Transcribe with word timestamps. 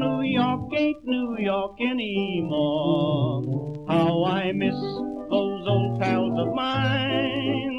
New 0.00 0.22
York 0.22 0.72
ain't 0.78 1.04
New 1.04 1.36
York 1.38 1.76
anymore. 1.78 3.42
How 3.86 4.24
I 4.24 4.50
miss 4.52 4.74
those 4.74 5.68
old 5.68 6.00
pals 6.00 6.38
of 6.40 6.54
mine. 6.54 7.76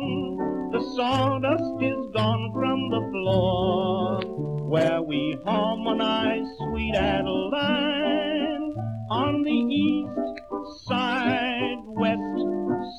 The 0.71 0.81
sawdust 0.95 1.81
is 1.81 2.11
gone 2.13 2.51
from 2.53 2.89
the 2.91 3.01
floor 3.11 4.21
where 4.69 5.01
we 5.01 5.35
harmonize 5.43 6.45
sweet 6.59 6.93
Adeline 6.95 8.75
on 9.09 9.41
the 9.41 9.59
east 9.83 10.11
side, 10.87 11.81
west 11.87 12.45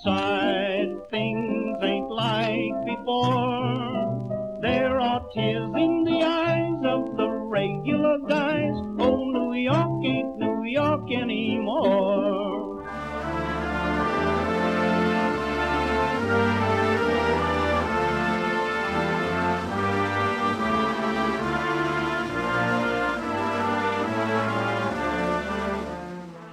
side. 0.03 0.91
Things 1.13 1.79
ain't 1.81 2.11
like 2.11 2.75
before. 2.87 4.59
There 4.63 5.01
are 5.01 5.23
tears 5.33 5.71
in 5.77 6.05
the 6.05 6.25
eyes 6.25 6.83
of 6.85 7.17
the 7.17 7.29
regular 7.31 8.19
guys. 8.29 8.52
York 10.73 11.13
anymore. 11.13 12.83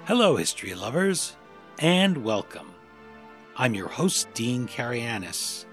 Hello, 0.05 0.35
history 0.35 0.75
lovers, 0.75 1.37
and 1.79 2.25
welcome. 2.25 2.73
I'm 3.55 3.73
your 3.73 3.87
host, 3.87 4.33
Dean 4.33 4.67
Karayanis, 4.67 5.63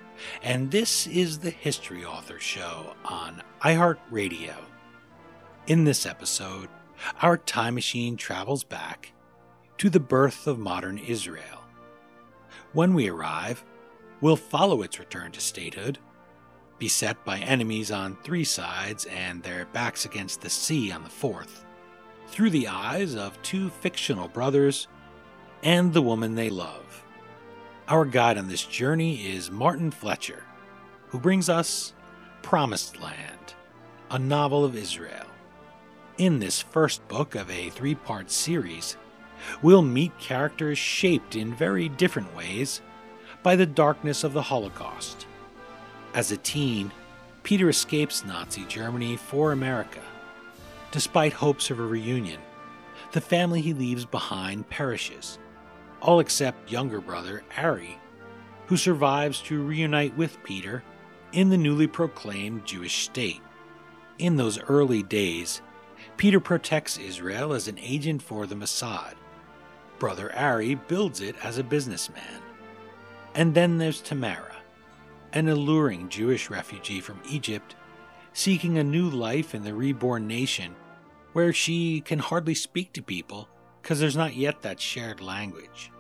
and 0.45 0.71
this 0.71 1.09
is 1.09 1.41
the 1.41 1.51
History 1.51 2.05
Author 2.05 2.39
Show 2.39 2.95
on 3.05 3.43
iHeartRadio. 3.63 4.55
In 5.67 5.83
this 5.83 6.07
episode, 6.07 6.69
our 7.23 7.37
time 7.37 7.75
machine 7.75 8.17
travels 8.17 8.65
back 8.65 9.13
to 9.79 9.91
the 9.91 10.01
birth 10.01 10.47
of 10.47 10.59
modern 10.59 10.99
Israel. 10.99 11.65
When 12.73 12.95
we 12.95 13.09
arrive, 13.09 13.65
we'll 14.21 14.37
follow 14.37 14.83
its 14.83 14.99
return 14.99 15.33
to 15.33 15.41
statehood, 15.41 15.99
beset 16.79 17.25
by 17.25 17.39
enemies 17.39 17.91
on 17.91 18.17
three 18.17 18.45
sides 18.45 19.07
and 19.07 19.43
their 19.43 19.67
backs 19.67 20.05
against 20.05 20.41
the 20.41 20.51
sea 20.51 20.93
on 20.93 21.05
the 21.05 21.11
fourth 21.11 21.65
through 22.29 22.51
the 22.51 22.69
eyes 22.69 23.15
of 23.15 23.41
two 23.43 23.71
fictional 23.71 24.29
brothers 24.29 24.89
and 25.63 25.93
the 25.93 26.03
woman 26.03 26.35
they 26.35 26.51
love. 26.51 27.05
Our 27.89 28.05
guide 28.05 28.37
on 28.37 28.49
this 28.49 28.65
journey 28.65 29.33
is 29.35 29.51
Martin 29.51 29.91
Fletcher, 29.91 30.45
who 31.09 31.19
brings 31.19 31.49
us 31.49 31.93
Promised 32.43 33.01
Land, 33.01 33.55
a 34.11 34.19
novel 34.19 34.65
of 34.65 34.77
Israel. 34.77 35.27
In 36.19 36.39
this 36.39 36.63
first 36.63 37.07
book 37.09 37.35
of 37.35 37.51
a 37.51 37.69
three 37.69 37.95
part 37.95 38.31
series, 38.31 38.97
we'll 39.61 39.83
meet 39.83 40.19
characters 40.19 40.79
shaped 40.79 41.37
in 41.37 41.55
very 41.55 41.91
different 41.91 42.35
ways 42.35 42.81
by 43.43 43.55
the 43.55 43.67
darkness 43.67 44.25
of 44.25 44.33
the 44.33 44.43
Holocaust. 44.43 45.27
As 46.15 46.33
a 46.33 46.39
teen, 46.39 46.91
Peter 47.43 47.69
escapes 47.69 48.25
Nazi 48.25 48.65
Germany 48.65 49.17
for 49.17 49.53
America 49.53 50.01
Despite 50.91 51.35
hopes 51.35 51.71
of 51.71 51.79
a 51.79 51.85
reunion, 51.85 52.41
the 53.13 53.21
family 53.21 53.61
he 53.61 53.75
leaves 53.75 54.07
behind 54.07 54.71
perishes, 54.71 55.39
all 56.01 56.21
except 56.21 56.73
younger 56.73 57.03
brother 57.03 57.45
Ari, 57.59 57.99
who 58.69 58.79
survives 58.79 59.43
to 59.43 59.63
reunite 59.63 60.17
with 60.17 60.43
Peter 60.43 60.83
in 61.33 61.51
the 61.51 61.59
newly 61.59 61.87
proclaimed 61.87 62.65
Jewish 62.65 63.05
state. 63.05 63.43
In 64.19 64.37
those 64.37 64.59
early 64.59 65.03
days, 65.03 65.61
Peter 66.17 66.41
protects 66.41 66.99
Israel 66.99 67.53
as 67.53 67.69
an 67.69 67.79
agent 67.79 68.23
for 68.23 68.47
the 68.47 68.55
Mossad. 68.55 69.15
Brother 69.99 70.35
Ari 70.35 70.75
builds 70.75 71.21
it 71.21 71.37
as 71.43 71.59
a 71.59 71.65
businessman. 71.65 72.43
And 73.35 73.55
then 73.55 73.77
there's 73.77 74.01
Tamara, 74.01 74.57
an 75.33 75.49
alluring 75.49 76.09
Jewish 76.09 76.49
refugee 76.49 77.01
from 77.01 77.21
Egypt 77.29 77.77
seeking 78.33 78.77
a 78.77 78.85
new 78.85 79.09
life 79.09 79.55
in 79.55 79.63
the 79.63 79.75
reborn 79.75 80.27
nation 80.27 80.75
where 81.33 81.53
she 81.53 82.01
can 82.01 82.19
hardly 82.19 82.55
speak 82.55 82.93
to 82.93 83.03
people 83.03 83.49
because 83.81 84.01
there's 84.01 84.17
not 84.17 84.35
yet 84.35 84.63
that 84.63 84.81
shared 84.81 85.21
language. 85.21 85.91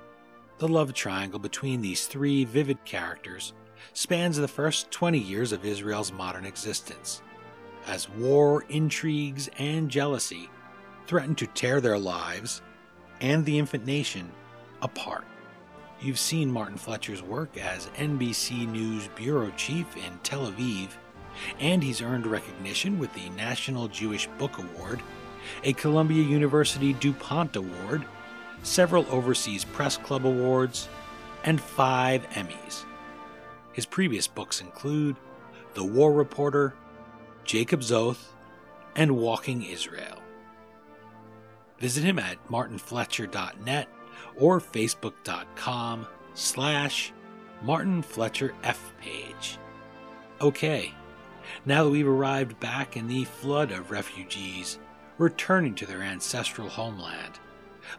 The 0.58 0.68
love 0.68 0.94
triangle 0.94 1.38
between 1.38 1.82
these 1.82 2.06
three 2.06 2.44
vivid 2.44 2.82
characters 2.84 3.52
spans 3.92 4.36
the 4.36 4.48
first 4.48 4.90
20 4.90 5.18
years 5.18 5.52
of 5.52 5.64
Israel's 5.66 6.12
modern 6.12 6.46
existence, 6.46 7.20
as 7.86 8.08
war, 8.08 8.64
intrigues, 8.68 9.48
and 9.58 9.90
jealousy 9.90 10.50
threaten 11.06 11.34
to 11.36 11.46
tear 11.46 11.80
their 11.80 11.98
lives 11.98 12.62
and 13.20 13.44
the 13.44 13.58
infant 13.58 13.86
nation 13.86 14.30
apart. 14.82 15.24
You've 16.00 16.18
seen 16.18 16.50
Martin 16.50 16.76
Fletcher's 16.76 17.22
work 17.22 17.56
as 17.56 17.86
NBC 17.96 18.68
News 18.68 19.08
bureau 19.14 19.50
chief 19.56 19.96
in 19.96 20.18
Tel 20.22 20.50
Aviv, 20.50 20.90
and 21.58 21.82
he's 21.82 22.02
earned 22.02 22.26
recognition 22.26 22.98
with 22.98 23.12
the 23.14 23.30
National 23.30 23.88
Jewish 23.88 24.26
Book 24.38 24.58
Award 24.58 25.00
a 25.64 25.72
Columbia 25.72 26.22
University 26.22 26.92
DuPont 26.94 27.56
Award, 27.56 28.04
several 28.62 29.06
Overseas 29.10 29.64
Press 29.64 29.96
Club 29.96 30.26
Awards, 30.26 30.88
and 31.44 31.60
five 31.60 32.28
Emmys. 32.30 32.84
His 33.72 33.86
previous 33.86 34.26
books 34.26 34.60
include 34.60 35.16
The 35.74 35.84
War 35.84 36.12
Reporter, 36.12 36.74
Jacob's 37.46 37.92
Oath, 37.92 38.34
and 38.96 39.16
Walking 39.16 39.62
Israel. 39.62 40.22
Visit 41.78 42.04
him 42.04 42.18
at 42.18 42.44
martinfletcher.net 42.48 43.88
or 44.36 44.60
facebook.com 44.60 46.06
slash 46.34 47.12
martinfletcherf 47.64 48.76
page. 49.00 49.58
Okay, 50.40 50.92
now 51.64 51.84
that 51.84 51.90
we've 51.90 52.08
arrived 52.08 52.58
back 52.60 52.96
in 52.96 53.06
the 53.06 53.24
flood 53.24 53.70
of 53.70 53.90
refugees 53.90 54.78
returning 55.18 55.74
to 55.74 55.86
their 55.86 56.02
ancestral 56.02 56.68
homeland. 56.68 57.38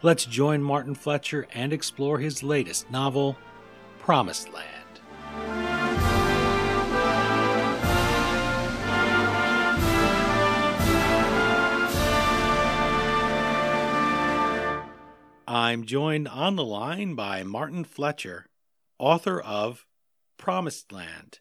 Let's 0.02 0.24
join 0.24 0.62
Martin 0.62 0.94
Fletcher 0.94 1.46
and 1.54 1.72
explore 1.72 2.18
his 2.18 2.42
latest 2.42 2.90
novel, 2.90 3.36
Promised 3.98 4.52
Land. 4.52 4.77
I'm 15.48 15.86
joined 15.86 16.28
on 16.28 16.56
the 16.56 16.64
line 16.64 17.14
by 17.14 17.42
Martin 17.42 17.82
Fletcher, 17.82 18.48
author 18.98 19.40
of 19.40 19.86
Promised 20.36 20.92
Land, 20.92 21.38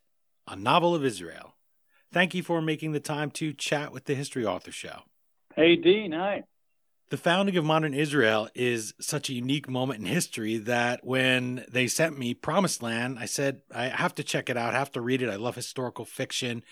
a 0.47 0.55
novel 0.55 0.95
of 0.95 1.03
Israel. 1.03 1.55
Thank 2.13 2.33
you 2.33 2.41
for 2.41 2.61
making 2.61 2.93
the 2.93 3.01
time 3.01 3.31
to 3.31 3.51
chat 3.51 3.91
with 3.91 4.05
the 4.05 4.15
History 4.15 4.45
Author 4.45 4.71
Show. 4.71 5.01
Hey, 5.57 5.75
Dean. 5.75 6.13
Hi. 6.13 6.43
The 7.09 7.17
founding 7.17 7.57
of 7.57 7.65
modern 7.65 7.93
Israel 7.93 8.47
is 8.55 8.93
such 9.01 9.29
a 9.29 9.33
unique 9.33 9.67
moment 9.67 9.99
in 9.99 10.05
history 10.05 10.55
that 10.55 11.05
when 11.05 11.65
they 11.69 11.87
sent 11.87 12.17
me 12.17 12.33
Promised 12.33 12.81
Land, 12.81 13.19
I 13.19 13.25
said, 13.25 13.59
I 13.75 13.89
have 13.89 14.15
to 14.15 14.23
check 14.23 14.49
it 14.49 14.55
out, 14.55 14.73
I 14.73 14.79
have 14.79 14.93
to 14.93 15.01
read 15.01 15.21
it. 15.21 15.29
I 15.29 15.35
love 15.35 15.55
historical 15.55 16.05
fiction. 16.05 16.63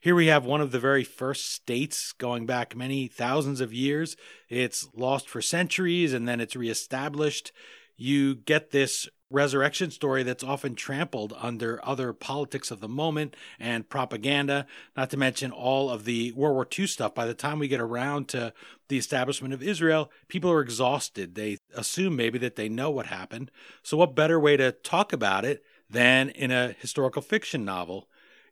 Here 0.00 0.14
we 0.14 0.26
have 0.26 0.44
one 0.44 0.60
of 0.60 0.70
the 0.70 0.78
very 0.78 1.02
first 1.02 1.52
states 1.52 2.12
going 2.12 2.46
back 2.46 2.76
many 2.76 3.08
thousands 3.08 3.60
of 3.60 3.72
years. 3.72 4.16
It's 4.48 4.88
lost 4.94 5.28
for 5.28 5.42
centuries 5.42 6.12
and 6.12 6.28
then 6.28 6.40
it's 6.40 6.54
reestablished. 6.54 7.50
You 7.96 8.36
get 8.36 8.70
this 8.70 9.08
resurrection 9.28 9.90
story 9.90 10.22
that's 10.22 10.44
often 10.44 10.76
trampled 10.76 11.34
under 11.36 11.84
other 11.84 12.12
politics 12.12 12.70
of 12.70 12.78
the 12.78 12.88
moment 12.88 13.34
and 13.58 13.88
propaganda, 13.88 14.66
not 14.96 15.10
to 15.10 15.16
mention 15.16 15.50
all 15.50 15.90
of 15.90 16.04
the 16.04 16.30
World 16.30 16.54
War 16.54 16.68
II 16.78 16.86
stuff. 16.86 17.12
By 17.12 17.26
the 17.26 17.34
time 17.34 17.58
we 17.58 17.66
get 17.66 17.80
around 17.80 18.28
to 18.28 18.52
the 18.86 18.98
establishment 18.98 19.52
of 19.52 19.64
Israel, 19.64 20.12
people 20.28 20.48
are 20.50 20.60
exhausted. 20.60 21.34
They 21.34 21.58
assume 21.74 22.14
maybe 22.14 22.38
that 22.38 22.54
they 22.54 22.68
know 22.68 22.88
what 22.88 23.06
happened. 23.06 23.50
So, 23.82 23.96
what 23.96 24.14
better 24.14 24.38
way 24.38 24.56
to 24.56 24.70
talk 24.70 25.12
about 25.12 25.44
it 25.44 25.64
than 25.90 26.28
in 26.30 26.52
a 26.52 26.76
historical 26.78 27.20
fiction 27.20 27.64
novel? 27.64 28.07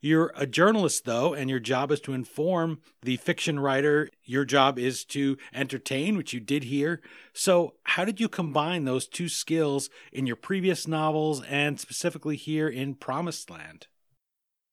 You're 0.07 0.31
a 0.37 0.47
journalist, 0.47 1.05
though, 1.05 1.35
and 1.35 1.51
your 1.51 1.59
job 1.59 1.91
is 1.91 1.99
to 2.03 2.13
inform 2.13 2.79
the 3.03 3.17
fiction 3.17 3.59
writer. 3.59 4.09
Your 4.23 4.45
job 4.45 4.79
is 4.79 5.05
to 5.07 5.37
entertain, 5.53 6.17
which 6.17 6.33
you 6.33 6.39
did 6.39 6.63
here. 6.63 7.01
So, 7.33 7.75
how 7.83 8.05
did 8.05 8.21
you 8.21 8.29
combine 8.29 8.85
those 8.85 9.09
two 9.09 9.29
skills 9.29 9.91
in 10.13 10.25
your 10.25 10.37
previous 10.37 10.87
novels 10.87 11.43
and 11.43 11.81
specifically 11.81 12.37
here 12.37 12.69
in 12.69 12.95
Promised 12.95 13.51
Land? 13.51 13.89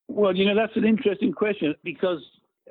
Well, 0.07 0.35
you 0.35 0.45
know, 0.45 0.53
that's 0.53 0.77
an 0.77 0.85
interesting 0.85 1.31
question 1.31 1.73
because, 1.83 2.19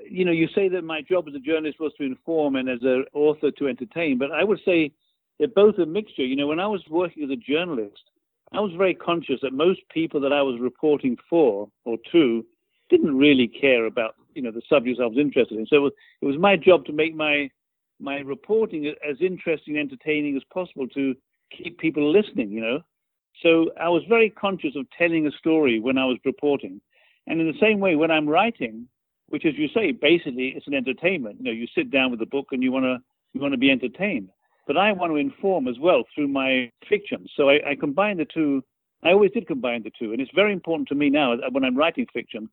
you 0.08 0.24
know, 0.24 0.30
you 0.30 0.46
say 0.54 0.68
that 0.68 0.84
my 0.84 1.02
job 1.02 1.26
as 1.26 1.34
a 1.34 1.40
journalist 1.40 1.80
was 1.80 1.92
to 1.98 2.04
inform 2.04 2.54
and 2.54 2.68
as 2.68 2.78
an 2.82 3.06
author 3.12 3.50
to 3.50 3.66
entertain, 3.66 4.18
but 4.18 4.30
I 4.30 4.44
would 4.44 4.60
say 4.64 4.92
they're 5.40 5.48
both 5.48 5.78
a 5.78 5.86
mixture. 5.86 6.24
You 6.24 6.36
know, 6.36 6.46
when 6.46 6.60
I 6.60 6.68
was 6.68 6.84
working 6.88 7.24
as 7.24 7.30
a 7.30 7.34
journalist, 7.34 8.04
I 8.52 8.60
was 8.60 8.70
very 8.78 8.94
conscious 8.94 9.40
that 9.42 9.52
most 9.52 9.80
people 9.92 10.20
that 10.20 10.32
I 10.32 10.42
was 10.42 10.60
reporting 10.60 11.16
for 11.28 11.68
or 11.84 11.96
to 12.12 12.44
didn't 12.92 13.16
really 13.16 13.48
care 13.48 13.86
about 13.86 14.14
you 14.34 14.42
know 14.42 14.50
the 14.50 14.62
subjects 14.68 15.00
I 15.02 15.06
was 15.06 15.18
interested 15.18 15.58
in. 15.58 15.66
So 15.66 15.76
it 15.76 15.80
was, 15.80 15.92
it 16.20 16.26
was 16.26 16.38
my 16.38 16.56
job 16.56 16.84
to 16.86 16.92
make 16.92 17.14
my 17.14 17.50
my 17.98 18.18
reporting 18.18 18.86
as 19.08 19.16
interesting 19.20 19.78
and 19.78 19.90
entertaining 19.90 20.36
as 20.36 20.42
possible 20.52 20.86
to 20.88 21.14
keep 21.56 21.78
people 21.78 22.10
listening, 22.10 22.50
you 22.50 22.60
know. 22.60 22.80
So 23.42 23.70
I 23.80 23.88
was 23.88 24.02
very 24.08 24.28
conscious 24.28 24.76
of 24.76 24.86
telling 24.96 25.26
a 25.26 25.32
story 25.32 25.80
when 25.80 25.96
I 25.98 26.04
was 26.04 26.18
reporting. 26.24 26.80
And 27.26 27.40
in 27.40 27.46
the 27.46 27.58
same 27.60 27.80
way, 27.80 27.96
when 27.96 28.10
I'm 28.10 28.28
writing, 28.28 28.88
which, 29.28 29.46
as 29.46 29.54
you 29.56 29.68
say, 29.68 29.92
basically 29.92 30.48
it's 30.48 30.66
an 30.66 30.74
entertainment. 30.74 31.36
You 31.38 31.44
know, 31.44 31.50
you 31.52 31.66
sit 31.74 31.90
down 31.90 32.10
with 32.10 32.20
a 32.20 32.26
book 32.26 32.48
and 32.52 32.62
you 32.62 32.72
want 32.72 32.84
to 32.84 32.98
you 33.32 33.40
want 33.40 33.52
to 33.52 33.58
be 33.58 33.70
entertained. 33.70 34.28
But 34.66 34.76
I 34.76 34.92
want 34.92 35.10
to 35.12 35.16
inform 35.16 35.66
as 35.66 35.78
well 35.78 36.04
through 36.14 36.28
my 36.28 36.70
fiction. 36.88 37.26
So 37.36 37.48
I, 37.48 37.70
I 37.70 37.74
combine 37.74 38.18
the 38.18 38.26
two. 38.26 38.62
I 39.02 39.10
always 39.10 39.32
did 39.32 39.48
combine 39.48 39.82
the 39.82 39.90
two, 39.98 40.12
and 40.12 40.20
it's 40.20 40.30
very 40.34 40.52
important 40.52 40.88
to 40.88 40.94
me 40.94 41.10
now 41.10 41.36
when 41.50 41.64
I'm 41.64 41.76
writing 41.76 42.06
fiction 42.12 42.48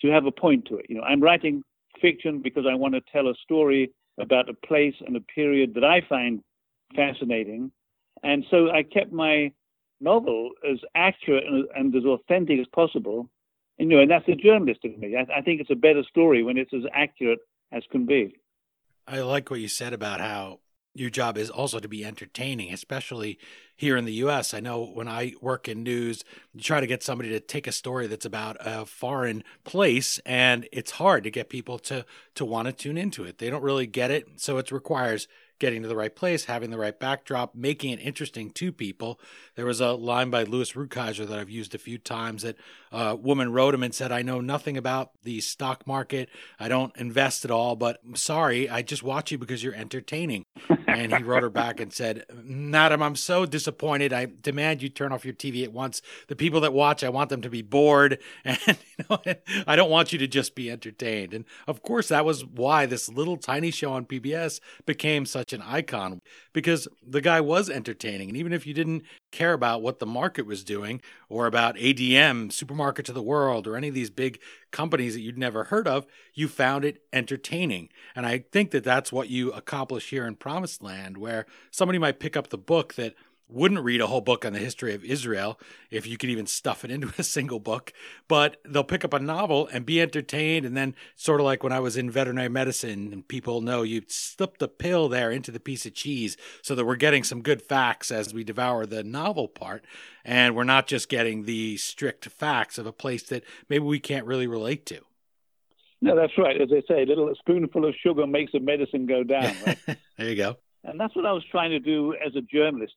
to 0.00 0.08
have 0.08 0.26
a 0.26 0.32
point 0.32 0.66
to 0.66 0.76
it. 0.76 0.86
You 0.88 0.96
know, 0.96 1.02
I'm 1.02 1.20
writing 1.20 1.62
fiction 2.00 2.40
because 2.42 2.64
I 2.70 2.74
want 2.74 2.94
to 2.94 3.00
tell 3.12 3.28
a 3.28 3.34
story 3.42 3.92
about 4.18 4.48
a 4.48 4.54
place 4.54 4.94
and 5.06 5.16
a 5.16 5.20
period 5.20 5.74
that 5.74 5.84
I 5.84 6.00
find 6.08 6.40
fascinating, 6.94 7.72
and 8.22 8.44
so 8.50 8.70
I 8.70 8.82
kept 8.82 9.12
my 9.12 9.52
novel 10.00 10.50
as 10.70 10.78
accurate 10.94 11.44
and, 11.44 11.66
and 11.74 11.94
as 11.94 12.04
authentic 12.04 12.60
as 12.60 12.66
possible. 12.74 13.28
And, 13.78 13.90
you 13.90 13.96
know, 13.96 14.02
and 14.02 14.10
that's 14.10 14.28
a 14.28 14.34
journalist 14.34 14.80
in 14.84 14.98
me. 15.00 15.16
I, 15.16 15.38
I 15.38 15.40
think 15.40 15.60
it's 15.60 15.70
a 15.70 15.76
better 15.76 16.04
story 16.04 16.42
when 16.42 16.56
it's 16.56 16.72
as 16.72 16.82
accurate 16.92 17.40
as 17.72 17.82
can 17.90 18.06
be. 18.06 18.36
I 19.06 19.20
like 19.20 19.50
what 19.50 19.60
you 19.60 19.68
said 19.68 19.92
about 19.92 20.20
how 20.20 20.60
your 20.94 21.10
job 21.10 21.36
is 21.36 21.50
also 21.50 21.80
to 21.80 21.88
be 21.88 22.04
entertaining, 22.04 22.72
especially 22.72 23.38
here 23.76 23.96
in 23.96 24.04
the 24.04 24.12
US. 24.14 24.54
I 24.54 24.60
know 24.60 24.84
when 24.84 25.08
I 25.08 25.34
work 25.40 25.68
in 25.68 25.82
news, 25.82 26.24
you 26.52 26.60
try 26.60 26.80
to 26.80 26.86
get 26.86 27.02
somebody 27.02 27.30
to 27.30 27.40
take 27.40 27.66
a 27.66 27.72
story 27.72 28.06
that's 28.06 28.24
about 28.24 28.56
a 28.60 28.86
foreign 28.86 29.42
place 29.64 30.20
and 30.24 30.68
it's 30.72 30.92
hard 30.92 31.24
to 31.24 31.30
get 31.30 31.48
people 31.48 31.78
to 31.80 32.04
to 32.36 32.44
want 32.44 32.66
to 32.66 32.72
tune 32.72 32.96
into 32.96 33.24
it. 33.24 33.38
They 33.38 33.50
don't 33.50 33.62
really 33.62 33.86
get 33.86 34.10
it, 34.10 34.40
so 34.40 34.58
it 34.58 34.70
requires 34.70 35.28
getting 35.58 35.82
to 35.82 35.88
the 35.88 35.96
right 35.96 36.14
place, 36.14 36.44
having 36.44 36.70
the 36.70 36.78
right 36.78 36.98
backdrop, 36.98 37.54
making 37.54 37.90
it 37.90 38.00
interesting 38.00 38.50
to 38.50 38.72
people. 38.72 39.20
There 39.54 39.66
was 39.66 39.80
a 39.80 39.92
line 39.92 40.30
by 40.30 40.42
Louis 40.42 40.72
Rukeyser 40.72 41.26
that 41.26 41.38
I've 41.38 41.50
used 41.50 41.74
a 41.74 41.78
few 41.78 41.96
times 41.96 42.42
that 42.42 42.56
a 42.90 43.14
woman 43.14 43.52
wrote 43.52 43.74
him 43.74 43.82
and 43.82 43.94
said, 43.94 44.10
I 44.10 44.22
know 44.22 44.40
nothing 44.40 44.76
about 44.76 45.10
the 45.22 45.40
stock 45.40 45.86
market. 45.86 46.28
I 46.58 46.68
don't 46.68 46.94
invest 46.96 47.44
at 47.44 47.50
all, 47.50 47.76
but 47.76 48.00
I'm 48.04 48.16
sorry, 48.16 48.68
I 48.68 48.82
just 48.82 49.02
watch 49.02 49.30
you 49.30 49.38
because 49.38 49.62
you're 49.62 49.74
entertaining. 49.74 50.44
And 50.96 51.14
he 51.14 51.22
wrote 51.22 51.42
her 51.42 51.50
back 51.50 51.80
and 51.80 51.92
said, 51.92 52.24
Madam, 52.32 53.02
I'm 53.02 53.16
so 53.16 53.46
disappointed. 53.46 54.12
I 54.12 54.26
demand 54.42 54.82
you 54.82 54.88
turn 54.88 55.12
off 55.12 55.24
your 55.24 55.34
TV 55.34 55.64
at 55.64 55.72
once. 55.72 56.02
The 56.28 56.36
people 56.36 56.60
that 56.60 56.72
watch, 56.72 57.04
I 57.04 57.08
want 57.08 57.30
them 57.30 57.42
to 57.42 57.50
be 57.50 57.62
bored. 57.62 58.18
And 58.44 58.58
you 58.66 59.04
know, 59.10 59.18
I 59.66 59.74
don't 59.74 59.90
want 59.90 60.12
you 60.12 60.18
to 60.18 60.26
just 60.26 60.54
be 60.54 60.70
entertained. 60.70 61.34
And 61.34 61.44
of 61.66 61.82
course, 61.82 62.08
that 62.08 62.24
was 62.24 62.44
why 62.44 62.86
this 62.86 63.08
little 63.08 63.36
tiny 63.36 63.70
show 63.70 63.92
on 63.92 64.04
PBS 64.04 64.60
became 64.86 65.26
such 65.26 65.52
an 65.52 65.62
icon 65.62 66.20
because 66.52 66.86
the 67.02 67.20
guy 67.20 67.40
was 67.40 67.70
entertaining. 67.70 68.28
And 68.28 68.36
even 68.36 68.52
if 68.52 68.66
you 68.66 68.74
didn't 68.74 69.02
care 69.32 69.52
about 69.52 69.82
what 69.82 69.98
the 69.98 70.06
market 70.06 70.46
was 70.46 70.62
doing 70.62 71.00
or 71.28 71.46
about 71.46 71.76
ADM, 71.76 72.52
Supermarket 72.52 73.06
to 73.06 73.12
the 73.12 73.22
World, 73.22 73.66
or 73.66 73.76
any 73.76 73.88
of 73.88 73.94
these 73.94 74.10
big 74.10 74.40
companies 74.74 75.14
that 75.14 75.20
you'd 75.20 75.38
never 75.38 75.64
heard 75.64 75.88
of, 75.88 76.04
you 76.34 76.48
found 76.48 76.84
it 76.84 77.00
entertaining. 77.12 77.88
And 78.14 78.26
I 78.26 78.44
think 78.52 78.72
that 78.72 78.84
that's 78.84 79.12
what 79.12 79.30
you 79.30 79.52
accomplish 79.52 80.10
here 80.10 80.26
in 80.26 80.34
Promised 80.34 80.82
Land, 80.82 81.16
where 81.16 81.46
somebody 81.70 81.98
might 81.98 82.20
pick 82.20 82.36
up 82.36 82.48
the 82.48 82.58
book 82.58 82.94
that 82.94 83.14
wouldn't 83.48 83.84
read 83.84 84.00
a 84.00 84.06
whole 84.06 84.20
book 84.20 84.44
on 84.44 84.52
the 84.52 84.58
history 84.58 84.94
of 84.94 85.04
Israel 85.04 85.60
if 85.90 86.06
you 86.06 86.16
could 86.16 86.30
even 86.30 86.46
stuff 86.46 86.84
it 86.84 86.90
into 86.90 87.12
a 87.18 87.22
single 87.22 87.60
book, 87.60 87.92
but 88.28 88.56
they'll 88.64 88.84
pick 88.84 89.04
up 89.04 89.12
a 89.12 89.18
novel 89.18 89.68
and 89.72 89.86
be 89.86 90.00
entertained. 90.00 90.64
And 90.64 90.76
then, 90.76 90.94
sort 91.14 91.40
of 91.40 91.44
like 91.44 91.62
when 91.62 91.72
I 91.72 91.80
was 91.80 91.96
in 91.96 92.10
veterinary 92.10 92.48
medicine, 92.48 93.12
and 93.12 93.28
people 93.28 93.60
know 93.60 93.82
you 93.82 94.02
slipped 94.08 94.60
the 94.60 94.68
pill 94.68 95.08
there 95.08 95.30
into 95.30 95.50
the 95.50 95.60
piece 95.60 95.86
of 95.86 95.94
cheese 95.94 96.36
so 96.62 96.74
that 96.74 96.84
we're 96.84 96.96
getting 96.96 97.24
some 97.24 97.42
good 97.42 97.62
facts 97.62 98.10
as 98.10 98.32
we 98.32 98.44
devour 98.44 98.86
the 98.86 99.04
novel 99.04 99.48
part. 99.48 99.84
And 100.24 100.56
we're 100.56 100.64
not 100.64 100.86
just 100.86 101.08
getting 101.08 101.44
the 101.44 101.76
strict 101.76 102.26
facts 102.26 102.78
of 102.78 102.86
a 102.86 102.92
place 102.92 103.24
that 103.24 103.44
maybe 103.68 103.84
we 103.84 104.00
can't 104.00 104.26
really 104.26 104.46
relate 104.46 104.86
to. 104.86 105.00
No, 106.00 106.16
that's 106.16 106.36
right. 106.36 106.60
As 106.60 106.68
they 106.70 106.82
say, 106.88 107.02
a 107.02 107.06
little 107.06 107.32
spoonful 107.38 107.86
of 107.86 107.94
sugar 108.02 108.26
makes 108.26 108.52
the 108.52 108.60
medicine 108.60 109.06
go 109.06 109.22
down. 109.22 109.54
Right? 109.66 109.78
there 110.18 110.28
you 110.28 110.36
go. 110.36 110.56
And 110.82 111.00
that's 111.00 111.16
what 111.16 111.24
I 111.24 111.32
was 111.32 111.42
trying 111.50 111.70
to 111.70 111.80
do 111.80 112.14
as 112.14 112.36
a 112.36 112.42
journalist 112.42 112.92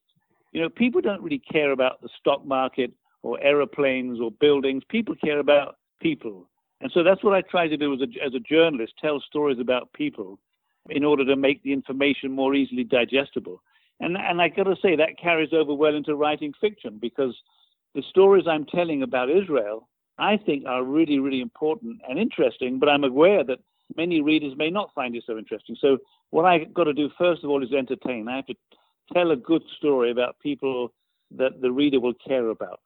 you 0.58 0.64
know, 0.64 0.70
people 0.70 1.02
don't 1.02 1.22
really 1.22 1.38
care 1.38 1.72
about 1.72 2.02
the 2.02 2.10
stock 2.20 2.44
market 2.44 2.92
or 3.22 3.40
aeroplanes 3.44 4.20
or 4.20 4.32
buildings. 4.32 4.82
People 4.90 5.14
care 5.24 5.38
about 5.38 5.78
people. 6.02 6.50
And 6.82 6.92
so 6.92 7.04
that's 7.04 7.24
what 7.24 7.36
I 7.36 7.42
try 7.42 7.68
to 7.68 7.78
do 7.78 7.94
as 7.94 8.00
a, 8.02 8.26
as 8.26 8.34
a 8.34 8.40
journalist 8.40 8.94
tell 9.00 9.22
stories 9.22 9.60
about 9.60 9.94
people 9.94 10.40
in 10.90 11.04
order 11.04 11.24
to 11.26 11.36
make 11.36 11.62
the 11.62 11.72
information 11.72 12.32
more 12.32 12.56
easily 12.56 12.84
digestible. 12.84 13.62
And, 14.00 14.18
and 14.18 14.42
I 14.42 14.48
got 14.48 14.64
to 14.64 14.76
say, 14.82 14.96
that 14.96 15.20
carries 15.22 15.54
over 15.54 15.76
well 15.76 15.94
into 15.94 16.16
writing 16.16 16.54
fiction 16.60 16.98
because 17.00 17.36
the 17.94 18.02
stories 18.10 18.46
I'm 18.50 18.66
telling 18.66 19.04
about 19.04 19.30
Israel, 19.30 19.88
I 20.18 20.38
think, 20.38 20.66
are 20.66 20.84
really, 20.84 21.20
really 21.20 21.42
important 21.42 22.02
and 22.10 22.18
interesting, 22.18 22.80
but 22.80 22.90
I'm 22.90 23.04
aware 23.04 23.44
that 23.44 23.60
many 23.96 24.22
readers 24.22 24.58
may 24.58 24.72
not 24.72 24.92
find 24.96 25.16
it 25.16 25.24
so 25.28 25.38
interesting. 25.38 25.78
So, 25.80 26.00
what 26.32 26.46
I 26.46 26.64
got 26.64 26.86
to 26.86 26.94
do, 26.94 27.12
first 27.16 27.44
of 27.44 27.52
all, 27.52 27.64
is 27.64 27.72
entertain. 27.72 28.28
I 28.28 28.38
have 28.38 28.48
to 28.48 28.56
tell 29.14 29.32
a 29.32 29.36
good 29.36 29.64
story 29.78 30.12
about 30.12 30.40
people 30.40 30.94
that 31.32 31.62
the 31.62 31.72
reader 31.72 32.00
will 32.00 32.14
care 32.14 32.50
about. 32.50 32.80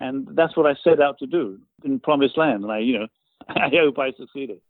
And 0.00 0.28
that's 0.32 0.56
what 0.56 0.66
I 0.66 0.74
set 0.82 1.00
out 1.00 1.18
to 1.18 1.26
do 1.26 1.60
in 1.84 2.00
Promised 2.00 2.36
Land. 2.36 2.64
And 2.64 2.72
I, 2.72 2.78
you 2.80 2.98
know, 2.98 3.06
I 3.48 3.70
hope 3.72 3.98
I 3.98 4.12
succeeded. 4.12 4.60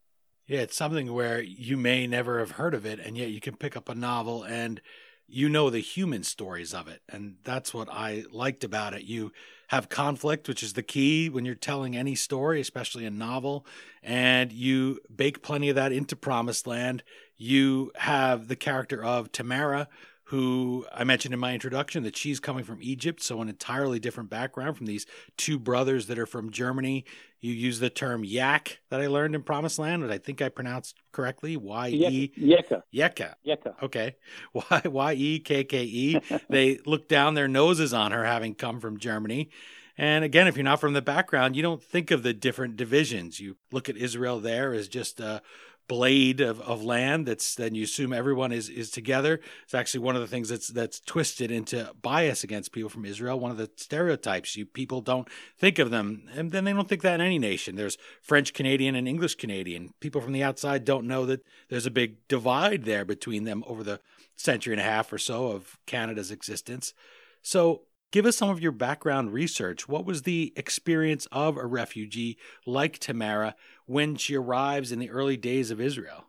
Yeah, 0.47 0.61
it's 0.61 0.77
something 0.77 1.13
where 1.15 1.41
you 1.41 1.79
may 1.79 2.07
never 2.07 2.39
have 2.39 2.53
heard 2.53 2.75
of 2.75 2.85
it, 2.85 2.99
and 2.99 3.17
yet 3.17 3.31
you 3.31 3.41
can 3.41 3.57
pick 3.57 3.79
up 3.79 3.89
a 3.89 3.95
novel 3.95 4.43
and 4.43 4.81
you 5.27 5.49
know 5.49 5.71
the 5.71 5.81
human 5.81 6.23
stories 6.23 6.75
of 6.75 6.87
it. 6.87 7.01
And 7.09 7.37
that's 7.45 7.73
what 7.73 7.89
I 7.91 8.25
liked 8.31 8.63
about 8.63 8.93
it. 8.93 9.05
You 9.05 9.33
have 9.69 9.89
conflict, 9.89 10.47
which 10.47 10.63
is 10.63 10.75
the 10.75 10.83
key 10.83 11.31
when 11.31 11.47
you're 11.47 11.55
telling 11.55 11.97
any 11.97 12.15
story, 12.15 12.61
especially 12.61 13.07
a 13.07 13.11
novel, 13.11 13.65
and 14.03 14.53
you 14.53 15.01
bake 15.15 15.43
plenty 15.43 15.71
of 15.71 15.77
that 15.77 15.93
into 15.93 16.15
Promised 16.15 16.67
Land. 16.67 17.03
You 17.39 17.91
have 17.97 18.49
the 18.49 18.57
character 18.57 19.03
of 19.03 19.33
Tamara, 19.33 19.89
who 20.29 20.87
I 20.93 21.05
mentioned 21.05 21.35
in 21.35 21.41
my 21.41 21.53
introduction 21.53 22.03
that 22.05 22.17
she's 22.17 22.41
coming 22.41 22.65
from 22.65 22.79
Egypt, 22.81 23.23
so 23.23 23.43
an 23.43 23.49
entirely 23.49 23.99
different 23.99 24.31
background 24.31 24.77
from 24.77 24.87
these 24.87 25.07
two 25.37 25.59
brothers 25.59 26.07
that 26.07 26.19
are 26.19 26.27
from 26.27 26.51
Germany. 26.51 27.05
You 27.41 27.53
use 27.53 27.79
the 27.79 27.91
term 27.91 28.25
yak 28.25 28.81
that 28.89 29.03
I 29.03 29.07
learned 29.07 29.35
in 29.35 29.43
Promised 29.43 29.79
Land, 29.79 30.03
that 30.03 30.11
I 30.11 30.17
think 30.17 30.41
I 30.41 30.49
pronounced 30.49 30.97
correctly. 31.13 31.59
Y 31.59 31.89
E 31.89 32.33
Yeka. 32.39 32.83
Yeka. 32.95 33.35
Yeka. 33.47 33.83
Okay. 33.83 34.17
Y 34.55 34.83
Y 34.85 35.13
E 35.13 35.39
K 35.41 35.65
K 35.65 35.85
E. 35.85 36.21
They 36.49 36.79
look 36.87 37.07
down 37.07 37.35
their 37.35 37.49
noses 37.49 37.93
on 37.93 38.13
her 38.13 38.25
having 38.25 38.55
come 38.55 38.81
from 38.81 38.99
Germany. 38.99 39.51
And 39.97 40.25
again, 40.25 40.49
if 40.49 40.57
you're 40.57 40.65
not 40.65 40.81
from 40.81 40.95
the 40.95 41.03
background, 41.03 41.55
you 41.55 41.63
don't 41.63 41.83
think 41.83 42.11
of 42.11 42.23
the 42.23 42.33
different 42.33 42.77
divisions. 42.77 43.39
You 43.39 43.57
look 43.71 43.89
at 43.89 43.97
Israel 43.97 44.41
there 44.41 44.73
as 44.73 44.89
just 44.89 45.21
a 45.21 45.41
blade 45.87 46.41
of, 46.41 46.61
of 46.63 46.83
land 46.83 47.27
that's 47.27 47.55
then 47.55 47.75
you 47.75 47.85
assume 47.85 48.13
everyone 48.13 48.53
is 48.53 48.69
is 48.69 48.91
together. 48.91 49.41
It's 49.65 49.75
actually 49.75 50.01
one 50.01 50.15
of 50.15 50.23
the 50.23 50.27
things 50.27 50.49
that's 50.49 50.69
that's 50.69 51.01
twisted 51.01 51.51
into 51.51 51.93
bias 52.01 52.45
against 52.45 52.73
people 52.73 52.91
from 52.91 53.05
israel. 53.05 53.39
One 53.39 53.51
of 53.51 53.57
the 53.57 53.71
stereotypes 53.77 54.57
you 54.57 54.67
people 54.67 55.01
don't 55.01 55.29
think 55.59 55.79
of 55.79 55.91
them 55.91 56.29
and 56.35 56.53
then 56.53 56.65
they 56.65 56.73
don't 56.73 56.89
think 56.89 57.03
that 57.03 57.21
in 57.21 57.27
any 57.27 57.39
nation. 57.39 57.77
There's 57.77 57.99
french 58.23 58.53
canadian 58.53 58.95
and 58.95 59.07
english 59.07 59.35
canadian. 59.35 59.93
People 60.01 60.21
from 60.21 60.33
the 60.33 60.43
outside 60.43 60.85
don't 60.85 61.07
know 61.07 61.27
that 61.27 61.45
there's 61.69 61.87
a 61.87 61.91
big 61.91 62.27
divide 62.29 62.85
there 62.85 63.05
between 63.05 63.45
them 63.45 63.63
over 63.67 63.83
the 63.83 64.01
century 64.37 64.73
and 64.75 64.81
a 64.81 64.85
half 64.85 65.13
or 65.13 65.19
so 65.19 65.49
of 65.49 65.79
canada's 65.87 66.31
existence. 66.31 66.95
So 67.43 67.83
Give 68.15 68.27
us 68.27 68.37
some 68.37 68.49
of 68.49 68.61
your 68.61 68.71
background 68.71 69.33
research. 69.33 69.89
What 69.89 70.07
was 70.07 70.23
the 70.23 70.53
experience 70.55 71.27
of 71.33 71.57
a 71.57 71.67
refugee 71.67 72.39
like 72.65 73.01
Tamara 73.01 73.57
when 73.87 74.15
she 74.15 74.37
arrives 74.37 74.93
in 74.93 75.01
the 75.01 75.11
early 75.11 75.37
days 75.37 75.73
of 75.73 75.81
Israel? 75.81 76.27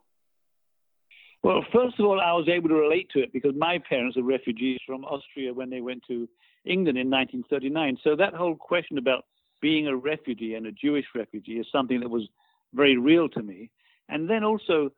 Well, 1.44 1.64
first 1.72 2.00
of 2.00 2.08
all, 2.08 2.20
I 2.20 2.32
was 2.32 2.50
able 2.50 2.70
to 2.70 2.74
relate 2.74 3.12
to 3.12 3.20
it 3.20 3.32
because 3.32 3.54
my 3.56 3.78
parents 3.88 4.18
are 4.18 4.24
refugees 4.24 4.80
from 4.84 5.06
Austria 5.06 5.54
when 5.54 5.70
they 5.70 5.82
went 5.82 6.02
to 6.08 6.28
England 6.66 6.98
in 6.98 7.08
1939. 7.12 8.00
So 8.04 8.16
that 8.16 8.34
whole 8.34 8.56
question 8.56 8.98
about 8.98 9.26
being 9.62 9.86
a 9.86 9.96
refugee 9.96 10.56
and 10.56 10.66
a 10.66 10.72
Jewish 10.72 11.06
refugee 11.14 11.60
is 11.60 11.68
something 11.72 12.00
that 12.00 12.10
was 12.10 12.28
very 12.74 12.98
real 12.98 13.30
to 13.30 13.44
me. 13.44 13.70
And 14.10 14.28
then 14.28 14.44
also, 14.44 14.90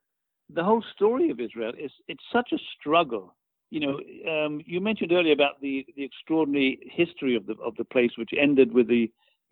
the 0.50 0.64
whole 0.64 0.86
story 0.96 1.32
of 1.32 1.42
Israel 1.42 1.74
is 1.78 1.92
it's 2.08 2.24
such 2.32 2.54
a 2.54 2.58
struggle 2.80 3.36
you 3.70 3.80
know, 3.80 4.00
um, 4.32 4.62
you 4.66 4.80
mentioned 4.80 5.12
earlier 5.12 5.34
about 5.34 5.60
the, 5.62 5.86
the 5.96 6.04
extraordinary 6.04 6.80
history 6.90 7.36
of 7.36 7.46
the 7.46 7.56
of 7.64 7.76
the 7.76 7.84
place, 7.84 8.12
which 8.18 8.32
ended 8.38 8.74
with 8.74 8.88
the, 8.88 9.12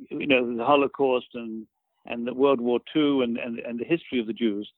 you 0.10 0.27
know, 0.27 0.55
the 0.55 0.63
Holocaust 0.63 1.27
and 1.34 1.67
and 2.05 2.25
the 2.25 2.34
World 2.34 2.62
War 2.62 2.79
II 2.95 3.24
and, 3.24 3.38
and, 3.38 3.60
and 3.60 3.79
the 3.79 3.86
history 3.86 4.19
of 4.19 4.27
the 4.27 4.34
Jews. 4.34 4.69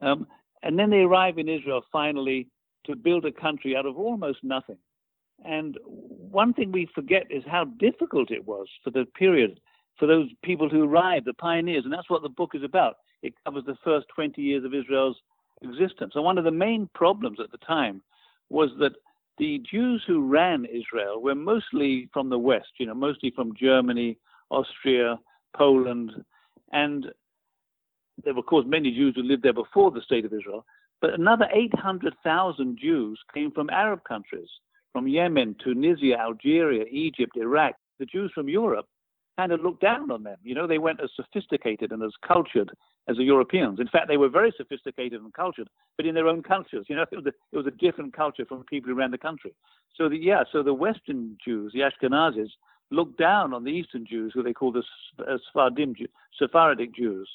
Um, 0.00 0.26
and 0.62 0.78
then 0.78 0.90
they 0.90 1.00
arrive 1.00 1.38
in 1.38 1.48
Israel 1.48 1.82
finally 1.92 2.48
to 2.86 2.94
build 2.94 3.24
a 3.24 3.32
country 3.32 3.76
out 3.76 3.86
of 3.86 3.98
almost 3.98 4.38
nothing. 4.42 4.78
And 5.44 5.76
one 5.84 6.54
thing 6.54 6.72
we 6.72 6.88
forget 6.94 7.24
is 7.28 7.42
how 7.46 7.64
difficult 7.64 8.30
it 8.30 8.46
was 8.46 8.68
for 8.82 8.90
the 8.90 9.04
period, 9.18 9.60
for 9.98 10.06
those 10.06 10.28
people 10.42 10.68
who 10.68 10.84
arrived, 10.84 11.26
the 11.26 11.34
pioneers. 11.34 11.84
And 11.84 11.92
that's 11.92 12.08
what 12.08 12.22
the 12.22 12.28
book 12.28 12.52
is 12.54 12.62
about. 12.62 12.96
It 13.22 13.34
covers 13.44 13.64
the 13.66 13.76
first 13.84 14.06
20 14.14 14.40
years 14.40 14.64
of 14.64 14.74
Israel's 14.74 15.16
existence. 15.62 16.12
And 16.14 16.24
one 16.24 16.38
of 16.38 16.44
the 16.44 16.50
main 16.50 16.88
problems 16.94 17.38
at 17.40 17.50
the 17.50 17.58
time 17.58 18.02
was 18.50 18.70
that 18.80 18.92
the 19.38 19.62
Jews 19.70 20.02
who 20.06 20.26
ran 20.26 20.64
Israel 20.64 21.20
were 21.20 21.34
mostly 21.34 22.08
from 22.12 22.30
the 22.30 22.38
West, 22.38 22.68
you 22.78 22.86
know, 22.86 22.94
mostly 22.94 23.30
from 23.30 23.54
Germany, 23.54 24.18
Austria, 24.50 25.18
Poland, 25.56 26.12
and 26.72 27.06
there 28.24 28.34
were, 28.34 28.40
of 28.40 28.46
course, 28.46 28.64
many 28.66 28.90
Jews 28.92 29.14
who 29.14 29.22
lived 29.22 29.42
there 29.42 29.52
before 29.52 29.90
the 29.90 30.00
state 30.00 30.24
of 30.24 30.32
Israel. 30.32 30.64
But 31.00 31.14
another 31.14 31.46
800,000 31.52 32.78
Jews 32.80 33.20
came 33.34 33.50
from 33.50 33.68
Arab 33.68 34.02
countries, 34.04 34.48
from 34.92 35.06
Yemen, 35.06 35.54
Tunisia, 35.62 36.18
Algeria, 36.18 36.84
Egypt, 36.90 37.36
Iraq. 37.36 37.74
The 37.98 38.06
Jews 38.06 38.32
from 38.34 38.48
Europe 38.48 38.86
kind 39.36 39.52
of 39.52 39.60
looked 39.60 39.82
down 39.82 40.10
on 40.10 40.22
them. 40.22 40.36
You 40.42 40.54
know, 40.54 40.66
they 40.66 40.78
weren't 40.78 41.00
as 41.02 41.10
sophisticated 41.14 41.92
and 41.92 42.02
as 42.02 42.12
cultured 42.26 42.70
as 43.08 43.16
the 43.16 43.24
Europeans. 43.24 43.78
In 43.80 43.88
fact, 43.88 44.08
they 44.08 44.16
were 44.16 44.28
very 44.28 44.52
sophisticated 44.56 45.20
and 45.20 45.32
cultured, 45.32 45.68
but 45.96 46.06
in 46.06 46.14
their 46.14 46.26
own 46.26 46.42
cultures. 46.42 46.86
You 46.88 46.96
know, 46.96 47.04
it 47.12 47.16
was 47.16 47.26
a, 47.26 47.32
it 47.52 47.56
was 47.56 47.66
a 47.66 47.70
different 47.70 48.14
culture 48.14 48.44
from 48.46 48.64
people 48.64 48.94
ran 48.94 49.10
the 49.10 49.18
country. 49.18 49.54
So 49.96 50.08
the 50.08 50.16
yeah, 50.16 50.44
so 50.52 50.62
the 50.62 50.74
Western 50.74 51.36
Jews, 51.44 51.72
the 51.72 51.80
Ashkenazis, 51.80 52.50
looked 52.90 53.18
down 53.18 53.52
on 53.52 53.64
the 53.64 53.70
Eastern 53.70 54.06
Jews, 54.06 54.32
who 54.34 54.42
they 54.42 54.52
called 54.52 54.74
the 54.74 55.24
uh, 55.24 55.38
Sephardim, 55.46 55.94
Sephardic 56.38 56.94
Jews, 56.94 57.28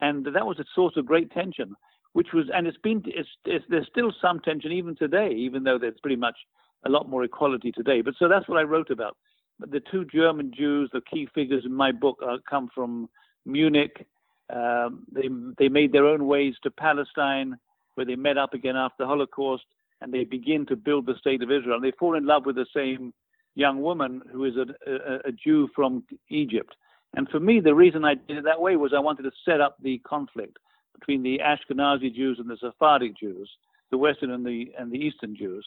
and 0.00 0.26
that 0.26 0.46
was 0.46 0.58
a 0.58 0.64
source 0.74 0.96
of 0.96 1.06
great 1.06 1.30
tension. 1.32 1.74
Which 2.14 2.28
was, 2.32 2.46
and 2.52 2.66
it's 2.66 2.78
been, 2.78 3.02
it's, 3.04 3.28
it's, 3.44 3.64
there's 3.68 3.86
still 3.86 4.12
some 4.20 4.40
tension 4.40 4.72
even 4.72 4.96
today, 4.96 5.30
even 5.30 5.62
though 5.62 5.78
there's 5.78 6.00
pretty 6.00 6.16
much 6.16 6.36
a 6.84 6.88
lot 6.88 7.08
more 7.08 7.22
equality 7.22 7.70
today. 7.70 8.00
But 8.00 8.14
so 8.18 8.28
that's 8.28 8.48
what 8.48 8.58
I 8.58 8.62
wrote 8.62 8.90
about. 8.90 9.16
The 9.60 9.80
two 9.90 10.04
German 10.04 10.52
Jews, 10.56 10.88
the 10.92 11.00
key 11.00 11.28
figures 11.34 11.64
in 11.64 11.74
my 11.74 11.92
book, 11.92 12.18
uh, 12.24 12.38
come 12.48 12.68
from 12.74 13.08
Munich. 13.44 14.06
Um, 14.54 15.04
they 15.12 15.28
they 15.58 15.68
made 15.68 15.92
their 15.92 16.06
own 16.06 16.26
ways 16.26 16.54
to 16.62 16.70
Palestine, 16.70 17.58
where 17.94 18.06
they 18.06 18.16
met 18.16 18.38
up 18.38 18.54
again 18.54 18.76
after 18.76 19.02
the 19.02 19.06
Holocaust, 19.06 19.64
and 20.00 20.12
they 20.12 20.24
begin 20.24 20.64
to 20.66 20.76
build 20.76 21.06
the 21.06 21.16
state 21.18 21.42
of 21.42 21.50
Israel. 21.50 21.76
And 21.76 21.84
they 21.84 21.92
fall 21.98 22.16
in 22.16 22.24
love 22.24 22.46
with 22.46 22.56
the 22.56 22.66
same 22.74 23.12
young 23.54 23.82
woman 23.82 24.22
who 24.32 24.44
is 24.44 24.54
a, 24.56 24.66
a, 24.90 25.16
a 25.28 25.32
Jew 25.32 25.68
from 25.74 26.04
Egypt. 26.28 26.74
And 27.14 27.28
for 27.28 27.40
me, 27.40 27.60
the 27.60 27.74
reason 27.74 28.04
I 28.04 28.14
did 28.14 28.38
it 28.38 28.44
that 28.44 28.60
way 28.60 28.76
was 28.76 28.92
I 28.94 29.00
wanted 29.00 29.22
to 29.24 29.32
set 29.44 29.60
up 29.60 29.76
the 29.82 29.98
conflict 29.98 30.58
between 30.98 31.22
the 31.22 31.40
Ashkenazi 31.44 32.14
Jews 32.14 32.38
and 32.38 32.48
the 32.48 32.56
Sephardic 32.60 33.18
Jews, 33.18 33.50
the 33.90 33.98
Western 33.98 34.30
and 34.30 34.46
the 34.46 34.72
and 34.78 34.92
the 34.92 34.98
Eastern 34.98 35.34
Jews, 35.36 35.66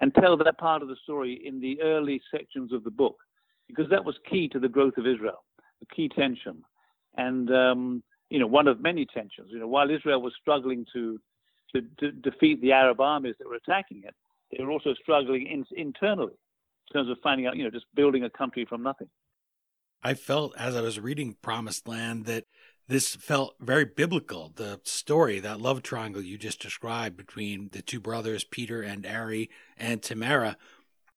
and 0.00 0.14
tell 0.14 0.36
that 0.36 0.58
part 0.58 0.82
of 0.82 0.88
the 0.88 0.96
story 1.02 1.40
in 1.44 1.60
the 1.60 1.80
early 1.82 2.20
sections 2.30 2.72
of 2.72 2.84
the 2.84 2.90
book, 2.90 3.16
because 3.68 3.88
that 3.90 4.04
was 4.04 4.16
key 4.28 4.48
to 4.48 4.58
the 4.58 4.68
growth 4.68 4.96
of 4.96 5.06
Israel, 5.06 5.44
the 5.80 5.86
key 5.94 6.08
tension, 6.08 6.64
and 7.16 7.50
um, 7.50 8.02
you 8.30 8.38
know 8.38 8.46
one 8.46 8.66
of 8.66 8.80
many 8.80 9.06
tensions. 9.06 9.48
You 9.50 9.60
know, 9.60 9.68
while 9.68 9.90
Israel 9.90 10.20
was 10.20 10.32
struggling 10.40 10.86
to 10.92 11.20
to, 11.74 11.82
to 12.00 12.12
defeat 12.12 12.60
the 12.60 12.72
Arab 12.72 13.00
armies 13.00 13.34
that 13.38 13.48
were 13.48 13.56
attacking 13.56 14.02
it, 14.04 14.14
they 14.50 14.64
were 14.64 14.70
also 14.70 14.94
struggling 14.94 15.46
in, 15.46 15.64
internally 15.76 16.32
in 16.32 16.92
terms 16.92 17.10
of 17.10 17.18
finding 17.22 17.46
out, 17.46 17.56
you 17.56 17.64
know, 17.64 17.70
just 17.70 17.86
building 17.94 18.24
a 18.24 18.30
country 18.30 18.64
from 18.64 18.82
nothing. 18.82 19.08
I 20.02 20.14
felt 20.14 20.54
as 20.56 20.76
I 20.76 20.80
was 20.80 21.00
reading 21.00 21.36
Promised 21.42 21.88
Land 21.88 22.24
that 22.26 22.44
this 22.86 23.16
felt 23.16 23.56
very 23.60 23.84
biblical. 23.84 24.52
The 24.54 24.80
story, 24.84 25.40
that 25.40 25.60
love 25.60 25.82
triangle 25.82 26.22
you 26.22 26.38
just 26.38 26.62
described 26.62 27.16
between 27.16 27.68
the 27.72 27.82
two 27.82 28.00
brothers, 28.00 28.44
Peter 28.44 28.80
and 28.80 29.04
Ari 29.04 29.50
and 29.76 30.00
Tamara, 30.00 30.56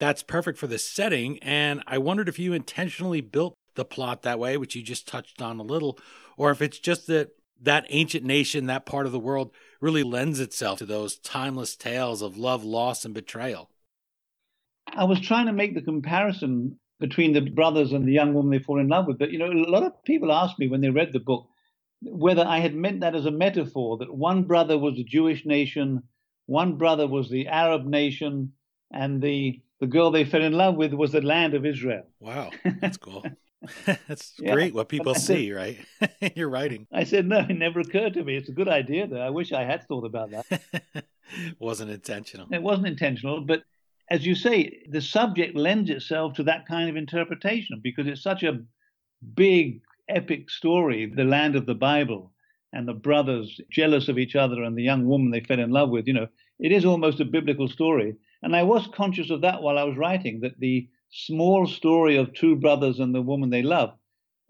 that's 0.02 0.24
perfect 0.24 0.58
for 0.58 0.66
the 0.66 0.80
setting. 0.80 1.38
And 1.38 1.80
I 1.86 1.98
wondered 1.98 2.28
if 2.28 2.36
you 2.36 2.52
intentionally 2.52 3.20
built 3.20 3.54
the 3.76 3.84
plot 3.84 4.22
that 4.22 4.40
way, 4.40 4.56
which 4.56 4.74
you 4.74 4.82
just 4.82 5.06
touched 5.06 5.40
on 5.40 5.60
a 5.60 5.62
little, 5.62 5.96
or 6.36 6.50
if 6.50 6.60
it's 6.60 6.80
just 6.80 7.06
that 7.06 7.28
that 7.60 7.86
ancient 7.88 8.24
nation, 8.24 8.66
that 8.66 8.84
part 8.84 9.06
of 9.06 9.12
the 9.12 9.20
world, 9.20 9.52
really 9.80 10.02
lends 10.02 10.40
itself 10.40 10.80
to 10.80 10.86
those 10.86 11.18
timeless 11.18 11.76
tales 11.76 12.20
of 12.20 12.36
love, 12.36 12.64
loss, 12.64 13.04
and 13.04 13.14
betrayal. 13.14 13.70
I 14.88 15.04
was 15.04 15.20
trying 15.20 15.46
to 15.46 15.52
make 15.52 15.76
the 15.76 15.82
comparison 15.82 16.80
between 16.98 17.32
the 17.32 17.40
brothers 17.40 17.92
and 17.92 18.04
the 18.04 18.12
young 18.12 18.34
woman 18.34 18.50
they 18.50 18.58
fall 18.58 18.80
in 18.80 18.88
love 18.88 19.06
with. 19.06 19.20
But, 19.20 19.30
you 19.30 19.38
know, 19.38 19.52
a 19.52 19.70
lot 19.70 19.84
of 19.84 20.02
people 20.04 20.32
asked 20.32 20.58
me 20.58 20.66
when 20.66 20.80
they 20.80 20.90
read 20.90 21.12
the 21.12 21.20
book, 21.20 21.46
whether 22.00 22.44
I 22.44 22.58
had 22.58 22.74
meant 22.74 23.02
that 23.02 23.14
as 23.14 23.26
a 23.26 23.30
metaphor, 23.30 23.98
that 23.98 24.12
one 24.12 24.42
brother 24.42 24.76
was 24.76 24.96
the 24.96 25.04
Jewish 25.04 25.46
nation, 25.46 26.02
one 26.46 26.76
brother 26.76 27.06
was 27.06 27.30
the 27.30 27.46
Arab 27.46 27.84
nation, 27.84 28.54
and 28.92 29.22
the, 29.22 29.62
the 29.82 29.88
girl 29.88 30.12
they 30.12 30.24
fell 30.24 30.42
in 30.42 30.52
love 30.52 30.76
with 30.76 30.92
was 30.94 31.10
the 31.10 31.20
land 31.20 31.54
of 31.54 31.66
Israel. 31.66 32.04
Wow, 32.20 32.52
that's 32.80 32.96
cool. 32.96 33.24
that's 34.06 34.34
yeah. 34.38 34.52
great 34.52 34.74
what 34.74 34.88
people 34.88 35.12
see, 35.16 35.48
said, 35.48 35.56
right? 35.56 36.36
You're 36.36 36.48
writing. 36.48 36.86
I 36.92 37.02
said, 37.02 37.26
no, 37.26 37.40
it 37.40 37.54
never 37.54 37.80
occurred 37.80 38.14
to 38.14 38.22
me. 38.22 38.36
It's 38.36 38.48
a 38.48 38.52
good 38.52 38.68
idea, 38.68 39.08
though. 39.08 39.20
I 39.20 39.30
wish 39.30 39.52
I 39.52 39.64
had 39.64 39.88
thought 39.88 40.04
about 40.04 40.30
that. 40.30 41.04
wasn't 41.58 41.90
intentional. 41.90 42.46
It 42.52 42.62
wasn't 42.62 42.86
intentional, 42.86 43.40
but 43.40 43.64
as 44.08 44.24
you 44.24 44.36
say, 44.36 44.84
the 44.88 45.00
subject 45.00 45.56
lends 45.56 45.90
itself 45.90 46.34
to 46.34 46.44
that 46.44 46.64
kind 46.66 46.88
of 46.88 46.94
interpretation 46.94 47.80
because 47.82 48.06
it's 48.06 48.22
such 48.22 48.44
a 48.44 48.60
big 49.34 49.80
epic 50.08 50.48
story, 50.48 51.06
the 51.06 51.24
land 51.24 51.56
of 51.56 51.66
the 51.66 51.74
Bible, 51.74 52.32
and 52.72 52.86
the 52.86 52.94
brothers 52.94 53.60
jealous 53.68 54.08
of 54.08 54.16
each 54.16 54.36
other 54.36 54.62
and 54.62 54.78
the 54.78 54.82
young 54.84 55.08
woman 55.08 55.32
they 55.32 55.40
fell 55.40 55.58
in 55.58 55.70
love 55.70 55.90
with. 55.90 56.06
You 56.06 56.12
know, 56.12 56.28
it 56.60 56.70
is 56.70 56.84
almost 56.84 57.18
a 57.18 57.24
biblical 57.24 57.66
story. 57.66 58.14
And 58.42 58.56
I 58.56 58.62
was 58.64 58.88
conscious 58.94 59.30
of 59.30 59.42
that 59.42 59.62
while 59.62 59.78
I 59.78 59.84
was 59.84 59.96
writing, 59.96 60.40
that 60.40 60.58
the 60.58 60.88
small 61.10 61.66
story 61.66 62.16
of 62.16 62.34
two 62.34 62.56
brothers 62.56 62.98
and 62.98 63.14
the 63.14 63.22
woman 63.22 63.50
they 63.50 63.62
love 63.62 63.92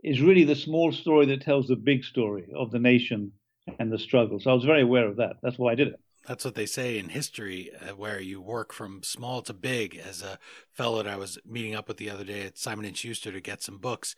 is 0.02 0.20
really 0.20 0.44
the 0.44 0.56
small 0.56 0.92
story 0.92 1.26
that 1.26 1.42
tells 1.42 1.66
the 1.66 1.76
big 1.76 2.04
story 2.04 2.46
of 2.56 2.70
the 2.70 2.78
nation 2.78 3.32
and 3.78 3.92
the 3.92 3.98
struggle. 3.98 4.40
So 4.40 4.50
I 4.50 4.54
was 4.54 4.64
very 4.64 4.82
aware 4.82 5.06
of 5.06 5.16
that. 5.16 5.36
That's 5.42 5.58
why 5.58 5.72
I 5.72 5.74
did 5.74 5.88
it. 5.88 6.00
That's 6.26 6.44
what 6.44 6.54
they 6.54 6.66
say 6.66 6.98
in 6.98 7.08
history, 7.08 7.70
uh, 7.80 7.96
where 7.96 8.20
you 8.20 8.40
work 8.40 8.72
from 8.72 9.02
small 9.02 9.42
to 9.42 9.52
big. 9.52 9.96
As 9.96 10.22
a 10.22 10.38
fellow 10.72 11.02
that 11.02 11.12
I 11.12 11.16
was 11.16 11.38
meeting 11.44 11.74
up 11.74 11.88
with 11.88 11.96
the 11.96 12.10
other 12.10 12.24
day 12.24 12.42
at 12.42 12.58
Simon 12.58 12.84
and 12.84 12.96
Schuster 12.96 13.32
to 13.32 13.40
get 13.40 13.62
some 13.62 13.78
books, 13.78 14.14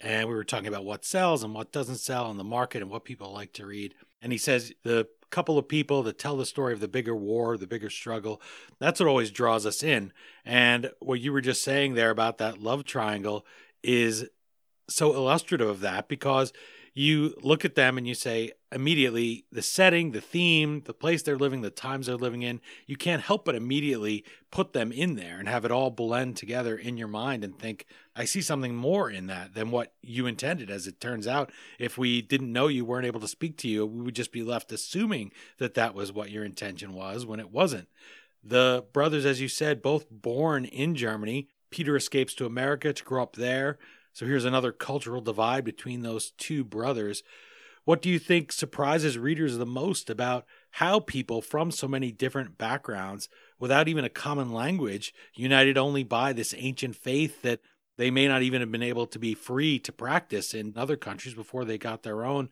and 0.00 0.28
we 0.28 0.34
were 0.34 0.44
talking 0.44 0.66
about 0.66 0.84
what 0.84 1.04
sells 1.04 1.44
and 1.44 1.54
what 1.54 1.72
doesn't 1.72 1.98
sell 1.98 2.30
in 2.30 2.38
the 2.38 2.44
market 2.44 2.82
and 2.82 2.90
what 2.90 3.04
people 3.04 3.32
like 3.32 3.52
to 3.52 3.66
read. 3.66 3.94
And 4.20 4.32
he 4.32 4.38
says 4.38 4.72
the 4.82 5.06
couple 5.34 5.58
of 5.58 5.66
people 5.66 6.04
that 6.04 6.16
tell 6.16 6.36
the 6.36 6.46
story 6.46 6.72
of 6.72 6.78
the 6.78 6.86
bigger 6.86 7.16
war, 7.16 7.56
the 7.56 7.66
bigger 7.66 7.90
struggle, 7.90 8.40
that's 8.78 9.00
what 9.00 9.08
always 9.08 9.32
draws 9.32 9.66
us 9.66 9.82
in. 9.82 10.12
And 10.44 10.92
what 11.00 11.20
you 11.20 11.32
were 11.32 11.40
just 11.40 11.64
saying 11.64 11.94
there 11.94 12.10
about 12.10 12.38
that 12.38 12.62
love 12.62 12.84
triangle 12.84 13.44
is 13.82 14.28
so 14.88 15.12
illustrative 15.12 15.68
of 15.68 15.80
that 15.80 16.06
because 16.06 16.52
you 16.94 17.34
look 17.42 17.64
at 17.64 17.74
them 17.74 17.98
and 17.98 18.06
you 18.06 18.14
say 18.14 18.52
immediately 18.74 19.44
the 19.52 19.62
setting, 19.62 20.10
the 20.10 20.20
theme, 20.20 20.82
the 20.84 20.92
place 20.92 21.22
they're 21.22 21.38
living, 21.38 21.60
the 21.60 21.70
times 21.70 22.06
they're 22.06 22.16
living 22.16 22.42
in, 22.42 22.60
you 22.86 22.96
can't 22.96 23.22
help 23.22 23.44
but 23.44 23.54
immediately 23.54 24.24
put 24.50 24.72
them 24.72 24.90
in 24.90 25.14
there 25.14 25.38
and 25.38 25.48
have 25.48 25.64
it 25.64 25.70
all 25.70 25.90
blend 25.90 26.36
together 26.36 26.76
in 26.76 26.96
your 26.96 27.08
mind 27.08 27.44
and 27.44 27.58
think, 27.58 27.86
I 28.16 28.24
see 28.24 28.42
something 28.42 28.74
more 28.74 29.08
in 29.08 29.28
that 29.28 29.54
than 29.54 29.70
what 29.70 29.94
you 30.02 30.26
intended. 30.26 30.70
As 30.70 30.86
it 30.86 31.00
turns 31.00 31.26
out, 31.26 31.52
if 31.78 31.96
we 31.96 32.20
didn't 32.20 32.52
know 32.52 32.66
you 32.66 32.84
weren't 32.84 33.06
able 33.06 33.20
to 33.20 33.28
speak 33.28 33.56
to 33.58 33.68
you, 33.68 33.86
we 33.86 34.02
would 34.02 34.16
just 34.16 34.32
be 34.32 34.42
left 34.42 34.72
assuming 34.72 35.30
that 35.58 35.74
that 35.74 35.94
was 35.94 36.12
what 36.12 36.30
your 36.30 36.44
intention 36.44 36.92
was 36.92 37.24
when 37.24 37.40
it 37.40 37.52
wasn't. 37.52 37.88
The 38.42 38.84
brothers, 38.92 39.24
as 39.24 39.40
you 39.40 39.48
said, 39.48 39.82
both 39.82 40.10
born 40.10 40.64
in 40.64 40.96
Germany. 40.96 41.48
Peter 41.70 41.96
escapes 41.96 42.34
to 42.34 42.46
America 42.46 42.92
to 42.92 43.04
grow 43.04 43.22
up 43.22 43.36
there. 43.36 43.78
So 44.12 44.26
here's 44.26 44.44
another 44.44 44.70
cultural 44.70 45.20
divide 45.20 45.64
between 45.64 46.02
those 46.02 46.32
two 46.32 46.62
brothers. 46.62 47.22
What 47.84 48.00
do 48.00 48.08
you 48.08 48.18
think 48.18 48.50
surprises 48.50 49.18
readers 49.18 49.58
the 49.58 49.66
most 49.66 50.08
about 50.08 50.46
how 50.72 51.00
people 51.00 51.42
from 51.42 51.70
so 51.70 51.86
many 51.86 52.10
different 52.10 52.56
backgrounds, 52.56 53.28
without 53.58 53.88
even 53.88 54.04
a 54.04 54.10
common 54.10 54.52
language, 54.52 55.12
united 55.34 55.76
only 55.76 56.02
by 56.02 56.32
this 56.32 56.54
ancient 56.56 56.96
faith 56.96 57.42
that 57.42 57.60
they 57.96 58.10
may 58.10 58.26
not 58.26 58.42
even 58.42 58.60
have 58.60 58.72
been 58.72 58.82
able 58.82 59.06
to 59.06 59.18
be 59.18 59.34
free 59.34 59.78
to 59.80 59.92
practice 59.92 60.54
in 60.54 60.72
other 60.76 60.96
countries 60.96 61.34
before 61.34 61.64
they 61.64 61.76
got 61.76 62.02
their 62.02 62.24
own? 62.24 62.48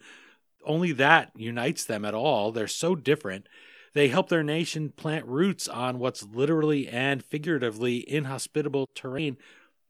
Only 0.65 0.93
that 0.93 1.33
unites 1.35 1.85
them 1.85 2.05
at 2.05 2.15
all. 2.15 2.53
They're 2.53 2.69
so 2.69 2.95
different. 2.95 3.49
They 3.95 4.09
help 4.09 4.29
their 4.29 4.45
nation 4.45 4.91
plant 4.91 5.27
roots 5.27 5.67
on 5.67 5.99
what's 5.99 6.23
literally 6.23 6.89
and 6.89 7.25
figuratively 7.25 8.09
inhospitable 8.09 8.89
terrain 8.95 9.39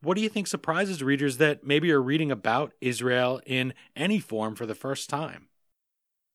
what 0.02 0.16
do 0.16 0.22
you 0.22 0.28
think 0.28 0.46
surprises 0.48 1.02
readers 1.02 1.36
that 1.38 1.64
maybe 1.64 1.90
are 1.92 2.02
reading 2.02 2.32
about 2.32 2.72
Israel 2.80 3.40
in 3.46 3.72
any 3.94 4.18
form 4.18 4.56
for 4.56 4.66
the 4.66 4.74
first 4.74 5.08
time? 5.08 5.48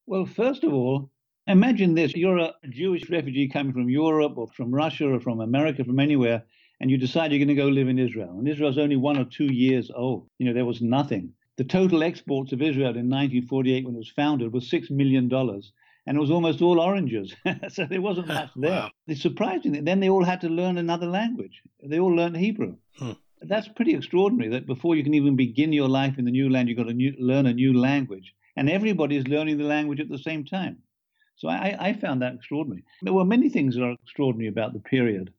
Well, 0.05 0.25
first 0.25 0.63
of 0.63 0.73
all, 0.73 1.11
imagine 1.47 1.93
this 1.93 2.15
you're 2.15 2.37
a 2.37 2.53
Jewish 2.69 3.09
refugee 3.09 3.49
coming 3.49 3.73
from 3.73 3.89
Europe 3.89 4.37
or 4.37 4.47
from 4.47 4.73
Russia 4.73 5.09
or 5.09 5.19
from 5.19 5.41
America, 5.41 5.83
from 5.83 5.99
anywhere, 5.99 6.43
and 6.79 6.89
you 6.89 6.97
decide 6.97 7.31
you're 7.31 7.39
going 7.39 7.49
to 7.49 7.55
go 7.55 7.67
live 7.67 7.89
in 7.89 7.99
Israel. 7.99 8.37
And 8.37 8.47
Israel's 8.47 8.77
only 8.77 8.95
one 8.95 9.17
or 9.17 9.25
two 9.25 9.51
years 9.53 9.91
old. 9.93 10.29
You 10.39 10.45
know, 10.45 10.53
there 10.53 10.65
was 10.65 10.81
nothing. 10.81 11.33
The 11.57 11.65
total 11.65 12.03
exports 12.03 12.53
of 12.53 12.61
Israel 12.61 12.95
in 12.95 13.09
1948, 13.09 13.85
when 13.85 13.95
it 13.95 13.97
was 13.97 14.09
founded, 14.09 14.53
was 14.53 14.69
$6 14.69 14.91
million 14.91 15.29
and 15.33 16.15
it 16.15 16.21
was 16.21 16.31
almost 16.31 16.61
all 16.61 16.79
oranges. 16.79 17.35
so 17.69 17.83
there 17.83 17.99
wasn't 17.99 18.27
much 18.27 18.51
there. 18.55 18.71
Wow. 18.71 18.91
It's 19.07 19.21
surprising. 19.21 19.83
Then 19.83 19.99
they 19.99 20.09
all 20.09 20.23
had 20.23 20.39
to 20.41 20.49
learn 20.49 20.77
another 20.77 21.07
language. 21.07 21.61
They 21.83 21.99
all 21.99 22.15
learned 22.15 22.37
Hebrew. 22.37 22.77
Hmm 22.97 23.13
that's 23.41 23.67
pretty 23.67 23.93
extraordinary 23.93 24.49
that 24.51 24.67
before 24.67 24.95
you 24.95 25.03
can 25.03 25.13
even 25.13 25.35
begin 25.35 25.73
your 25.73 25.87
life 25.87 26.17
in 26.17 26.25
the 26.25 26.31
new 26.31 26.49
land, 26.49 26.69
you've 26.69 26.77
got 26.77 26.87
to 26.87 26.93
new, 26.93 27.13
learn 27.19 27.45
a 27.45 27.53
new 27.53 27.79
language. 27.79 28.33
And 28.55 28.69
everybody 28.69 29.15
is 29.15 29.27
learning 29.27 29.57
the 29.57 29.63
language 29.63 29.99
at 29.99 30.09
the 30.09 30.17
same 30.17 30.43
time. 30.43 30.79
So 31.35 31.47
I, 31.47 31.75
I 31.79 31.93
found 31.93 32.21
that 32.21 32.33
extraordinary. 32.33 32.83
There 33.03 33.13
were 33.13 33.25
many 33.25 33.49
things 33.49 33.75
that 33.75 33.83
are 33.83 33.91
extraordinary 34.03 34.47
about 34.47 34.73
the 34.73 34.79
period. 34.79 35.31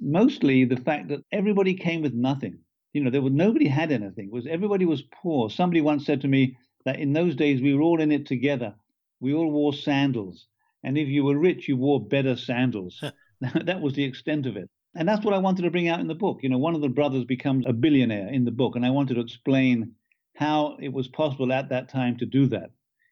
Mostly 0.00 0.64
the 0.64 0.76
fact 0.76 1.08
that 1.08 1.24
everybody 1.30 1.74
came 1.74 2.02
with 2.02 2.14
nothing. 2.14 2.58
You 2.92 3.04
know, 3.04 3.10
there 3.10 3.22
was 3.22 3.32
nobody 3.32 3.68
had 3.68 3.92
anything. 3.92 4.26
It 4.26 4.32
was 4.32 4.46
everybody 4.46 4.84
was 4.84 5.02
poor. 5.02 5.48
Somebody 5.48 5.80
once 5.80 6.04
said 6.04 6.22
to 6.22 6.28
me 6.28 6.56
that 6.84 6.98
in 6.98 7.12
those 7.12 7.36
days 7.36 7.62
we 7.62 7.74
were 7.74 7.82
all 7.82 8.00
in 8.00 8.10
it 8.10 8.26
together. 8.26 8.74
We 9.20 9.34
all 9.34 9.50
wore 9.50 9.72
sandals, 9.72 10.46
and 10.82 10.98
if 10.98 11.08
you 11.08 11.24
were 11.24 11.38
rich, 11.38 11.68
you 11.68 11.76
wore 11.76 12.04
better 12.04 12.36
sandals. 12.36 13.02
that 13.40 13.80
was 13.80 13.94
the 13.94 14.04
extent 14.04 14.46
of 14.46 14.56
it. 14.56 14.68
And 14.98 15.06
that's 15.06 15.24
what 15.24 15.34
I 15.34 15.38
wanted 15.38 15.62
to 15.62 15.70
bring 15.70 15.88
out 15.88 16.00
in 16.00 16.06
the 16.06 16.14
book. 16.14 16.40
You 16.42 16.48
know, 16.48 16.56
one 16.56 16.74
of 16.74 16.80
the 16.80 16.88
brothers 16.88 17.24
becomes 17.24 17.66
a 17.66 17.72
billionaire 17.74 18.28
in 18.28 18.46
the 18.46 18.50
book, 18.50 18.76
and 18.76 18.86
I 18.86 18.90
wanted 18.90 19.14
to 19.14 19.20
explain 19.20 19.92
how 20.34 20.78
it 20.80 20.90
was 20.90 21.06
possible 21.06 21.52
at 21.52 21.68
that 21.68 21.90
time 21.90 22.16
to 22.16 22.24
do 22.24 22.46
that 22.46 22.70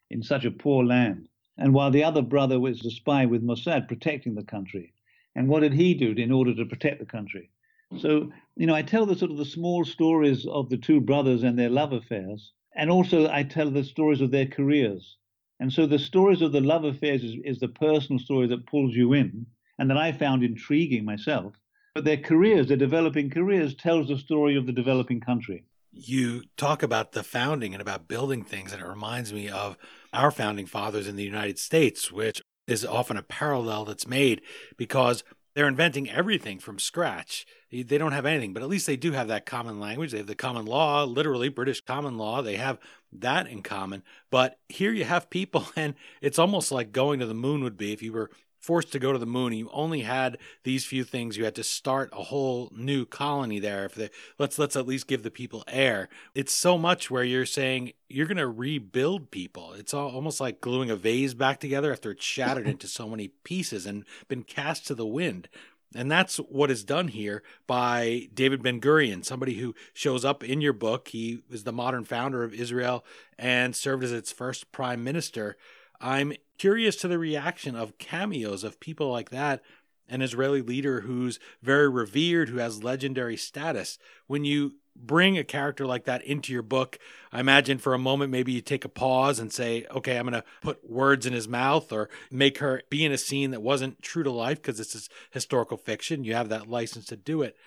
in 0.09 0.23
such 0.23 0.45
a 0.45 0.51
poor 0.51 0.83
land. 0.83 1.29
And 1.57 1.75
while 1.75 1.91
the 1.91 2.03
other 2.03 2.23
brother 2.23 2.59
was 2.59 2.83
a 2.83 2.89
spy 2.89 3.27
with 3.27 3.43
Mossad 3.43 3.87
protecting 3.87 4.33
the 4.33 4.43
country. 4.43 4.93
And 5.35 5.47
what 5.47 5.59
did 5.59 5.73
he 5.73 5.93
do 5.93 6.11
in 6.11 6.31
order 6.31 6.55
to 6.55 6.65
protect 6.65 6.99
the 6.99 7.05
country? 7.05 7.51
So, 7.99 8.31
you 8.55 8.65
know, 8.65 8.73
I 8.73 8.81
tell 8.81 9.05
the 9.05 9.15
sort 9.15 9.31
of 9.31 9.37
the 9.37 9.45
small 9.45 9.85
stories 9.85 10.45
of 10.47 10.69
the 10.69 10.77
two 10.77 11.01
brothers 11.01 11.43
and 11.43 11.57
their 11.57 11.69
love 11.69 11.93
affairs. 11.93 12.51
And 12.75 12.89
also 12.89 13.29
I 13.29 13.43
tell 13.43 13.69
the 13.69 13.83
stories 13.83 14.21
of 14.21 14.31
their 14.31 14.47
careers. 14.47 15.17
And 15.59 15.71
so 15.71 15.85
the 15.85 15.99
stories 15.99 16.41
of 16.41 16.51
the 16.51 16.61
love 16.61 16.83
affairs 16.83 17.23
is, 17.23 17.35
is 17.45 17.59
the 17.59 17.67
personal 17.67 18.19
story 18.19 18.47
that 18.47 18.65
pulls 18.65 18.95
you 18.95 19.13
in 19.13 19.45
and 19.77 19.89
that 19.89 19.97
I 19.97 20.11
found 20.11 20.43
intriguing 20.43 21.05
myself. 21.05 21.53
But 21.95 22.03
their 22.03 22.17
careers, 22.17 22.67
their 22.67 22.77
developing 22.77 23.31
careers, 23.31 23.73
tells 23.73 24.09
the 24.09 24.17
story 24.17 24.55
of 24.55 24.67
the 24.67 24.73
developing 24.73 25.21
country 25.21 25.65
you 25.95 26.43
talk 26.57 26.83
about 26.83 27.13
the 27.13 27.23
founding 27.23 27.73
and 27.73 27.81
about 27.81 28.07
building 28.07 28.43
things, 28.43 28.73
and 28.73 28.81
it 28.81 28.87
reminds 28.87 29.31
me 29.31 29.47
of 29.47 29.77
our 30.11 30.29
founding 30.29 30.65
fathers 30.65 31.07
in 31.07 31.15
the 31.15 31.23
United 31.23 31.57
States, 31.57 32.11
which 32.11 32.41
is 32.67 32.85
often 32.85 33.15
a 33.15 33.23
parallel 33.23 33.85
that's 33.85 34.07
made 34.07 34.41
because 34.75 35.23
they're 35.53 35.67
inventing 35.67 36.09
everything 36.09 36.59
from 36.59 36.79
scratch. 36.79 37.45
They 37.71 37.97
don't 37.97 38.11
have 38.11 38.25
anything, 38.25 38.53
but 38.53 38.61
at 38.61 38.69
least 38.69 38.87
they 38.87 38.97
do 38.97 39.13
have 39.13 39.29
that 39.29 39.45
common 39.45 39.79
language. 39.79 40.11
They 40.11 40.17
have 40.17 40.27
the 40.27 40.35
common 40.35 40.65
law, 40.65 41.05
literally 41.05 41.47
British 41.47 41.79
common 41.79 42.17
law. 42.17 42.41
They 42.41 42.57
have 42.57 42.77
that 43.13 43.47
in 43.47 43.61
common. 43.61 44.03
But 44.29 44.59
here 44.67 44.91
you 44.91 45.05
have 45.05 45.29
people, 45.29 45.65
and 45.77 45.95
it's 46.21 46.39
almost 46.39 46.71
like 46.71 46.91
going 46.91 47.19
to 47.19 47.25
the 47.25 47.33
moon 47.33 47.63
would 47.63 47.77
be 47.77 47.93
if 47.93 48.03
you 48.03 48.11
were 48.11 48.31
forced 48.65 48.91
to 48.91 48.99
go 48.99 49.13
to 49.13 49.19
the 49.19 49.27
moon. 49.27 49.53
You 49.53 49.69
only 49.71 50.01
had 50.01 50.39
these 50.63 50.85
few 50.85 51.03
things. 51.03 51.37
You 51.37 51.45
had 51.45 51.55
to 51.55 51.63
start 51.63 52.09
a 52.11 52.23
whole 52.23 52.71
new 52.75 53.05
colony 53.05 53.59
there 53.59 53.85
if 53.85 53.93
they, 53.93 54.09
let's 54.39 54.57
let's 54.57 54.75
at 54.75 54.87
least 54.87 55.07
give 55.07 55.21
the 55.21 55.29
people 55.29 55.63
air. 55.67 56.09
It's 56.33 56.51
so 56.51 56.77
much 56.77 57.11
where 57.11 57.23
you're 57.23 57.45
saying 57.45 57.93
you're 58.09 58.25
going 58.25 58.37
to 58.37 58.47
rebuild 58.47 59.29
people. 59.29 59.73
It's 59.73 59.93
all, 59.93 60.09
almost 60.09 60.41
like 60.41 60.61
gluing 60.61 60.89
a 60.89 60.95
vase 60.95 61.35
back 61.35 61.59
together 61.59 61.91
after 61.91 62.11
it's 62.11 62.25
shattered 62.25 62.67
into 62.67 62.87
so 62.87 63.07
many 63.07 63.27
pieces 63.43 63.85
and 63.85 64.03
been 64.27 64.43
cast 64.43 64.87
to 64.87 64.95
the 64.95 65.05
wind. 65.05 65.47
And 65.93 66.11
that's 66.11 66.37
what 66.37 66.71
is 66.71 66.83
done 66.83 67.09
here 67.09 67.43
by 67.67 68.27
David 68.33 68.63
Ben 68.63 68.81
Gurion, 68.81 69.23
somebody 69.23 69.55
who 69.55 69.75
shows 69.93 70.25
up 70.25 70.43
in 70.43 70.59
your 70.59 70.73
book. 70.73 71.09
He 71.09 71.39
was 71.49 71.63
the 71.63 71.71
modern 71.71 72.03
founder 72.03 72.43
of 72.43 72.53
Israel 72.53 73.05
and 73.37 73.75
served 73.75 74.03
as 74.03 74.11
its 74.11 74.31
first 74.31 74.71
prime 74.71 75.03
minister. 75.03 75.55
I'm 75.99 76.33
curious 76.57 76.95
to 76.97 77.07
the 77.07 77.19
reaction 77.19 77.75
of 77.75 77.97
cameos 77.97 78.63
of 78.63 78.79
people 78.79 79.11
like 79.11 79.29
that 79.29 79.61
an 80.09 80.21
Israeli 80.21 80.61
leader 80.61 81.01
who's 81.01 81.39
very 81.61 81.89
revered, 81.89 82.49
who 82.49 82.57
has 82.57 82.83
legendary 82.83 83.37
status. 83.37 83.97
When 84.27 84.45
you 84.45 84.75
bring 84.95 85.37
a 85.37 85.43
character 85.43 85.85
like 85.85 86.05
that 86.05 86.23
into 86.23 86.53
your 86.53 86.61
book, 86.61 86.97
I 87.31 87.39
imagine 87.39 87.79
for 87.79 87.93
a 87.93 87.99
moment 87.99 88.31
maybe 88.31 88.53
you 88.53 88.61
take 88.61 88.85
a 88.85 88.89
pause 88.89 89.39
and 89.39 89.51
say, 89.51 89.85
okay, 89.91 90.17
I'm 90.17 90.27
going 90.27 90.41
to 90.41 90.47
put 90.61 90.89
words 90.89 91.25
in 91.25 91.33
his 91.33 91.47
mouth 91.47 91.91
or 91.91 92.09
make 92.31 92.59
her 92.59 92.83
be 92.89 93.03
in 93.03 93.11
a 93.11 93.17
scene 93.17 93.51
that 93.51 93.61
wasn't 93.61 94.01
true 94.01 94.23
to 94.23 94.31
life 94.31 94.61
because 94.61 94.77
this 94.77 94.95
is 94.95 95.09
historical 95.31 95.77
fiction. 95.77 96.23
You 96.23 96.33
have 96.35 96.49
that 96.49 96.69
license 96.69 97.05
to 97.07 97.17
do 97.17 97.41
it. 97.41 97.57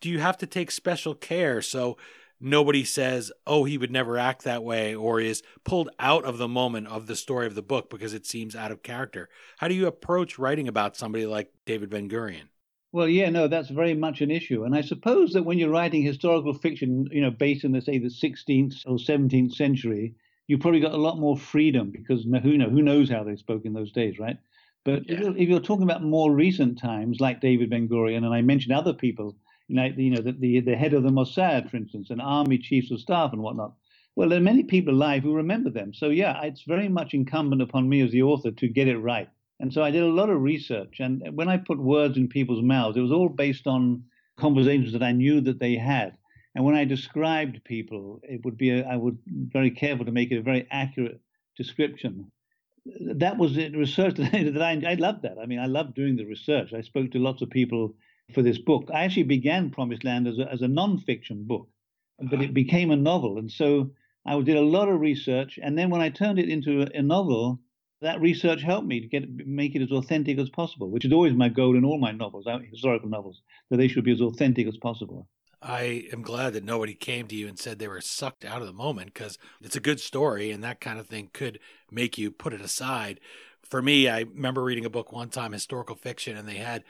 Do 0.00 0.10
you 0.10 0.18
have 0.18 0.36
to 0.38 0.46
take 0.46 0.70
special 0.70 1.14
care 1.14 1.62
so 1.62 1.96
nobody 2.40 2.84
says, 2.84 3.32
oh, 3.46 3.64
he 3.64 3.78
would 3.78 3.90
never 3.90 4.18
act 4.18 4.44
that 4.44 4.64
way, 4.64 4.94
or 4.94 5.20
is 5.20 5.42
pulled 5.64 5.90
out 5.98 6.24
of 6.24 6.38
the 6.38 6.48
moment 6.48 6.88
of 6.88 7.06
the 7.06 7.16
story 7.16 7.46
of 7.46 7.54
the 7.54 7.62
book 7.62 7.90
because 7.90 8.14
it 8.14 8.26
seems 8.26 8.54
out 8.54 8.72
of 8.72 8.82
character. 8.82 9.28
How 9.58 9.68
do 9.68 9.74
you 9.74 9.86
approach 9.86 10.38
writing 10.38 10.68
about 10.68 10.96
somebody 10.96 11.26
like 11.26 11.52
David 11.64 11.90
Ben 11.90 12.08
Gurion? 12.08 12.48
Well, 12.92 13.08
yeah, 13.08 13.28
no, 13.30 13.48
that's 13.48 13.68
very 13.68 13.94
much 13.94 14.22
an 14.22 14.30
issue. 14.30 14.64
And 14.64 14.74
I 14.74 14.80
suppose 14.80 15.32
that 15.32 15.44
when 15.44 15.58
you're 15.58 15.70
writing 15.70 16.02
historical 16.02 16.54
fiction, 16.54 17.08
you 17.10 17.20
know, 17.20 17.30
based 17.30 17.64
in, 17.64 17.72
the, 17.72 17.82
say, 17.82 17.98
the 17.98 18.08
16th 18.08 18.86
or 18.86 18.96
17th 18.96 19.52
century, 19.52 20.14
you've 20.46 20.60
probably 20.60 20.80
got 20.80 20.94
a 20.94 20.96
lot 20.96 21.18
more 21.18 21.36
freedom 21.36 21.90
because 21.90 22.22
who, 22.24 22.56
know, 22.56 22.70
who 22.70 22.82
knows 22.82 23.10
how 23.10 23.24
they 23.24 23.36
spoke 23.36 23.64
in 23.64 23.72
those 23.72 23.92
days, 23.92 24.18
right? 24.18 24.38
But 24.84 25.10
yeah. 25.10 25.32
if 25.36 25.48
you're 25.48 25.60
talking 25.60 25.82
about 25.82 26.04
more 26.04 26.32
recent 26.32 26.78
times, 26.78 27.20
like 27.20 27.40
David 27.40 27.70
Ben 27.70 27.88
Gurion, 27.88 28.24
and 28.24 28.32
I 28.32 28.40
mentioned 28.40 28.72
other 28.72 28.94
people 28.94 29.36
like 29.68 29.96
you 29.96 30.10
know 30.10 30.20
the, 30.20 30.32
the, 30.32 30.60
the 30.60 30.76
head 30.76 30.94
of 30.94 31.02
the 31.02 31.10
Mossad, 31.10 31.70
for 31.70 31.76
instance, 31.76 32.10
and 32.10 32.20
army 32.20 32.58
chiefs 32.58 32.90
of 32.90 33.00
staff 33.00 33.32
and 33.32 33.42
whatnot. 33.42 33.74
Well, 34.14 34.30
there 34.30 34.38
are 34.38 34.42
many 34.42 34.62
people 34.62 34.94
alive 34.94 35.22
who 35.22 35.34
remember 35.34 35.70
them. 35.70 35.92
So 35.92 36.08
yeah, 36.08 36.40
it's 36.42 36.62
very 36.62 36.88
much 36.88 37.12
incumbent 37.12 37.60
upon 37.60 37.88
me 37.88 38.00
as 38.00 38.10
the 38.12 38.22
author 38.22 38.50
to 38.50 38.68
get 38.68 38.88
it 38.88 38.98
right. 38.98 39.28
And 39.60 39.72
so 39.72 39.82
I 39.82 39.90
did 39.90 40.02
a 40.02 40.08
lot 40.08 40.30
of 40.30 40.42
research. 40.42 41.00
And 41.00 41.22
when 41.32 41.48
I 41.48 41.56
put 41.56 41.78
words 41.78 42.16
in 42.16 42.28
people's 42.28 42.62
mouths, 42.62 42.96
it 42.96 43.02
was 43.02 43.12
all 43.12 43.28
based 43.28 43.66
on 43.66 44.04
conversations 44.38 44.92
that 44.92 45.02
I 45.02 45.12
knew 45.12 45.40
that 45.42 45.58
they 45.58 45.76
had. 45.76 46.16
And 46.54 46.64
when 46.64 46.74
I 46.74 46.84
described 46.84 47.64
people, 47.64 48.20
it 48.22 48.44
would 48.44 48.56
be 48.56 48.70
a, 48.70 48.86
I 48.86 48.96
would 48.96 49.18
very 49.26 49.70
careful 49.70 50.06
to 50.06 50.12
make 50.12 50.30
it 50.30 50.38
a 50.38 50.42
very 50.42 50.66
accurate 50.70 51.20
description. 51.56 52.30
That 53.00 53.36
was 53.36 53.56
it. 53.58 53.76
Research 53.76 54.14
that 54.16 54.62
I, 54.62 54.90
I 54.90 54.94
loved 54.94 55.22
that. 55.22 55.38
I 55.38 55.46
mean, 55.46 55.58
I 55.58 55.66
loved 55.66 55.94
doing 55.94 56.16
the 56.16 56.24
research. 56.24 56.72
I 56.72 56.80
spoke 56.82 57.10
to 57.10 57.18
lots 57.18 57.42
of 57.42 57.50
people 57.50 57.94
for 58.34 58.42
this 58.42 58.58
book. 58.58 58.88
I 58.92 59.04
actually 59.04 59.24
began 59.24 59.70
Promised 59.70 60.04
Land 60.04 60.26
as 60.26 60.38
a, 60.38 60.50
as 60.52 60.62
a 60.62 60.68
non-fiction 60.68 61.44
book, 61.44 61.68
but 62.30 62.42
it 62.42 62.54
became 62.54 62.90
a 62.90 62.96
novel. 62.96 63.38
And 63.38 63.50
so 63.50 63.90
I 64.26 64.40
did 64.40 64.56
a 64.56 64.62
lot 64.62 64.88
of 64.88 65.00
research. 65.00 65.58
And 65.62 65.78
then 65.78 65.90
when 65.90 66.00
I 66.00 66.10
turned 66.10 66.38
it 66.38 66.48
into 66.48 66.82
a, 66.82 66.86
a 66.98 67.02
novel, 67.02 67.60
that 68.02 68.20
research 68.20 68.62
helped 68.62 68.86
me 68.86 69.00
to 69.00 69.06
get 69.06 69.28
make 69.46 69.74
it 69.74 69.82
as 69.82 69.90
authentic 69.90 70.38
as 70.38 70.50
possible, 70.50 70.90
which 70.90 71.04
is 71.04 71.12
always 71.12 71.34
my 71.34 71.48
goal 71.48 71.76
in 71.76 71.84
all 71.84 71.98
my 71.98 72.12
novels, 72.12 72.46
uh, 72.46 72.58
historical 72.70 73.08
novels, 73.08 73.40
that 73.70 73.78
they 73.78 73.88
should 73.88 74.04
be 74.04 74.12
as 74.12 74.20
authentic 74.20 74.66
as 74.66 74.76
possible. 74.76 75.28
I 75.62 76.06
am 76.12 76.22
glad 76.22 76.52
that 76.52 76.64
nobody 76.64 76.94
came 76.94 77.26
to 77.28 77.34
you 77.34 77.48
and 77.48 77.58
said 77.58 77.78
they 77.78 77.88
were 77.88 78.02
sucked 78.02 78.44
out 78.44 78.60
of 78.60 78.66
the 78.66 78.72
moment 78.72 79.14
because 79.14 79.38
it's 79.62 79.76
a 79.76 79.80
good 79.80 80.00
story 80.00 80.50
and 80.50 80.62
that 80.62 80.80
kind 80.80 80.98
of 80.98 81.06
thing 81.06 81.30
could 81.32 81.58
make 81.90 82.18
you 82.18 82.30
put 82.30 82.52
it 82.52 82.60
aside. 82.60 83.20
For 83.62 83.80
me, 83.82 84.08
I 84.08 84.20
remember 84.20 84.62
reading 84.62 84.84
a 84.84 84.90
book 84.90 85.10
one 85.10 85.30
time, 85.30 85.52
historical 85.52 85.96
fiction, 85.96 86.36
and 86.36 86.46
they 86.46 86.56
had 86.56 86.84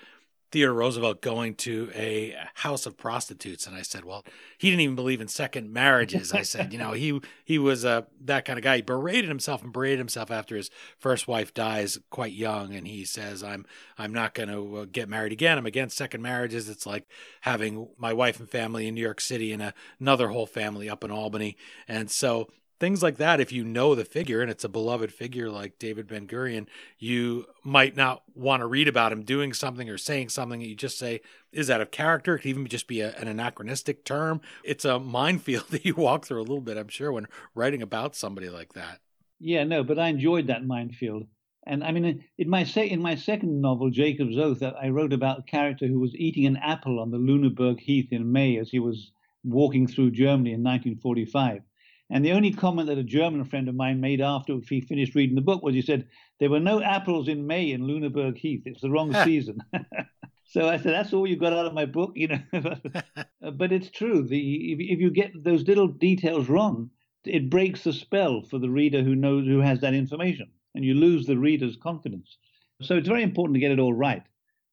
Theodore 0.52 0.74
Roosevelt 0.74 1.20
going 1.20 1.54
to 1.56 1.90
a 1.94 2.36
house 2.54 2.86
of 2.86 2.96
prostitutes, 2.96 3.66
and 3.66 3.74
I 3.74 3.82
said, 3.82 4.04
"Well, 4.04 4.24
he 4.58 4.70
didn't 4.70 4.82
even 4.82 4.96
believe 4.96 5.20
in 5.20 5.28
second 5.28 5.72
marriages." 5.72 6.32
I 6.32 6.42
said, 6.42 6.72
"You 6.72 6.78
know, 6.78 6.92
he 6.92 7.20
he 7.44 7.58
was 7.58 7.84
uh, 7.84 8.02
that 8.24 8.44
kind 8.44 8.58
of 8.58 8.62
guy. 8.62 8.76
He 8.76 8.82
berated 8.82 9.28
himself 9.28 9.62
and 9.62 9.72
berated 9.72 9.98
himself 9.98 10.30
after 10.30 10.56
his 10.56 10.70
first 10.98 11.26
wife 11.26 11.52
dies 11.52 11.98
quite 12.10 12.32
young, 12.32 12.74
and 12.74 12.86
he 12.86 13.04
says, 13.04 13.42
"I'm 13.42 13.66
I'm 13.98 14.12
not 14.12 14.34
going 14.34 14.48
to 14.48 14.76
uh, 14.76 14.86
get 14.90 15.08
married 15.08 15.32
again. 15.32 15.58
I'm 15.58 15.66
against 15.66 15.96
second 15.96 16.22
marriages. 16.22 16.68
It's 16.68 16.86
like 16.86 17.06
having 17.40 17.88
my 17.98 18.12
wife 18.12 18.38
and 18.38 18.48
family 18.48 18.86
in 18.86 18.94
New 18.94 19.02
York 19.02 19.20
City 19.20 19.52
and 19.52 19.72
another 20.00 20.28
whole 20.28 20.46
family 20.46 20.88
up 20.88 21.02
in 21.02 21.10
Albany." 21.10 21.56
And 21.88 22.10
so 22.10 22.48
things 22.78 23.02
like 23.02 23.16
that 23.16 23.40
if 23.40 23.52
you 23.52 23.64
know 23.64 23.94
the 23.94 24.04
figure 24.04 24.40
and 24.40 24.50
it's 24.50 24.64
a 24.64 24.68
beloved 24.68 25.12
figure 25.12 25.50
like 25.50 25.78
david 25.78 26.06
ben 26.06 26.26
gurion 26.26 26.66
you 26.98 27.46
might 27.64 27.96
not 27.96 28.22
want 28.34 28.60
to 28.60 28.66
read 28.66 28.88
about 28.88 29.12
him 29.12 29.22
doing 29.22 29.52
something 29.52 29.90
or 29.90 29.98
saying 29.98 30.28
something. 30.28 30.60
You 30.60 30.74
just 30.74 30.98
say 30.98 31.20
is 31.52 31.68
that 31.68 31.80
a 31.80 31.86
character? 31.86 32.36
It 32.36 32.40
could 32.40 32.48
even 32.48 32.66
just 32.66 32.86
be 32.86 33.00
a, 33.00 33.14
an 33.16 33.28
anachronistic 33.28 34.04
term. 34.04 34.40
It's 34.62 34.84
a 34.84 34.98
minefield 34.98 35.66
that 35.70 35.84
you 35.84 35.94
walk 35.94 36.26
through 36.26 36.40
a 36.40 36.42
little 36.42 36.60
bit 36.60 36.76
i'm 36.76 36.88
sure 36.88 37.12
when 37.12 37.26
writing 37.54 37.82
about 37.82 38.14
somebody 38.14 38.48
like 38.48 38.74
that. 38.74 39.00
Yeah 39.38 39.64
no 39.64 39.82
but 39.82 39.98
i 39.98 40.08
enjoyed 40.08 40.46
that 40.46 40.64
minefield. 40.64 41.26
And 41.68 41.82
I 41.82 41.90
mean, 41.90 42.24
in 42.38 42.48
my 42.48 42.62
se- 42.62 42.90
in 42.90 43.02
my 43.02 43.16
second 43.16 43.60
novel, 43.60 43.90
Jacob's 43.90 44.38
Oath, 44.38 44.62
I 44.62 44.88
wrote 44.88 45.12
about 45.12 45.40
a 45.40 45.42
character 45.42 45.88
who 45.88 45.98
was 45.98 46.14
eating 46.14 46.46
an 46.46 46.56
apple 46.58 47.00
on 47.00 47.10
the 47.10 47.18
Lüneburg 47.18 47.80
Heath 47.80 48.12
in 48.12 48.30
May 48.30 48.56
as 48.58 48.70
he 48.70 48.78
was 48.78 49.10
walking 49.42 49.88
through 49.88 50.12
Germany 50.12 50.52
in 50.52 50.62
1945. 50.62 51.62
And 52.08 52.24
the 52.24 52.32
only 52.32 52.52
comment 52.52 52.88
that 52.88 52.98
a 52.98 53.02
German 53.02 53.44
friend 53.44 53.68
of 53.68 53.74
mine 53.74 54.00
made 54.00 54.20
after 54.20 54.58
he 54.68 54.80
finished 54.80 55.14
reading 55.16 55.34
the 55.34 55.40
book 55.40 55.62
was 55.62 55.74
he 55.74 55.82
said, 55.82 56.06
There 56.38 56.50
were 56.50 56.60
no 56.60 56.80
apples 56.80 57.26
in 57.26 57.46
May 57.46 57.72
in 57.72 57.82
Lüneburg 57.82 58.36
Heath. 58.38 58.62
It's 58.64 58.80
the 58.80 58.90
wrong 58.90 59.12
season. 59.24 59.58
so 60.44 60.68
I 60.68 60.76
said, 60.76 60.92
That's 60.92 61.12
all 61.12 61.26
you 61.26 61.36
got 61.36 61.52
out 61.52 61.66
of 61.66 61.74
my 61.74 61.84
book, 61.84 62.12
you 62.14 62.28
know. 62.28 62.42
but 63.52 63.72
it's 63.72 63.90
true. 63.90 64.22
The, 64.22 64.72
if, 64.72 64.78
if 64.80 65.00
you 65.00 65.10
get 65.10 65.32
those 65.42 65.66
little 65.66 65.88
details 65.88 66.48
wrong, 66.48 66.90
it 67.24 67.50
breaks 67.50 67.82
the 67.82 67.92
spell 67.92 68.42
for 68.42 68.58
the 68.58 68.70
reader 68.70 69.02
who 69.02 69.16
knows 69.16 69.46
who 69.46 69.60
has 69.60 69.80
that 69.80 69.94
information, 69.94 70.48
and 70.76 70.84
you 70.84 70.94
lose 70.94 71.26
the 71.26 71.36
reader's 71.36 71.76
confidence. 71.76 72.38
So 72.82 72.96
it's 72.96 73.08
very 73.08 73.24
important 73.24 73.54
to 73.54 73.60
get 73.60 73.72
it 73.72 73.80
all 73.80 73.94
right. 73.94 74.22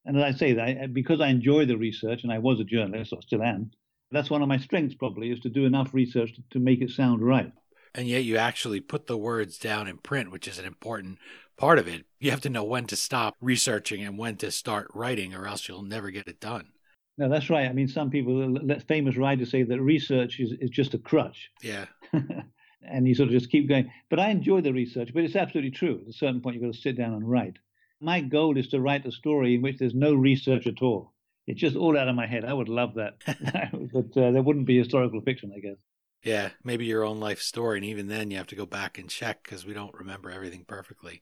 And 0.05 0.17
as 0.17 0.35
I 0.35 0.37
say, 0.37 0.53
that 0.53 0.93
because 0.93 1.19
I 1.19 1.29
enjoy 1.29 1.65
the 1.65 1.77
research, 1.77 2.23
and 2.23 2.31
I 2.31 2.37
was 2.37 2.59
a 2.59 2.65
journalist, 2.65 3.13
or 3.13 3.21
still 3.23 3.41
am, 3.41 3.71
that's 4.13 4.29
one 4.29 4.41
of 4.41 4.47
my 4.47 4.57
strengths, 4.57 4.95
probably, 4.95 5.31
is 5.31 5.39
to 5.41 5.49
do 5.49 5.65
enough 5.65 5.93
research 5.93 6.33
to, 6.35 6.43
to 6.51 6.59
make 6.59 6.81
it 6.81 6.91
sound 6.91 7.21
right. 7.21 7.51
And 7.95 8.07
yet 8.07 8.23
you 8.23 8.37
actually 8.37 8.79
put 8.79 9.07
the 9.07 9.17
words 9.17 9.57
down 9.57 9.87
in 9.87 9.97
print, 9.97 10.31
which 10.31 10.47
is 10.47 10.57
an 10.57 10.65
important 10.65 11.19
part 11.57 11.77
of 11.79 11.87
it. 11.87 12.05
You 12.19 12.31
have 12.31 12.41
to 12.41 12.49
know 12.49 12.63
when 12.63 12.85
to 12.87 12.95
stop 12.95 13.35
researching 13.41 14.03
and 14.03 14.17
when 14.17 14.37
to 14.37 14.51
start 14.51 14.87
writing, 14.93 15.33
or 15.33 15.47
else 15.47 15.67
you'll 15.67 15.83
never 15.83 16.09
get 16.09 16.27
it 16.27 16.39
done. 16.39 16.69
No, 17.17 17.29
that's 17.29 17.49
right. 17.49 17.69
I 17.69 17.73
mean, 17.73 17.87
some 17.87 18.09
people, 18.09 18.57
famous 18.87 19.17
writers 19.17 19.51
say 19.51 19.63
that 19.63 19.81
research 19.81 20.39
is, 20.39 20.53
is 20.59 20.71
just 20.71 20.95
a 20.95 20.97
crutch. 20.97 21.51
Yeah. 21.61 21.85
and 22.81 23.07
you 23.07 23.13
sort 23.13 23.29
of 23.29 23.33
just 23.33 23.51
keep 23.51 23.69
going. 23.69 23.91
But 24.09 24.19
I 24.19 24.29
enjoy 24.29 24.61
the 24.61 24.73
research, 24.73 25.11
but 25.13 25.23
it's 25.23 25.35
absolutely 25.35 25.71
true. 25.71 25.99
At 26.01 26.09
a 26.09 26.13
certain 26.13 26.41
point, 26.41 26.55
you've 26.55 26.63
got 26.63 26.73
to 26.73 26.81
sit 26.81 26.97
down 26.97 27.13
and 27.13 27.29
write. 27.29 27.57
My 28.01 28.21
goal 28.21 28.57
is 28.57 28.67
to 28.69 28.81
write 28.81 29.05
a 29.05 29.11
story 29.11 29.55
in 29.55 29.61
which 29.61 29.77
there's 29.77 29.93
no 29.93 30.13
research 30.13 30.65
at 30.67 30.81
all. 30.81 31.12
It's 31.47 31.59
just 31.59 31.75
all 31.75 31.97
out 31.97 32.07
of 32.07 32.15
my 32.15 32.25
head. 32.27 32.45
I 32.45 32.53
would 32.53 32.69
love 32.69 32.95
that. 32.95 33.17
but 33.93 34.21
uh, 34.21 34.31
there 34.31 34.41
wouldn't 34.41 34.65
be 34.65 34.77
historical 34.77 35.21
fiction, 35.21 35.51
I 35.55 35.59
guess. 35.59 35.77
Yeah, 36.23 36.51
maybe 36.63 36.85
your 36.85 37.03
own 37.03 37.19
life 37.19 37.41
story. 37.41 37.77
And 37.77 37.85
even 37.85 38.07
then, 38.07 38.31
you 38.31 38.37
have 38.37 38.47
to 38.47 38.55
go 38.55 38.65
back 38.65 38.97
and 38.97 39.09
check 39.09 39.43
because 39.43 39.65
we 39.65 39.73
don't 39.73 39.93
remember 39.93 40.31
everything 40.31 40.63
perfectly. 40.65 41.21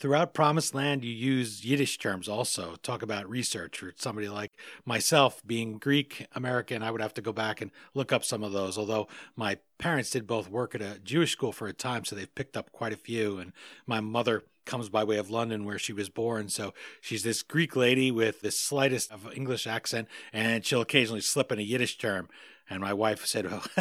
Throughout 0.00 0.32
Promised 0.32 0.74
Land, 0.74 1.04
you 1.04 1.12
use 1.12 1.62
Yiddish 1.62 1.98
terms 1.98 2.26
also. 2.26 2.76
Talk 2.82 3.02
about 3.02 3.28
research 3.28 3.80
for 3.80 3.92
somebody 3.96 4.30
like 4.30 4.52
myself, 4.86 5.42
being 5.46 5.76
Greek 5.76 6.26
American, 6.32 6.82
I 6.82 6.90
would 6.90 7.02
have 7.02 7.12
to 7.14 7.20
go 7.20 7.34
back 7.34 7.60
and 7.60 7.70
look 7.92 8.10
up 8.10 8.24
some 8.24 8.42
of 8.42 8.52
those. 8.52 8.78
Although 8.78 9.08
my 9.36 9.58
parents 9.76 10.08
did 10.08 10.26
both 10.26 10.48
work 10.48 10.74
at 10.74 10.80
a 10.80 10.98
Jewish 11.04 11.32
school 11.32 11.52
for 11.52 11.68
a 11.68 11.74
time, 11.74 12.06
so 12.06 12.16
they've 12.16 12.34
picked 12.34 12.56
up 12.56 12.72
quite 12.72 12.94
a 12.94 12.96
few. 12.96 13.36
And 13.38 13.52
my 13.86 14.00
mother 14.00 14.44
comes 14.64 14.88
by 14.88 15.04
way 15.04 15.18
of 15.18 15.28
London, 15.28 15.66
where 15.66 15.78
she 15.78 15.92
was 15.92 16.08
born. 16.08 16.48
So 16.48 16.72
she's 17.02 17.22
this 17.22 17.42
Greek 17.42 17.76
lady 17.76 18.10
with 18.10 18.40
the 18.40 18.50
slightest 18.50 19.12
of 19.12 19.30
English 19.36 19.66
accent, 19.66 20.08
and 20.32 20.64
she'll 20.64 20.80
occasionally 20.80 21.20
slip 21.20 21.52
in 21.52 21.58
a 21.58 21.62
Yiddish 21.62 21.98
term. 21.98 22.30
And 22.70 22.80
my 22.80 22.92
wife 22.92 23.26
said, 23.26 23.50
"Well, 23.50 23.64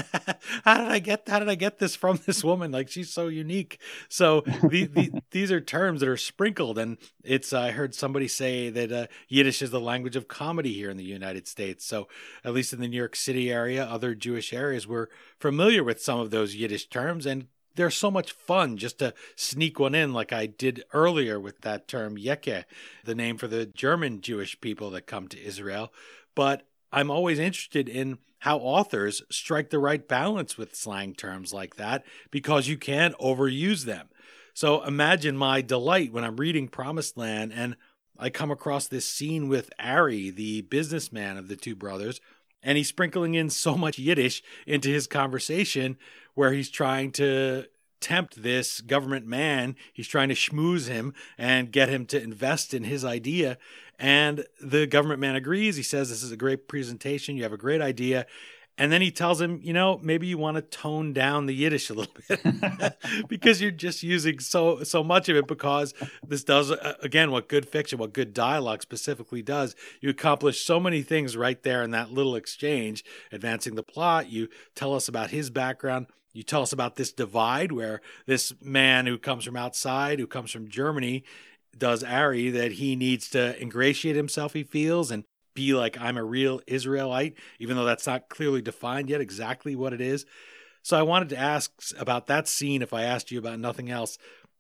how 0.66 0.78
did 0.78 0.88
I 0.88 0.98
get 0.98 1.30
how 1.30 1.38
did 1.38 1.48
I 1.48 1.54
get 1.54 1.78
this 1.78 1.96
from 1.96 2.20
this 2.26 2.44
woman? 2.44 2.72
Like 2.72 2.90
she's 2.90 3.12
so 3.12 3.28
unique." 3.28 3.80
So 4.10 4.42
the, 4.42 4.86
the, 4.86 5.22
these 5.32 5.52
are 5.52 5.62
terms 5.62 6.00
that 6.00 6.10
are 6.10 6.18
sprinkled, 6.18 6.80
and 6.80 6.98
it's. 7.24 7.54
I 7.54 7.70
heard 7.70 7.94
somebody 7.94 8.28
say 8.28 8.72
that 8.72 8.92
uh, 8.92 9.08
Yiddish 9.28 9.62
is 9.62 9.70
the 9.70 9.80
language 9.80 10.16
of 10.16 10.28
comedy 10.28 10.74
here 10.74 10.90
in 10.90 10.98
the 10.98 11.04
United 11.04 11.48
States. 11.48 11.86
So 11.86 12.08
at 12.44 12.54
least 12.54 12.74
in 12.74 12.82
the 12.82 12.88
New 12.88 12.98
York 12.98 13.16
City 13.16 13.52
area, 13.52 13.86
other 13.86 14.16
Jewish 14.16 14.52
areas, 14.52 14.88
we're 14.88 15.08
familiar 15.40 15.84
with 15.84 16.02
some 16.02 16.20
of 16.20 16.32
those 16.32 16.56
Yiddish 16.56 16.88
terms, 16.88 17.28
and 17.28 17.46
they're 17.76 17.92
so 17.92 18.10
much 18.10 18.32
fun 18.32 18.76
just 18.76 18.98
to 19.00 19.14
sneak 19.36 19.80
one 19.80 19.94
in, 19.94 20.14
like 20.14 20.34
I 20.34 20.48
did 20.48 20.84
earlier 20.94 21.40
with 21.40 21.62
that 21.62 21.88
term 21.88 22.18
Yeke, 22.18 22.66
the 23.06 23.16
name 23.16 23.38
for 23.38 23.48
the 23.48 23.68
German 23.68 24.22
Jewish 24.22 24.60
people 24.60 24.90
that 24.92 25.04
come 25.06 25.28
to 25.28 25.42
Israel. 25.42 25.94
But 26.34 26.64
I'm 26.92 27.12
always 27.12 27.38
interested 27.38 27.88
in 27.88 28.18
how 28.40 28.58
authors 28.60 29.22
strike 29.30 29.70
the 29.70 29.80
right 29.80 30.08
balance 30.08 30.58
with 30.58 30.76
slang 30.76 31.14
terms 31.14 31.54
like 31.54 31.76
that 31.76 32.04
because 32.32 32.68
you 32.68 32.78
can't 32.78 33.18
overuse 33.18 33.86
them. 33.86 34.10
So 34.54 34.84
imagine 34.84 35.38
my 35.38 35.62
delight 35.62 36.12
when 36.12 36.24
I'm 36.24 36.38
reading 36.38 36.68
Promised 36.68 37.18
Land 37.18 37.54
and 37.54 37.76
I 38.18 38.30
come 38.30 38.52
across 38.52 38.88
this 38.88 39.08
scene 39.08 39.48
with 39.48 39.72
Ari, 39.80 40.32
the 40.32 40.62
businessman 40.62 41.38
of 41.38 41.48
the 41.48 41.56
two 41.56 41.76
brothers, 41.76 42.20
and 42.62 42.78
he's 42.78 42.90
sprinkling 42.90 43.36
in 43.36 43.50
so 43.50 43.76
much 43.76 43.98
Yiddish 43.98 44.44
into 44.68 44.90
his 44.90 45.08
conversation 45.08 45.98
where 46.34 46.52
he's 46.52 46.70
trying 46.70 47.12
to 47.14 47.66
tempt 48.02 48.42
this 48.42 48.82
government 48.82 49.26
man. 49.26 49.76
He's 49.94 50.08
trying 50.08 50.30
to 50.30 50.36
schmooze 50.36 50.88
him 50.88 51.14
and 51.38 51.72
get 51.72 51.90
him 51.90 52.06
to 52.08 52.22
invest 52.22 52.74
in 52.74 52.84
his 52.84 53.06
idea. 53.06 53.58
And 54.00 54.46
the 54.62 54.88
government 54.88 55.20
man 55.20 55.36
agrees. 55.36 55.76
He 55.76 55.84
says, 55.84 56.10
This 56.10 56.24
is 56.24 56.32
a 56.32 56.38
great 56.38 56.68
presentation. 56.68 57.36
You 57.36 57.44
have 57.44 57.54
a 57.54 57.58
great 57.58 57.82
idea. 57.82 58.26
And 58.80 58.94
then 58.94 59.02
he 59.02 59.12
tells 59.12 59.42
him, 59.42 59.60
you 59.62 59.74
know, 59.74 60.00
maybe 60.02 60.26
you 60.26 60.38
want 60.38 60.56
to 60.56 60.62
tone 60.62 61.12
down 61.12 61.48
the 61.48 61.54
Yiddish 61.54 61.90
a 61.90 61.94
little 61.94 62.14
bit 62.30 62.96
because 63.28 63.62
you're 63.62 63.72
just 63.72 64.04
using 64.04 64.40
so 64.40 64.84
so 64.84 65.04
much 65.04 65.28
of 65.28 65.36
it. 65.36 65.48
Because 65.48 65.94
this 66.26 66.46
does 66.46 66.72
uh, 66.72 66.94
again 67.04 67.30
what 67.30 67.50
good 67.50 67.68
fiction, 67.68 68.00
what 68.00 68.14
good 68.14 68.34
dialogue 68.34 68.82
specifically 68.82 69.42
does. 69.42 69.76
You 70.00 70.10
accomplish 70.10 70.64
so 70.64 70.80
many 70.80 71.02
things 71.02 71.36
right 71.36 71.62
there 71.62 71.84
in 71.84 71.92
that 71.92 72.14
little 72.14 72.38
exchange, 72.38 73.04
advancing 73.34 73.76
the 73.76 73.84
plot. 73.84 74.30
You 74.30 74.48
tell 74.76 74.96
us 74.96 75.10
about 75.10 75.32
his 75.32 75.50
background. 75.50 76.08
You 76.32 76.44
tell 76.44 76.62
us 76.62 76.72
about 76.72 76.96
this 76.96 77.12
divide 77.12 77.74
where 77.74 78.00
this 78.28 78.54
man 78.62 79.08
who 79.08 79.18
comes 79.18 79.44
from 79.44 79.58
outside, 79.58 80.20
who 80.20 80.28
comes 80.28 80.52
from 80.52 80.70
Germany, 80.70 81.26
does 81.78 82.04
Ari 82.04 82.50
that 82.52 82.74
he 82.74 82.96
needs 82.96 83.30
to 83.32 83.60
ingratiate 83.62 84.16
himself, 84.16 84.54
he 84.54 84.64
feels, 84.64 85.12
and 85.12 85.24
be 85.54 85.74
like, 85.74 86.00
I'm 86.00 86.18
a 86.18 86.24
real 86.24 86.62
Israelite, 86.68 87.36
even 87.60 87.76
though 87.76 87.86
that's 87.86 88.08
not 88.08 88.30
clearly 88.30 88.62
defined 88.62 89.10
yet 89.10 89.22
exactly 89.22 89.76
what 89.76 89.94
it 89.94 90.02
is. 90.02 90.26
So 90.82 90.98
I 90.98 91.02
wanted 91.02 91.30
to 91.30 91.38
ask 91.38 91.72
about 91.98 92.28
that 92.28 92.48
scene 92.48 92.82
if 92.82 92.94
I 92.94 93.04
asked 93.04 93.32
you 93.32 93.40
about 93.40 93.60
nothing 93.60 93.90
else. 93.90 94.18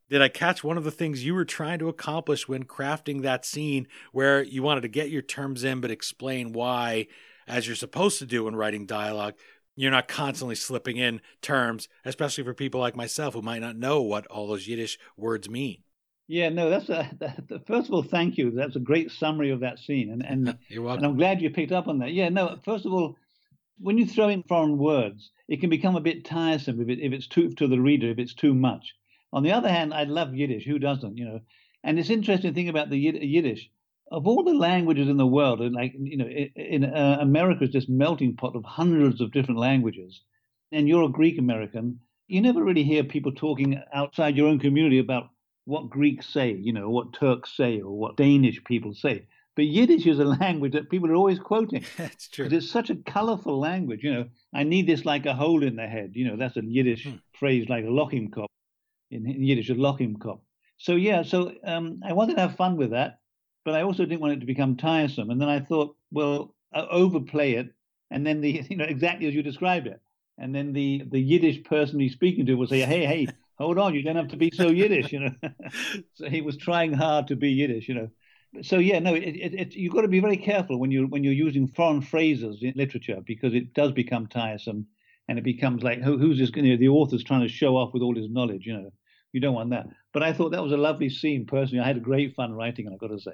Did 0.10 0.22
I 0.22 0.28
catch 0.28 0.64
one 0.64 0.78
of 0.78 0.84
the 0.84 0.92
things 0.92 1.24
you 1.24 1.36
were 1.36 1.46
trying 1.46 1.80
to 1.80 1.88
accomplish 1.88 2.48
when 2.48 2.64
crafting 2.64 3.22
that 3.22 3.46
scene 3.46 3.88
where 4.12 4.44
you 4.44 4.64
wanted 4.64 4.82
to 4.82 4.88
get 4.88 5.10
your 5.10 5.22
terms 5.22 5.64
in 5.64 5.82
but 5.82 5.92
explain 5.92 6.52
why, 6.52 7.08
as 7.48 7.68
you're 7.68 7.76
supposed 7.76 8.20
to 8.20 8.26
do 8.26 8.44
when 8.44 8.56
writing 8.56 8.86
dialogue, 8.86 9.36
you're 9.76 9.92
not 9.92 10.08
constantly 10.08 10.56
slipping 10.56 10.98
in 10.98 11.22
terms, 11.42 11.88
especially 12.04 12.44
for 12.44 12.54
people 12.54 12.82
like 12.82 12.96
myself 12.96 13.34
who 13.34 13.42
might 13.42 13.62
not 13.62 13.78
know 13.78 14.02
what 14.02 14.28
all 14.28 14.48
those 14.48 14.68
Yiddish 14.68 14.98
words 15.16 15.50
mean? 15.50 15.84
Yeah, 16.32 16.50
no, 16.50 16.70
that's 16.70 16.90
a 16.90 17.10
that, 17.20 17.66
first 17.66 17.88
of 17.88 17.94
all, 17.96 18.04
thank 18.04 18.38
you. 18.38 18.52
That's 18.52 18.76
a 18.76 18.80
great 18.80 19.12
summary 19.12 19.50
of 19.50 19.62
that 19.62 19.80
scene, 19.80 20.12
and 20.12 20.24
and, 20.24 20.58
and 20.70 21.06
I'm 21.06 21.18
glad 21.18 21.42
you 21.42 21.50
picked 21.50 21.72
up 21.72 21.88
on 21.88 22.00
that. 22.00 22.14
Yeah, 22.14 22.30
no, 22.30 22.60
first 22.64 22.86
of 22.86 22.94
all, 22.94 23.18
when 23.80 23.98
you 23.98 24.06
throw 24.06 24.30
in 24.30 24.44
foreign 24.44 24.78
words, 24.78 25.32
it 25.48 25.60
can 25.60 25.72
become 25.72 25.96
a 25.96 26.02
bit 26.02 26.26
tiresome 26.26 26.80
if 26.82 26.88
it 26.88 27.00
if 27.02 27.14
it's 27.14 27.28
too 27.28 27.50
to 27.56 27.68
the 27.68 27.82
reader 27.82 28.12
if 28.12 28.20
it's 28.20 28.36
too 28.36 28.54
much. 28.54 28.94
On 29.34 29.42
the 29.42 29.54
other 29.54 29.70
hand, 29.70 29.92
I 29.92 30.04
love 30.04 30.36
Yiddish. 30.36 30.66
Who 30.66 30.78
doesn't? 30.78 31.18
You 31.18 31.26
know, 31.26 31.40
and 31.84 31.98
it's 31.98 32.12
interesting 32.12 32.54
thing 32.54 32.70
about 32.70 32.92
the 32.92 33.00
Yiddish. 33.00 33.68
Of 34.12 34.28
all 34.28 34.44
the 34.44 34.54
languages 34.54 35.10
in 35.10 35.18
the 35.18 35.26
world, 35.26 35.62
and 35.62 35.74
like 35.74 35.96
you 35.98 36.18
know, 36.18 36.28
in, 36.28 36.52
in 36.56 36.84
uh, 36.86 37.18
America 37.22 37.64
is 37.64 37.74
this 37.74 37.90
melting 37.90 38.36
pot 38.36 38.56
of 38.56 38.64
hundreds 38.66 39.20
of 39.20 39.32
different 39.32 39.60
languages, 39.60 40.22
and 40.72 40.88
you're 40.88 41.06
a 41.06 41.10
Greek 41.10 41.40
American. 41.40 42.02
You 42.28 42.42
never 42.42 42.64
really 42.64 42.84
hear 42.84 43.04
people 43.04 43.32
talking 43.32 43.82
outside 43.92 44.38
your 44.38 44.48
own 44.48 44.60
community 44.60 45.00
about 45.00 45.30
what 45.70 45.90
Greeks 45.90 46.26
say, 46.28 46.52
you 46.52 46.74
know, 46.74 46.90
what 46.90 47.14
Turks 47.14 47.56
say, 47.56 47.80
or 47.80 47.96
what 47.96 48.18
Danish 48.18 48.64
people 48.64 48.94
say. 48.94 49.28
But 49.56 49.66
Yiddish 49.66 50.08
is 50.08 50.20
a 50.20 50.26
language 50.42 50.74
that 50.74 50.90
people 50.90 51.12
are 51.12 51.16
always 51.16 51.38
quoting. 51.38 51.86
That's 51.98 52.28
true. 52.28 52.48
It's 52.52 52.70
such 52.70 52.90
a 52.90 52.96
colorful 52.96 53.60
language. 53.60 54.04
You 54.04 54.14
know, 54.14 54.26
I 54.54 54.64
need 54.64 54.88
this 54.88 55.06
like 55.06 55.28
a 55.28 55.36
hole 55.36 55.64
in 55.64 55.76
the 55.76 55.88
head. 55.88 56.12
You 56.16 56.28
know, 56.28 56.38
that's 56.38 56.58
a 56.58 56.64
Yiddish 56.64 57.04
hmm. 57.06 57.16
phrase 57.34 57.70
like 57.70 57.86
a 57.86 57.90
loch 57.90 58.14
in 58.14 58.32
kop. 58.32 58.48
In, 59.12 59.28
in 59.28 59.44
Yiddish, 59.44 59.70
a 59.70 59.76
cop. 60.20 60.42
So 60.78 60.94
yeah, 60.96 61.24
so 61.24 61.54
um, 61.64 62.02
I 62.06 62.14
wanted 62.14 62.36
to 62.36 62.42
have 62.42 62.56
fun 62.56 62.78
with 62.78 62.92
that, 62.92 63.20
but 63.66 63.76
I 63.76 63.84
also 63.84 64.06
didn't 64.06 64.22
want 64.22 64.34
it 64.34 64.40
to 64.40 64.46
become 64.46 64.78
tiresome. 64.78 65.30
And 65.30 65.42
then 65.42 65.50
I 65.50 65.60
thought, 65.60 65.96
well, 66.10 66.56
I'll 66.74 66.88
overplay 66.90 67.54
it, 67.54 67.74
and 68.10 68.26
then 68.26 68.42
the 68.42 68.66
you 68.70 68.78
know 68.78 68.86
exactly 68.86 69.28
as 69.28 69.36
you 69.36 69.44
described 69.44 69.88
it, 69.88 70.00
and 70.38 70.56
then 70.56 70.74
the 70.74 71.04
the 71.12 71.20
Yiddish 71.20 71.64
person 71.64 72.00
he's 72.00 72.14
speaking 72.14 72.46
to 72.46 72.56
will 72.56 72.68
say, 72.68 72.80
hey, 72.82 73.06
hey, 73.06 73.28
hold 73.60 73.78
on, 73.78 73.94
you 73.94 74.02
don't 74.02 74.16
have 74.16 74.30
to 74.30 74.38
be 74.38 74.52
so 74.54 74.70
Yiddish, 74.70 75.12
you 75.12 75.20
know. 75.20 75.32
so 76.14 76.30
he 76.30 76.42
was 76.42 76.58
trying 76.58 76.94
hard 76.94 77.28
to 77.28 77.36
be 77.36 77.52
Yiddish, 77.52 77.88
you 77.90 77.96
know. 77.96 78.10
So 78.64 78.80
yeah, 78.80 79.00
no, 79.00 79.14
it, 79.14 79.22
it, 79.22 79.54
it, 79.54 79.76
you've 79.76 79.94
got 79.94 80.02
to 80.02 80.08
be 80.08 80.20
very 80.20 80.38
careful 80.38 80.80
when 80.80 80.90
you're 80.90 81.08
when 81.08 81.24
you're 81.24 81.34
using 81.34 81.68
foreign 81.68 82.02
phrases 82.02 82.64
in 82.64 82.74
literature 82.76 83.20
because 83.26 83.54
it 83.54 83.74
does 83.74 83.92
become 83.92 84.28
tiresome, 84.28 84.88
and 85.28 85.38
it 85.38 85.44
becomes 85.44 85.84
like 85.84 86.02
who, 86.02 86.18
who's 86.18 86.40
this? 86.40 86.52
You 86.56 86.72
know, 86.72 86.78
the 86.78 86.88
author's 86.88 87.24
trying 87.24 87.42
to 87.42 87.48
show 87.48 87.76
off 87.76 87.94
with 87.94 88.02
all 88.02 88.16
his 88.16 88.30
knowledge, 88.30 88.66
you 88.66 88.74
know. 88.74 88.92
You 89.32 89.40
don't 89.40 89.54
want 89.54 89.70
that. 89.70 89.86
But 90.12 90.24
I 90.24 90.34
thought 90.34 90.54
that 90.54 90.64
was 90.64 90.72
a 90.72 90.78
lovely 90.78 91.10
scene. 91.10 91.46
Personally, 91.46 91.84
I 91.84 91.88
had 91.88 92.02
great 92.02 92.34
fun 92.34 92.54
writing, 92.54 92.88
and 92.88 92.96
I've 92.96 93.00
got 93.00 93.12
to 93.12 93.20
say. 93.20 93.34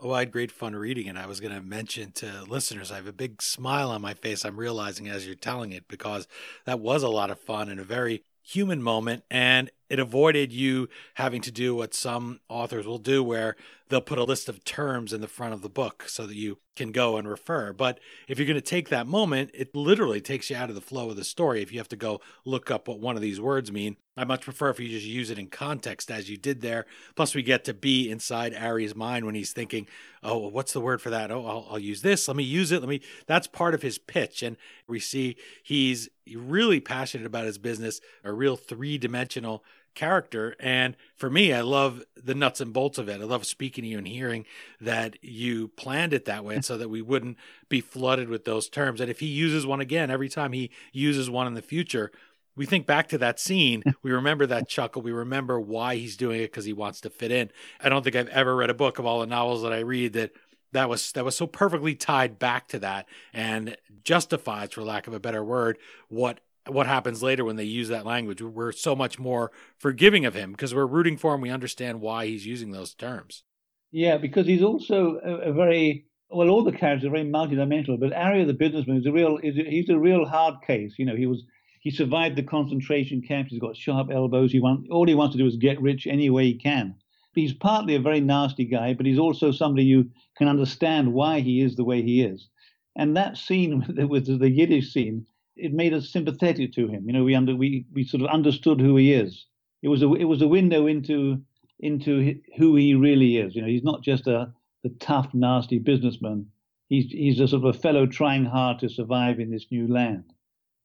Oh, 0.00 0.12
I 0.12 0.20
had 0.20 0.32
great 0.32 0.50
fun 0.50 0.74
reading 0.74 1.06
it. 1.06 1.16
I 1.16 1.26
was 1.26 1.40
going 1.40 1.54
to 1.54 1.60
mention 1.60 2.10
to 2.12 2.44
listeners, 2.48 2.90
I 2.90 2.96
have 2.96 3.06
a 3.06 3.12
big 3.12 3.40
smile 3.40 3.90
on 3.90 4.02
my 4.02 4.14
face. 4.14 4.44
I'm 4.44 4.56
realizing 4.56 5.08
as 5.08 5.26
you're 5.26 5.36
telling 5.36 5.70
it 5.70 5.86
because 5.86 6.26
that 6.64 6.80
was 6.80 7.04
a 7.04 7.08
lot 7.08 7.30
of 7.30 7.38
fun 7.38 7.68
and 7.68 7.78
a 7.78 7.84
very 7.84 8.24
human 8.42 8.82
moment 8.82 9.24
and 9.30 9.70
it 9.92 9.98
avoided 9.98 10.54
you 10.54 10.88
having 11.14 11.42
to 11.42 11.50
do 11.50 11.74
what 11.74 11.92
some 11.92 12.40
authors 12.48 12.86
will 12.86 12.96
do 12.96 13.22
where 13.22 13.56
they'll 13.90 14.00
put 14.00 14.16
a 14.16 14.24
list 14.24 14.48
of 14.48 14.64
terms 14.64 15.12
in 15.12 15.20
the 15.20 15.28
front 15.28 15.52
of 15.52 15.60
the 15.60 15.68
book 15.68 16.04
so 16.06 16.26
that 16.26 16.34
you 16.34 16.56
can 16.76 16.92
go 16.92 17.18
and 17.18 17.28
refer. 17.28 17.74
But 17.74 18.00
if 18.26 18.38
you're 18.38 18.46
going 18.46 18.54
to 18.54 18.62
take 18.62 18.88
that 18.88 19.06
moment 19.06 19.50
it 19.52 19.76
literally 19.76 20.22
takes 20.22 20.48
you 20.48 20.56
out 20.56 20.70
of 20.70 20.74
the 20.74 20.80
flow 20.80 21.10
of 21.10 21.16
the 21.16 21.24
story. 21.24 21.60
If 21.60 21.72
you 21.72 21.78
have 21.78 21.90
to 21.90 21.96
go 21.96 22.22
look 22.46 22.70
up 22.70 22.88
what 22.88 23.00
one 23.00 23.16
of 23.16 23.22
these 23.22 23.38
words 23.38 23.70
mean 23.70 23.98
i 24.16 24.24
much 24.24 24.42
prefer 24.42 24.68
if 24.68 24.78
you 24.78 24.88
just 24.88 25.06
use 25.06 25.30
it 25.30 25.38
in 25.38 25.48
context 25.48 26.10
as 26.10 26.30
you 26.30 26.38
did 26.38 26.62
there. 26.62 26.86
Plus 27.14 27.34
we 27.34 27.42
get 27.42 27.64
to 27.64 27.74
be 27.74 28.10
inside 28.10 28.54
ari's 28.54 28.94
mind 28.94 29.26
when 29.26 29.34
he's 29.34 29.52
thinking 29.52 29.86
oh 30.22 30.38
well, 30.38 30.50
what's 30.50 30.72
the 30.72 30.80
word 30.80 31.02
for 31.02 31.10
that? 31.10 31.30
Oh 31.30 31.44
I'll, 31.44 31.66
I'll 31.72 31.78
use 31.78 32.00
this. 32.00 32.28
Let 32.28 32.38
me 32.38 32.44
use 32.44 32.72
it. 32.72 32.80
Let 32.80 32.88
me 32.88 33.02
that's 33.26 33.46
part 33.46 33.74
of 33.74 33.82
his 33.82 33.98
pitch. 33.98 34.42
And 34.42 34.56
we 34.88 35.00
see 35.00 35.36
he's 35.62 36.08
really 36.34 36.80
passionate 36.80 37.26
about 37.26 37.44
his 37.44 37.58
business, 37.58 38.00
a 38.24 38.32
real 38.32 38.56
three 38.56 38.96
dimensional 38.96 39.62
character. 39.94 40.54
And 40.60 40.96
for 41.16 41.30
me, 41.30 41.52
I 41.52 41.60
love 41.60 42.02
the 42.16 42.34
nuts 42.34 42.60
and 42.60 42.72
bolts 42.72 42.98
of 42.98 43.08
it. 43.08 43.20
I 43.20 43.24
love 43.24 43.46
speaking 43.46 43.84
to 43.84 43.88
you 43.88 43.98
and 43.98 44.08
hearing 44.08 44.44
that 44.80 45.22
you 45.22 45.68
planned 45.68 46.12
it 46.12 46.24
that 46.26 46.44
way 46.44 46.56
mm. 46.56 46.64
so 46.64 46.76
that 46.78 46.88
we 46.88 47.02
wouldn't 47.02 47.36
be 47.68 47.80
flooded 47.80 48.28
with 48.28 48.44
those 48.44 48.68
terms. 48.68 49.00
And 49.00 49.10
if 49.10 49.20
he 49.20 49.26
uses 49.26 49.66
one 49.66 49.80
again, 49.80 50.10
every 50.10 50.28
time 50.28 50.52
he 50.52 50.70
uses 50.92 51.28
one 51.28 51.46
in 51.46 51.54
the 51.54 51.62
future, 51.62 52.10
we 52.54 52.66
think 52.66 52.86
back 52.86 53.08
to 53.08 53.18
that 53.18 53.40
scene, 53.40 53.82
mm. 53.82 53.94
we 54.02 54.12
remember 54.12 54.46
that 54.46 54.68
chuckle, 54.68 55.02
we 55.02 55.12
remember 55.12 55.60
why 55.60 55.96
he's 55.96 56.16
doing 56.16 56.40
it 56.40 56.50
because 56.50 56.64
he 56.64 56.72
wants 56.72 57.00
to 57.02 57.10
fit 57.10 57.30
in. 57.30 57.50
I 57.80 57.88
don't 57.88 58.02
think 58.02 58.16
I've 58.16 58.28
ever 58.28 58.54
read 58.54 58.70
a 58.70 58.74
book 58.74 58.98
of 58.98 59.06
all 59.06 59.20
the 59.20 59.26
novels 59.26 59.62
that 59.62 59.72
I 59.72 59.80
read 59.80 60.12
that 60.14 60.32
that 60.72 60.88
was 60.88 61.12
that 61.12 61.24
was 61.24 61.36
so 61.36 61.46
perfectly 61.46 61.94
tied 61.94 62.38
back 62.38 62.68
to 62.68 62.78
that 62.80 63.06
and 63.32 63.76
justifies, 64.04 64.72
for 64.72 64.82
lack 64.82 65.06
of 65.06 65.14
a 65.14 65.20
better 65.20 65.44
word, 65.44 65.78
what 66.08 66.40
what 66.66 66.86
happens 66.86 67.22
later 67.22 67.44
when 67.44 67.56
they 67.56 67.64
use 67.64 67.88
that 67.88 68.06
language. 68.06 68.40
We're 68.40 68.72
so 68.72 68.94
much 68.94 69.18
more 69.18 69.50
forgiving 69.78 70.24
of 70.24 70.34
him 70.34 70.52
because 70.52 70.74
we're 70.74 70.86
rooting 70.86 71.16
for 71.16 71.34
him. 71.34 71.40
We 71.40 71.50
understand 71.50 72.00
why 72.00 72.26
he's 72.26 72.46
using 72.46 72.70
those 72.70 72.94
terms. 72.94 73.44
Yeah, 73.90 74.16
because 74.16 74.46
he's 74.46 74.62
also 74.62 75.20
a, 75.24 75.50
a 75.50 75.52
very 75.52 76.06
well. 76.30 76.48
All 76.48 76.64
the 76.64 76.72
characters 76.72 77.06
are 77.06 77.10
very 77.10 77.24
multidimensional, 77.24 78.00
but 78.00 78.12
Aryeh 78.12 78.46
the 78.46 78.54
businessman 78.54 78.98
is 78.98 79.06
a 79.06 79.12
real. 79.12 79.38
Is 79.42 79.58
a, 79.58 79.64
he's 79.64 79.90
a 79.90 79.98
real 79.98 80.24
hard 80.24 80.56
case. 80.66 80.94
You 80.98 81.06
know, 81.06 81.16
he 81.16 81.26
was 81.26 81.44
he 81.80 81.90
survived 81.90 82.36
the 82.36 82.42
concentration 82.42 83.22
camps. 83.22 83.50
He's 83.50 83.60
got 83.60 83.76
sharp 83.76 84.10
elbows. 84.10 84.52
He 84.52 84.60
want 84.60 84.88
all 84.90 85.06
he 85.06 85.14
wants 85.14 85.34
to 85.34 85.42
do 85.42 85.46
is 85.46 85.56
get 85.56 85.82
rich 85.82 86.06
any 86.06 86.30
way 86.30 86.44
he 86.44 86.54
can. 86.54 86.94
He's 87.34 87.52
partly 87.52 87.94
a 87.94 88.00
very 88.00 88.20
nasty 88.20 88.64
guy, 88.64 88.94
but 88.94 89.06
he's 89.06 89.18
also 89.18 89.50
somebody 89.50 89.84
you 89.84 90.10
can 90.36 90.48
understand 90.48 91.12
why 91.12 91.40
he 91.40 91.60
is 91.60 91.76
the 91.76 91.84
way 91.84 92.02
he 92.02 92.22
is. 92.22 92.48
And 92.94 93.16
that 93.16 93.36
scene 93.36 93.78
with 93.86 93.96
the, 93.96 94.06
with 94.06 94.38
the 94.38 94.50
Yiddish 94.50 94.92
scene, 94.92 95.26
it 95.56 95.72
made 95.72 95.94
us 95.94 96.10
sympathetic 96.10 96.72
to 96.74 96.88
him. 96.88 97.06
You 97.06 97.12
know, 97.12 97.24
we 97.24 97.34
under 97.34 97.54
we 97.54 97.86
we 97.92 98.04
sort 98.04 98.22
of 98.22 98.30
understood 98.30 98.80
who 98.80 98.96
he 98.96 99.12
is. 99.12 99.46
It 99.82 99.88
was 99.88 100.02
a 100.02 100.12
it 100.14 100.24
was 100.24 100.42
a 100.42 100.48
window 100.48 100.86
into 100.86 101.42
into 101.80 102.40
who 102.56 102.76
he 102.76 102.94
really 102.94 103.36
is. 103.38 103.54
You 103.54 103.62
know, 103.62 103.68
he's 103.68 103.82
not 103.82 104.02
just 104.02 104.26
a 104.26 104.52
the 104.82 104.90
tough, 105.00 105.32
nasty 105.32 105.78
businessman. 105.78 106.46
He's 106.88 107.10
he's 107.10 107.40
a 107.40 107.48
sort 107.48 107.64
of 107.64 107.74
a 107.74 107.78
fellow 107.78 108.06
trying 108.06 108.44
hard 108.44 108.78
to 108.80 108.88
survive 108.88 109.40
in 109.40 109.50
this 109.50 109.66
new 109.70 109.88
land. 109.88 110.32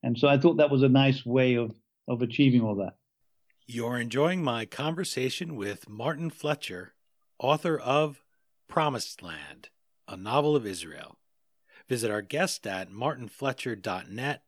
And 0.04 0.18
so 0.18 0.28
I 0.28 0.38
thought 0.38 0.58
that 0.58 0.72
was 0.72 0.84
a 0.84 0.90
nice 0.90 1.26
way 1.26 1.56
of, 1.56 1.76
of 2.08 2.22
achieving 2.22 2.62
all 2.62 2.76
that. 2.76 2.96
You're 3.66 4.00
enjoying 4.00 4.44
my 4.44 4.66
conversation 4.66 5.56
with 5.56 5.90
Martin 5.90 6.30
Fletcher, 6.30 6.94
author 7.40 7.78
of 7.78 8.22
Promised 8.70 9.22
Land, 9.22 9.70
a 10.08 10.16
novel 10.16 10.56
of 10.56 10.66
Israel. 10.66 11.18
Visit 11.90 12.12
our 12.12 12.22
guest 12.22 12.66
at 12.68 12.92
martinfletcher.net 12.92 14.44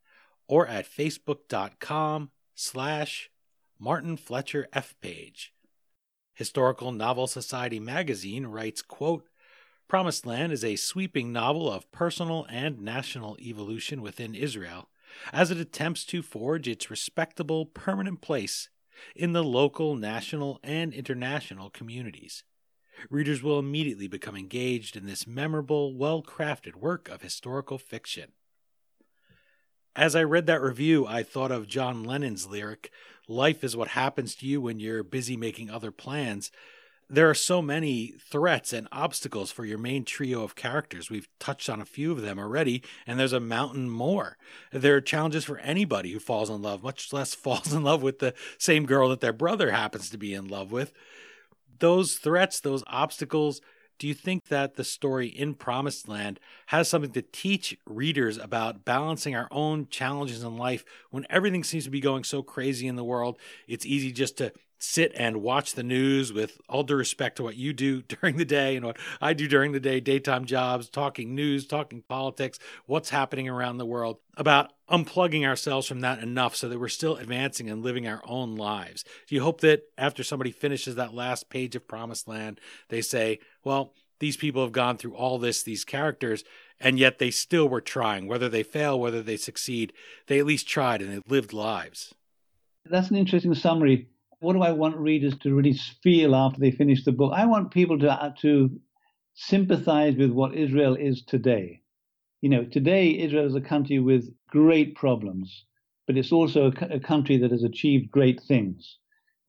or 0.49 0.67
at 0.67 0.89
facebook.com 0.89 2.31
slash 2.55 3.29
Martin 3.79 4.17
Fletcher 4.17 4.67
F 4.73 4.95
page. 4.99 5.53
Historical 6.33 6.91
Novel 6.91 7.27
Society 7.27 7.79
magazine 7.79 8.47
writes, 8.47 8.81
quote, 8.81 9.25
Promised 9.87 10.25
Land 10.25 10.51
is 10.51 10.63
a 10.63 10.75
sweeping 10.75 11.31
novel 11.31 11.71
of 11.71 11.91
personal 11.91 12.45
and 12.49 12.81
national 12.81 13.37
evolution 13.39 14.01
within 14.01 14.35
Israel 14.35 14.89
as 15.31 15.51
it 15.51 15.57
attempts 15.57 16.03
to 16.05 16.21
forge 16.21 16.67
its 16.67 16.91
respectable 16.91 17.65
permanent 17.65 18.21
place 18.21 18.69
in 19.15 19.33
the 19.33 19.43
local, 19.43 19.95
national, 19.95 20.59
and 20.63 20.93
international 20.93 21.69
communities. 21.69 22.43
Readers 23.09 23.41
will 23.41 23.59
immediately 23.59 24.07
become 24.07 24.35
engaged 24.35 24.95
in 24.95 25.05
this 25.05 25.25
memorable, 25.25 25.95
well 25.95 26.21
crafted 26.21 26.75
work 26.75 27.07
of 27.07 27.21
historical 27.21 27.77
fiction. 27.77 28.33
As 29.99 30.15
I 30.15 30.23
read 30.23 30.45
that 30.45 30.61
review, 30.61 31.05
I 31.05 31.23
thought 31.23 31.51
of 31.51 31.67
John 31.67 32.05
Lennon's 32.05 32.47
lyric 32.47 32.89
Life 33.27 33.65
is 33.65 33.75
what 33.75 33.89
happens 33.89 34.33
to 34.35 34.45
you 34.45 34.61
when 34.61 34.79
you're 34.79 35.03
busy 35.03 35.35
making 35.35 35.69
other 35.69 35.91
plans 35.91 36.51
there 37.09 37.29
are 37.29 37.35
so 37.35 37.61
many 37.61 38.13
threats 38.19 38.71
and 38.71 38.87
obstacles 38.91 39.51
for 39.51 39.65
your 39.65 39.79
main 39.79 40.05
trio 40.05 40.43
of 40.43 40.55
characters. 40.55 41.09
We've 41.09 41.27
touched 41.39 41.67
on 41.67 41.81
a 41.81 41.85
few 41.85 42.11
of 42.11 42.21
them 42.21 42.37
already, 42.37 42.83
and 43.07 43.19
there's 43.19 43.33
a 43.33 43.39
mountain 43.39 43.89
more. 43.89 44.37
There 44.71 44.95
are 44.95 45.01
challenges 45.01 45.43
for 45.43 45.57
anybody 45.57 46.11
who 46.11 46.19
falls 46.19 46.51
in 46.51 46.61
love, 46.61 46.83
much 46.83 47.11
less 47.11 47.33
falls 47.35 47.73
in 47.73 47.83
love 47.83 48.03
with 48.03 48.19
the 48.19 48.35
same 48.59 48.85
girl 48.85 49.09
that 49.09 49.21
their 49.21 49.33
brother 49.33 49.71
happens 49.71 50.11
to 50.11 50.19
be 50.19 50.35
in 50.35 50.47
love 50.47 50.71
with. 50.71 50.93
Those 51.79 52.17
threats, 52.17 52.59
those 52.59 52.83
obstacles, 52.85 53.59
do 53.99 54.07
you 54.07 54.13
think 54.13 54.47
that 54.47 54.75
the 54.75 54.83
story 54.85 55.27
in 55.27 55.53
Promised 55.53 56.07
Land 56.07 56.39
has 56.67 56.87
something 56.87 57.11
to 57.11 57.21
teach 57.21 57.77
readers 57.85 58.37
about 58.37 58.85
balancing 58.85 59.35
our 59.35 59.49
own 59.51 59.87
challenges 59.89 60.41
in 60.41 60.57
life 60.57 60.85
when 61.11 61.27
everything 61.29 61.65
seems 61.65 61.83
to 61.83 61.89
be 61.89 61.99
going 61.99 62.23
so 62.23 62.41
crazy 62.41 62.87
in 62.87 62.95
the 62.95 63.03
world? 63.03 63.37
It's 63.67 63.85
easy 63.85 64.13
just 64.13 64.37
to 64.37 64.53
sit 64.79 65.11
and 65.15 65.41
watch 65.41 65.73
the 65.73 65.83
news 65.83 66.31
with 66.31 66.59
all 66.69 66.83
due 66.83 66.95
respect 66.95 67.35
to 67.35 67.43
what 67.43 67.57
you 67.57 67.73
do 67.73 68.01
during 68.07 68.37
the 68.37 68.45
day 68.45 68.75
and 68.75 68.85
what 68.85 68.97
I 69.21 69.33
do 69.33 69.47
during 69.47 69.73
the 69.73 69.79
day, 69.79 69.99
daytime 69.99 70.45
jobs, 70.45 70.89
talking 70.89 71.35
news, 71.35 71.67
talking 71.67 72.03
politics, 72.07 72.57
what's 72.85 73.09
happening 73.09 73.47
around 73.47 73.77
the 73.77 73.85
world, 73.85 74.17
about 74.37 74.71
unplugging 74.89 75.45
ourselves 75.45 75.85
from 75.85 75.99
that 75.99 76.19
enough 76.19 76.55
so 76.55 76.69
that 76.69 76.79
we're 76.79 76.87
still 76.87 77.17
advancing 77.17 77.69
and 77.69 77.83
living 77.83 78.07
our 78.07 78.21
own 78.25 78.55
lives. 78.55 79.03
Do 79.27 79.35
you 79.35 79.41
hope 79.41 79.61
that 79.61 79.83
after 79.97 80.23
somebody 80.23 80.51
finishes 80.51 80.95
that 80.95 81.13
last 81.13 81.49
page 81.49 81.75
of 81.75 81.87
Promised 81.87 82.27
Land, 82.27 82.59
they 82.87 83.01
say, 83.01 83.39
well, 83.63 83.93
these 84.19 84.37
people 84.37 84.63
have 84.63 84.71
gone 84.71 84.97
through 84.97 85.15
all 85.15 85.37
this, 85.37 85.63
these 85.63 85.85
characters, 85.85 86.43
and 86.79 86.97
yet 86.97 87.19
they 87.19 87.31
still 87.31 87.67
were 87.67 87.81
trying. 87.81 88.27
Whether 88.27 88.49
they 88.49 88.63
fail, 88.63 88.99
whether 88.99 89.21
they 89.21 89.37
succeed, 89.37 89.93
they 90.27 90.39
at 90.39 90.45
least 90.45 90.67
tried 90.67 91.01
and 91.01 91.11
they 91.11 91.21
lived 91.27 91.53
lives. 91.53 92.13
That's 92.85 93.09
an 93.09 93.17
interesting 93.17 93.53
summary 93.53 94.07
what 94.39 94.53
do 94.53 94.61
I 94.61 94.71
want 94.71 94.97
readers 94.97 95.37
to 95.39 95.53
really 95.53 95.77
feel 96.03 96.35
after 96.35 96.59
they 96.59 96.71
finish 96.71 97.03
the 97.03 97.11
book? 97.11 97.33
I 97.35 97.45
want 97.45 97.71
people 97.71 97.99
to 97.99 98.11
uh, 98.11 98.31
to 98.41 98.79
sympathize 99.33 100.15
with 100.15 100.31
what 100.31 100.55
Israel 100.55 100.95
is 100.95 101.23
today. 101.23 101.81
You 102.41 102.49
know, 102.49 102.63
today 102.63 103.17
Israel 103.17 103.45
is 103.45 103.55
a 103.55 103.61
country 103.61 103.99
with 103.99 104.33
great 104.47 104.95
problems, 104.95 105.65
but 106.07 106.17
it's 106.17 106.31
also 106.31 106.71
a, 106.71 106.95
a 106.95 106.99
country 106.99 107.37
that 107.37 107.51
has 107.51 107.63
achieved 107.63 108.11
great 108.11 108.41
things. 108.41 108.97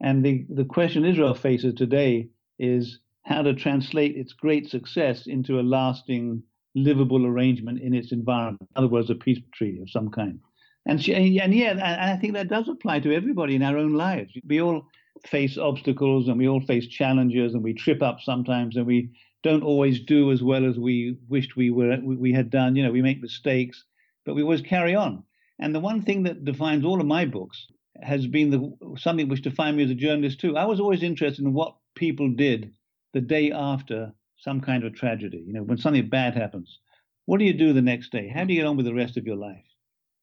And 0.00 0.24
the, 0.24 0.46
the 0.48 0.64
question 0.64 1.05
Israel 1.05 1.35
faces 1.35 1.74
today 1.74 2.31
is 2.59 2.98
how 3.24 3.42
to 3.42 3.55
translate 3.55 4.16
its 4.16 4.33
great 4.33 4.68
success 4.68 5.26
into 5.26 5.61
a 5.61 5.62
lasting, 5.62 6.42
livable 6.74 7.26
arrangement 7.26 7.81
in 7.81 7.94
its 7.94 8.12
environment. 8.12 8.62
In 8.62 8.85
other 8.85 8.88
words, 8.88 9.11
a 9.11 9.14
peace 9.14 9.40
treaty 9.53 9.81
of 9.81 9.90
some 9.90 10.11
kind. 10.11 10.40
And, 10.87 11.03
she, 11.03 11.14
and 11.14 11.55
yeah, 11.55 11.71
and 11.71 11.81
I 11.83 12.16
think 12.16 12.35
that 12.35 12.49
does 12.49 12.69
apply 12.69 13.01
to 13.01 13.14
everybody 13.14 13.55
in 13.55 13.62
our 13.62 13.77
own 13.77 13.95
lives. 13.95 14.33
We 14.47 14.61
all 14.61 14.87
face 15.27 15.59
obstacles 15.59 16.29
and 16.29 16.38
we 16.38 16.49
all 16.49 16.61
face 16.61 16.87
challenges 16.87 17.55
and 17.55 17.62
we 17.62 17.75
trip 17.75 18.03
up 18.03 18.21
sometimes 18.21 18.77
and 18.77 18.87
we 18.87 19.11
don't 19.43 19.62
always 19.62 20.01
do 20.01 20.33
as 20.33 20.43
well 20.43 20.69
as 20.69 20.79
we 20.79 21.16
wished 21.29 21.57
we 21.57 21.71
were 21.71 21.99
we 22.03 22.33
had 22.33 22.51
done. 22.51 22.77
You 22.77 22.85
know, 22.85 22.93
we 22.93 23.03
make 23.03 23.21
mistakes, 23.21 23.85
but 24.25 24.35
we 24.35 24.43
always 24.43 24.62
carry 24.62 24.95
on. 24.95 25.23
And 25.59 25.75
the 25.75 25.81
one 25.81 26.03
thing 26.03 26.23
that 26.25 26.45
defines 26.45 26.85
all 26.85 27.01
of 27.01 27.07
my 27.07 27.25
books 27.25 27.66
has 28.03 28.27
been 28.27 28.51
the 28.51 28.97
something 28.99 29.29
which 29.29 29.43
defined 29.43 29.77
me 29.77 29.85
as 29.85 29.90
a 29.90 29.95
journalist 29.95 30.40
too. 30.40 30.57
I 30.57 30.64
was 30.64 30.81
always 30.81 31.03
interested 31.03 31.45
in 31.45 31.53
what 31.53 31.77
people 31.95 32.31
did 32.31 32.73
the 33.12 33.21
day 33.21 33.53
after 33.53 34.12
some 34.38 34.61
kind 34.61 34.85
of 34.85 34.95
tragedy. 34.95 35.43
You 35.47 35.53
know, 35.53 35.62
when 35.62 35.79
something 35.79 36.09
bad 36.09 36.35
happens, 36.35 36.79
what 37.27 37.38
do 37.38 37.45
you 37.45 37.53
do 37.53 37.73
the 37.73 37.83
next 37.83 38.11
day? 38.12 38.29
How 38.29 38.45
do 38.45 38.55
you 38.55 38.61
get 38.61 38.66
on 38.66 38.77
with 38.77 38.87
the 38.87 38.95
rest 38.95 39.16
of 39.16 39.27
your 39.27 39.37
life? 39.37 39.64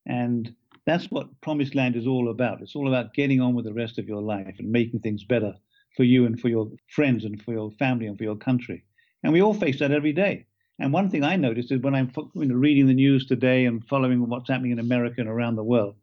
And 0.07 0.55
that's 0.85 1.11
what 1.11 1.41
Promised 1.41 1.75
Land 1.75 1.97
is 1.97 2.07
all 2.07 2.29
about. 2.29 2.61
It's 2.61 2.75
all 2.75 2.87
about 2.87 3.13
getting 3.13 3.41
on 3.41 3.53
with 3.53 3.65
the 3.65 3.73
rest 3.73 3.99
of 3.99 4.07
your 4.07 4.21
life 4.21 4.55
and 4.57 4.71
making 4.71 5.01
things 5.01 5.25
better 5.25 5.53
for 5.97 6.03
you 6.05 6.25
and 6.25 6.39
for 6.39 6.47
your 6.47 6.69
friends 6.87 7.25
and 7.25 7.41
for 7.41 7.51
your 7.51 7.71
family 7.71 8.07
and 8.07 8.17
for 8.17 8.23
your 8.23 8.37
country. 8.37 8.85
And 9.21 9.33
we 9.33 9.41
all 9.41 9.53
face 9.53 9.79
that 9.79 9.91
every 9.91 10.13
day. 10.13 10.45
And 10.79 10.93
one 10.93 11.09
thing 11.09 11.23
I 11.23 11.35
noticed 11.35 11.71
is 11.71 11.81
when 11.81 11.95
I'm 11.95 12.11
reading 12.35 12.87
the 12.87 12.93
news 12.93 13.25
today 13.25 13.65
and 13.65 13.83
following 13.85 14.29
what's 14.29 14.49
happening 14.49 14.71
in 14.71 14.79
America 14.79 15.15
and 15.19 15.29
around 15.29 15.55
the 15.55 15.63
world, 15.63 15.95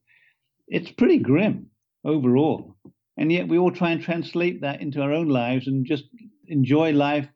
it's 0.69 0.91
pretty 0.91 1.19
grim 1.19 1.71
overall. 2.05 2.77
And 3.17 3.33
yet 3.33 3.49
we 3.49 3.57
all 3.57 3.71
try 3.71 3.93
and 3.93 4.03
translate 4.03 4.61
that 4.63 4.83
into 4.83 5.01
our 5.01 5.13
own 5.13 5.29
lives 5.29 5.67
and 5.67 5.87
just 5.87 6.05
enjoy 6.49 6.93
life 6.93 7.29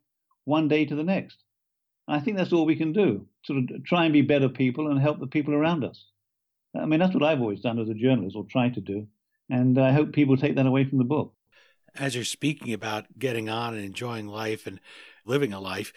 one 0.44 0.68
day 0.68 0.84
to 0.84 0.94
the 0.94 1.04
next. 1.04 1.38
I 2.08 2.20
think 2.20 2.36
that's 2.36 2.52
all 2.52 2.66
we 2.66 2.76
can 2.76 2.92
do. 2.92 3.26
Sort 3.44 3.58
of 3.60 3.84
try 3.84 4.04
and 4.04 4.12
be 4.12 4.22
better 4.22 4.48
people 4.48 4.90
and 4.90 5.00
help 5.00 5.20
the 5.20 5.26
people 5.26 5.54
around 5.54 5.84
us. 5.84 6.04
I 6.74 6.86
mean, 6.86 7.00
that's 7.00 7.14
what 7.14 7.22
I've 7.22 7.40
always 7.40 7.60
done 7.60 7.78
as 7.78 7.88
a 7.88 7.94
journalist, 7.94 8.36
or 8.36 8.44
tried 8.44 8.74
to 8.74 8.80
do. 8.80 9.06
And 9.50 9.78
I 9.78 9.92
hope 9.92 10.12
people 10.12 10.36
take 10.36 10.56
that 10.56 10.66
away 10.66 10.84
from 10.84 10.98
the 10.98 11.04
book. 11.04 11.34
As 11.94 12.14
you're 12.14 12.24
speaking 12.24 12.72
about 12.72 13.18
getting 13.18 13.48
on 13.48 13.74
and 13.74 13.84
enjoying 13.84 14.28
life 14.28 14.66
and 14.66 14.80
living 15.24 15.52
a 15.52 15.60
life, 15.60 15.92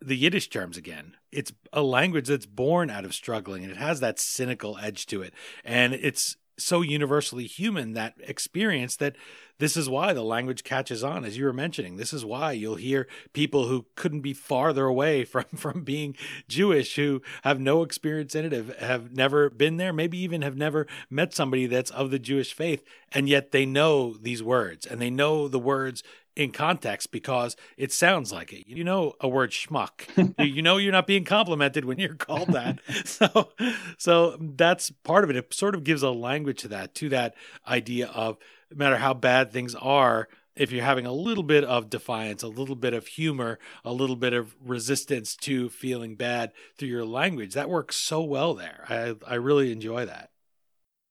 the 0.00 0.16
Yiddish 0.16 0.48
terms 0.48 0.76
again. 0.76 1.16
It's 1.30 1.52
a 1.72 1.82
language 1.82 2.28
that's 2.28 2.46
born 2.46 2.90
out 2.90 3.04
of 3.04 3.14
struggling 3.14 3.62
and 3.62 3.70
it 3.70 3.76
has 3.76 4.00
that 4.00 4.18
cynical 4.18 4.78
edge 4.78 5.06
to 5.06 5.22
it. 5.22 5.34
And 5.64 5.92
it's 5.92 6.36
so 6.60 6.82
universally 6.82 7.46
human 7.46 7.92
that 7.94 8.14
experience 8.20 8.96
that 8.96 9.16
this 9.58 9.76
is 9.76 9.90
why 9.90 10.14
the 10.14 10.22
language 10.22 10.64
catches 10.64 11.04
on. 11.04 11.24
As 11.24 11.36
you 11.36 11.44
were 11.44 11.52
mentioning 11.52 11.96
this 11.96 12.12
is 12.12 12.24
why 12.24 12.52
you'll 12.52 12.76
hear 12.76 13.06
people 13.32 13.66
who 13.66 13.86
couldn't 13.94 14.22
be 14.22 14.32
farther 14.32 14.86
away 14.86 15.24
from 15.30 15.44
from 15.54 15.82
being 15.82 16.16
jewish 16.48 16.96
who 16.96 17.22
have 17.42 17.60
no 17.60 17.82
experience 17.82 18.34
in 18.34 18.44
it 18.44 18.52
have, 18.52 18.76
have 18.78 19.12
never 19.12 19.50
been 19.50 19.76
there 19.76 19.92
maybe 19.92 20.18
even 20.18 20.42
have 20.42 20.56
never 20.56 20.86
met 21.08 21.34
somebody 21.34 21.66
that's 21.66 21.90
of 21.90 22.10
the 22.10 22.18
jewish 22.18 22.52
faith 22.52 22.82
and 23.12 23.28
yet 23.28 23.50
they 23.50 23.66
know 23.66 24.14
these 24.14 24.42
words 24.42 24.86
and 24.86 25.00
they 25.00 25.10
know 25.10 25.48
the 25.48 25.58
words 25.58 26.02
in 26.36 26.52
context 26.52 27.10
because 27.10 27.56
it 27.76 27.92
sounds 27.92 28.32
like 28.32 28.52
it. 28.52 28.68
You 28.68 28.84
know 28.84 29.14
a 29.20 29.28
word 29.28 29.50
schmuck. 29.50 30.06
you 30.38 30.62
know 30.62 30.76
you're 30.76 30.92
not 30.92 31.06
being 31.06 31.24
complimented 31.24 31.84
when 31.84 31.98
you're 31.98 32.14
called 32.14 32.48
that. 32.48 32.78
so 33.04 33.50
so 33.98 34.36
that's 34.40 34.90
part 34.90 35.24
of 35.24 35.30
it. 35.30 35.36
It 35.36 35.52
sort 35.52 35.74
of 35.74 35.84
gives 35.84 36.02
a 36.02 36.10
language 36.10 36.60
to 36.62 36.68
that, 36.68 36.94
to 36.96 37.08
that 37.10 37.34
idea 37.66 38.08
of 38.08 38.38
no 38.70 38.76
matter 38.76 38.96
how 38.96 39.14
bad 39.14 39.52
things 39.52 39.74
are, 39.74 40.28
if 40.56 40.72
you're 40.72 40.84
having 40.84 41.06
a 41.06 41.12
little 41.12 41.42
bit 41.42 41.64
of 41.64 41.90
defiance, 41.90 42.42
a 42.42 42.48
little 42.48 42.74
bit 42.74 42.92
of 42.92 43.06
humor, 43.06 43.58
a 43.84 43.92
little 43.92 44.16
bit 44.16 44.32
of 44.32 44.54
resistance 44.64 45.34
to 45.36 45.68
feeling 45.68 46.16
bad 46.16 46.52
through 46.76 46.88
your 46.88 47.04
language, 47.04 47.54
that 47.54 47.70
works 47.70 47.96
so 47.96 48.22
well 48.22 48.54
there. 48.54 48.84
I 48.88 49.14
I 49.26 49.34
really 49.36 49.72
enjoy 49.72 50.06
that. 50.06 50.30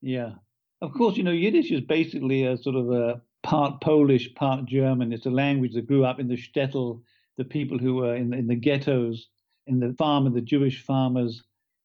Yeah. 0.01 0.33
Of 0.81 0.93
course, 0.93 1.17
you 1.17 1.23
know, 1.23 1.31
Yiddish 1.31 1.71
is 1.71 1.81
basically 1.81 2.45
a 2.45 2.57
sort 2.57 2.75
of 2.75 2.91
a 2.91 3.21
part 3.43 3.81
Polish, 3.81 4.33
part 4.35 4.65
German. 4.65 5.13
It's 5.13 5.25
a 5.25 5.31
language 5.31 5.73
that 5.73 5.87
grew 5.87 6.05
up 6.05 6.19
in 6.19 6.27
the 6.27 6.35
shtetl, 6.35 7.01
the 7.37 7.45
people 7.45 7.77
who 7.77 7.95
were 7.95 8.15
in, 8.15 8.33
in 8.33 8.47
the 8.47 8.55
ghettos, 8.55 9.27
in 9.67 9.79
the 9.79 9.93
farm, 9.97 10.31
the 10.33 10.41
Jewish 10.41 10.83
farmers. 10.83 11.43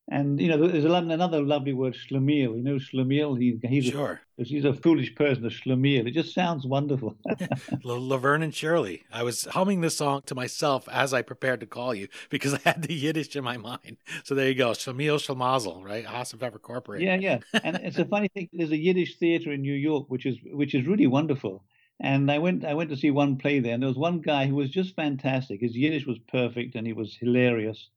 And 0.08 0.38
you 0.38 0.48
know, 0.48 0.68
there's 0.68 0.84
another 0.84 1.40
lovely 1.40 1.72
word, 1.72 1.94
schlemiel. 1.94 2.56
You 2.56 2.62
know, 2.62 2.74
schlemiel. 2.76 3.38
He, 3.38 3.58
he's 3.66 3.86
sure. 3.86 4.20
A, 4.38 4.44
he's 4.44 4.66
a 4.66 4.74
foolish 4.74 5.14
person, 5.14 5.46
a 5.46 5.48
schlemiel. 5.48 6.06
It 6.06 6.10
just 6.10 6.34
sounds 6.34 6.66
wonderful. 6.66 7.16
Laverne 7.84 8.42
and 8.42 8.54
Shirley. 8.54 9.04
I 9.10 9.22
was 9.22 9.44
humming 9.46 9.80
this 9.80 9.96
song 9.96 10.20
to 10.26 10.34
myself 10.34 10.86
as 10.92 11.14
I 11.14 11.22
prepared 11.22 11.60
to 11.60 11.66
call 11.66 11.94
you 11.94 12.08
because 12.28 12.52
I 12.52 12.60
had 12.64 12.82
the 12.82 12.92
Yiddish 12.92 13.34
in 13.34 13.44
my 13.44 13.56
mind. 13.56 13.96
So 14.24 14.34
there 14.34 14.48
you 14.48 14.54
go, 14.54 14.72
schlemiel 14.72 15.16
schlemazel, 15.16 15.82
right? 15.82 16.04
Hasenpfeffer 16.04 16.60
Corporate. 16.60 17.00
Yeah, 17.00 17.16
yeah. 17.16 17.38
And 17.62 17.76
it's 17.76 17.98
a 17.98 18.04
funny 18.04 18.28
thing. 18.28 18.50
There's 18.52 18.72
a 18.72 18.76
Yiddish 18.76 19.16
theater 19.16 19.52
in 19.52 19.62
New 19.62 19.72
York, 19.72 20.10
which 20.10 20.26
is 20.26 20.36
which 20.44 20.74
is 20.74 20.86
really 20.86 21.06
wonderful. 21.06 21.64
And 21.98 22.30
I 22.30 22.38
went 22.38 22.66
I 22.66 22.74
went 22.74 22.90
to 22.90 22.96
see 22.96 23.10
one 23.10 23.38
play 23.38 23.60
there, 23.60 23.72
and 23.72 23.82
there 23.82 23.88
was 23.88 23.96
one 23.96 24.20
guy 24.20 24.46
who 24.48 24.56
was 24.56 24.68
just 24.68 24.96
fantastic. 24.96 25.62
His 25.62 25.74
Yiddish 25.74 26.06
was 26.06 26.18
perfect, 26.30 26.74
and 26.74 26.86
he 26.86 26.92
was 26.92 27.16
hilarious 27.18 27.88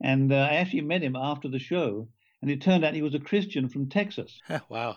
and 0.00 0.32
uh, 0.32 0.36
I 0.36 0.54
actually 0.54 0.82
met 0.82 1.02
him 1.02 1.16
after 1.16 1.48
the 1.48 1.58
show, 1.58 2.08
and 2.42 2.50
it 2.50 2.60
turned 2.60 2.84
out 2.84 2.94
he 2.94 3.02
was 3.02 3.14
a 3.14 3.20
Christian 3.20 3.68
from 3.68 3.88
Texas. 3.88 4.40
wow. 4.68 4.96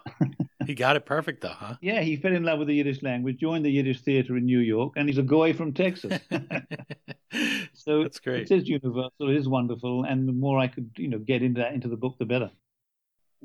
he 0.65 0.73
got 0.73 0.95
it 0.95 1.05
perfect, 1.05 1.41
though, 1.41 1.49
huh? 1.49 1.75
yeah, 1.81 2.01
he 2.01 2.15
fell 2.15 2.33
in 2.33 2.43
love 2.43 2.59
with 2.59 2.67
the 2.67 2.75
Yiddish 2.75 3.03
language, 3.03 3.37
joined 3.37 3.65
the 3.65 3.71
Yiddish 3.71 4.01
theater 4.01 4.37
in 4.37 4.45
New 4.45 4.59
York, 4.59 4.93
and 4.95 5.07
he's 5.07 5.17
a 5.17 5.23
goy 5.23 5.53
from 5.53 5.73
Texas. 5.73 6.19
so 7.73 8.01
that's 8.03 8.19
great. 8.19 8.49
It 8.49 8.51
is 8.51 8.67
universal. 8.67 9.29
It 9.29 9.35
is 9.35 9.47
wonderful, 9.47 10.03
and 10.03 10.27
the 10.27 10.33
more 10.33 10.59
I 10.59 10.67
could, 10.67 10.91
you 10.97 11.09
know, 11.09 11.19
get 11.19 11.43
into 11.43 11.61
that 11.61 11.73
into 11.73 11.87
the 11.87 11.97
book, 11.97 12.17
the 12.17 12.25
better. 12.25 12.51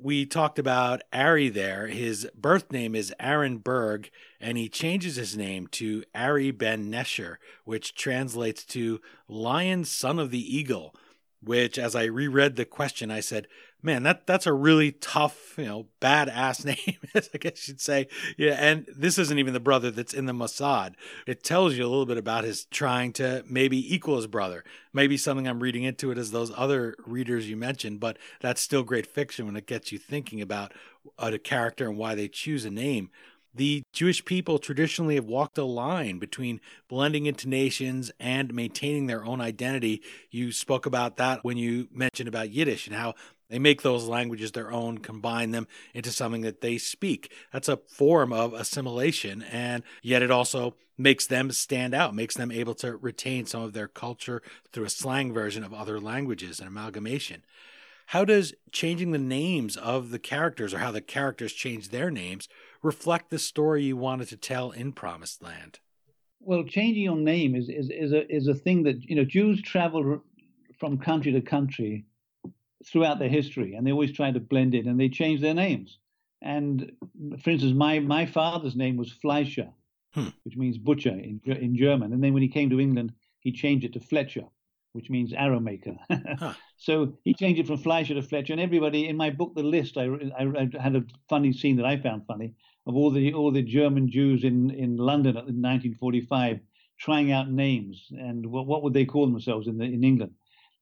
We 0.00 0.26
talked 0.26 0.60
about 0.60 1.02
Ari 1.12 1.48
there. 1.48 1.88
His 1.88 2.28
birth 2.32 2.70
name 2.70 2.94
is 2.94 3.12
Aaron 3.18 3.58
Berg, 3.58 4.10
and 4.40 4.56
he 4.56 4.68
changes 4.68 5.16
his 5.16 5.36
name 5.36 5.66
to 5.72 6.04
Ari 6.14 6.52
Ben 6.52 6.88
Nesher, 6.88 7.38
which 7.64 7.96
translates 7.96 8.64
to 8.66 9.00
Lion, 9.26 9.84
Son 9.84 10.20
of 10.20 10.30
the 10.30 10.56
Eagle 10.56 10.94
which 11.42 11.78
as 11.78 11.94
I 11.94 12.04
reread 12.04 12.56
the 12.56 12.64
question, 12.64 13.10
I 13.10 13.20
said, 13.20 13.46
man, 13.82 14.02
that 14.02 14.26
that's 14.26 14.46
a 14.46 14.52
really 14.52 14.92
tough, 14.92 15.54
you 15.56 15.64
know, 15.64 15.86
badass 16.00 16.64
name, 16.88 16.98
as 17.14 17.30
I 17.32 17.38
guess 17.38 17.68
you'd 17.68 17.80
say. 17.80 18.08
Yeah, 18.36 18.56
and 18.58 18.86
this 18.94 19.18
isn't 19.18 19.38
even 19.38 19.54
the 19.54 19.60
brother 19.60 19.90
that's 19.90 20.14
in 20.14 20.26
the 20.26 20.32
Mossad. 20.32 20.94
It 21.26 21.44
tells 21.44 21.74
you 21.74 21.84
a 21.84 21.88
little 21.88 22.06
bit 22.06 22.18
about 22.18 22.44
his 22.44 22.64
trying 22.64 23.12
to 23.14 23.44
maybe 23.48 23.94
equal 23.94 24.16
his 24.16 24.26
brother. 24.26 24.64
Maybe 24.92 25.16
something 25.16 25.46
I'm 25.46 25.60
reading 25.60 25.84
into 25.84 26.10
it 26.10 26.18
as 26.18 26.30
those 26.30 26.52
other 26.56 26.96
readers 27.06 27.48
you 27.48 27.56
mentioned, 27.56 28.00
but 28.00 28.18
that's 28.40 28.60
still 28.60 28.82
great 28.82 29.06
fiction 29.06 29.46
when 29.46 29.56
it 29.56 29.66
gets 29.66 29.92
you 29.92 29.98
thinking 29.98 30.40
about 30.40 30.72
uh, 31.18 31.30
a 31.32 31.38
character 31.38 31.88
and 31.88 31.98
why 31.98 32.14
they 32.14 32.28
choose 32.28 32.64
a 32.64 32.70
name 32.70 33.10
the 33.58 33.82
Jewish 33.92 34.24
people 34.24 34.58
traditionally 34.58 35.16
have 35.16 35.26
walked 35.26 35.58
a 35.58 35.64
line 35.64 36.18
between 36.18 36.60
blending 36.88 37.26
into 37.26 37.48
nations 37.48 38.10
and 38.18 38.54
maintaining 38.54 39.06
their 39.06 39.24
own 39.24 39.40
identity. 39.40 40.00
You 40.30 40.52
spoke 40.52 40.86
about 40.86 41.16
that 41.16 41.44
when 41.44 41.56
you 41.56 41.88
mentioned 41.92 42.28
about 42.28 42.50
Yiddish 42.50 42.86
and 42.86 42.96
how 42.96 43.14
they 43.50 43.58
make 43.58 43.82
those 43.82 44.06
languages 44.06 44.52
their 44.52 44.70
own, 44.70 44.98
combine 44.98 45.50
them 45.50 45.66
into 45.92 46.12
something 46.12 46.42
that 46.42 46.60
they 46.60 46.78
speak. 46.78 47.32
That's 47.52 47.68
a 47.68 47.78
form 47.88 48.32
of 48.32 48.52
assimilation, 48.54 49.42
and 49.42 49.82
yet 50.02 50.22
it 50.22 50.30
also 50.30 50.76
makes 50.96 51.26
them 51.26 51.50
stand 51.50 51.94
out, 51.94 52.14
makes 52.14 52.36
them 52.36 52.52
able 52.52 52.74
to 52.74 52.96
retain 52.96 53.46
some 53.46 53.62
of 53.62 53.72
their 53.72 53.88
culture 53.88 54.42
through 54.72 54.84
a 54.84 54.90
slang 54.90 55.32
version 55.32 55.64
of 55.64 55.74
other 55.74 55.98
languages 55.98 56.60
and 56.60 56.68
amalgamation. 56.68 57.42
How 58.06 58.24
does 58.24 58.54
changing 58.72 59.10
the 59.10 59.18
names 59.18 59.76
of 59.76 60.10
the 60.10 60.18
characters 60.18 60.72
or 60.72 60.78
how 60.78 60.90
the 60.90 61.00
characters 61.00 61.52
change 61.52 61.88
their 61.88 62.10
names 62.10 62.48
reflect 62.82 63.30
the 63.30 63.38
story 63.38 63.84
you 63.84 63.96
wanted 63.96 64.28
to 64.28 64.36
tell 64.36 64.70
in 64.70 64.92
Promised 64.92 65.42
Land? 65.42 65.80
Well, 66.40 66.64
changing 66.64 67.02
your 67.02 67.16
name 67.16 67.54
is, 67.54 67.68
is, 67.68 67.90
is, 67.90 68.12
a, 68.12 68.30
is 68.32 68.46
a 68.46 68.54
thing 68.54 68.84
that, 68.84 69.02
you 69.02 69.16
know, 69.16 69.24
Jews 69.24 69.60
travel 69.60 70.22
from 70.78 70.98
country 70.98 71.32
to 71.32 71.40
country 71.40 72.06
throughout 72.86 73.18
their 73.18 73.28
history, 73.28 73.74
and 73.74 73.86
they 73.86 73.92
always 73.92 74.12
try 74.12 74.30
to 74.30 74.40
blend 74.40 74.74
in, 74.74 74.86
and 74.88 74.98
they 74.98 75.08
change 75.08 75.40
their 75.40 75.54
names. 75.54 75.98
And 76.40 76.92
for 77.42 77.50
instance, 77.50 77.74
my, 77.74 77.98
my 77.98 78.26
father's 78.26 78.76
name 78.76 78.96
was 78.96 79.10
Fleischer, 79.10 79.70
hmm. 80.14 80.28
which 80.44 80.56
means 80.56 80.78
butcher 80.78 81.10
in, 81.10 81.40
in 81.44 81.76
German. 81.76 82.12
And 82.12 82.22
then 82.22 82.32
when 82.32 82.42
he 82.42 82.48
came 82.48 82.70
to 82.70 82.80
England, 82.80 83.12
he 83.40 83.50
changed 83.50 83.84
it 83.84 83.92
to 83.94 84.00
Fletcher, 84.00 84.44
which 84.98 85.10
means 85.10 85.32
arrow 85.32 85.60
maker. 85.60 85.96
huh. 86.10 86.54
So 86.76 87.14
he 87.22 87.32
changed 87.32 87.60
it 87.60 87.68
from 87.68 87.78
Fleischer 87.78 88.14
to 88.14 88.22
Fletcher. 88.22 88.52
And 88.52 88.60
everybody 88.60 89.08
in 89.08 89.16
my 89.16 89.30
book, 89.30 89.54
The 89.54 89.62
List, 89.62 89.96
I, 89.96 90.06
I, 90.36 90.42
I, 90.42 90.82
had 90.82 90.96
a 90.96 91.04
funny 91.28 91.52
scene 91.52 91.76
that 91.76 91.86
I 91.86 91.96
found 91.96 92.26
funny 92.26 92.54
of 92.84 92.96
all 92.96 93.12
the 93.12 93.32
all 93.32 93.52
the 93.52 93.62
German 93.62 94.10
Jews 94.10 94.42
in, 94.42 94.72
in 94.72 94.96
London 94.96 95.36
in 95.36 95.62
1945 95.62 96.58
trying 96.98 97.30
out 97.30 97.48
names 97.48 98.08
and 98.10 98.44
what, 98.44 98.66
what 98.66 98.82
would 98.82 98.92
they 98.92 99.04
call 99.04 99.30
themselves 99.30 99.68
in 99.68 99.78
the, 99.78 99.84
in 99.84 100.02
England. 100.02 100.32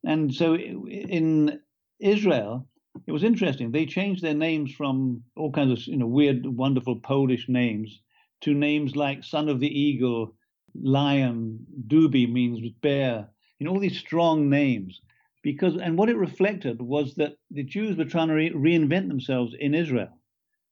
And 0.02 0.35
so 0.35 0.57
in 0.57 1.61
Israel, 2.00 2.66
it 3.07 3.12
was 3.12 3.22
interesting. 3.22 3.70
They 3.70 3.85
changed 3.85 4.22
their 4.22 4.40
names 4.48 4.72
from 4.72 5.22
all 5.37 5.52
kinds 5.52 5.72
of 5.72 5.87
you 5.87 5.98
know 5.98 6.07
weird, 6.07 6.46
wonderful 6.46 7.00
Polish 7.00 7.50
names 7.50 8.00
to 8.40 8.55
names 8.55 8.96
like 8.96 9.22
Son 9.22 9.50
of 9.50 9.61
the 9.61 9.81
Eagle, 9.81 10.35
Lion, 10.83 11.66
Dubi 11.87 12.31
means 12.31 12.61
bear, 12.83 13.29
you 13.59 13.64
know, 13.64 13.73
all 13.73 13.81
these 13.81 13.99
strong 13.99 14.49
names. 14.49 15.01
Because 15.42 15.77
and 15.77 15.97
what 15.97 16.09
it 16.09 16.16
reflected 16.16 16.83
was 16.83 17.14
that 17.14 17.37
the 17.51 17.62
Jews 17.62 17.97
were 17.97 18.05
trying 18.05 18.29
to 18.29 18.35
re- 18.35 18.53
reinvent 18.53 19.09
themselves 19.09 19.55
in 19.59 19.75
Israel. 19.75 20.19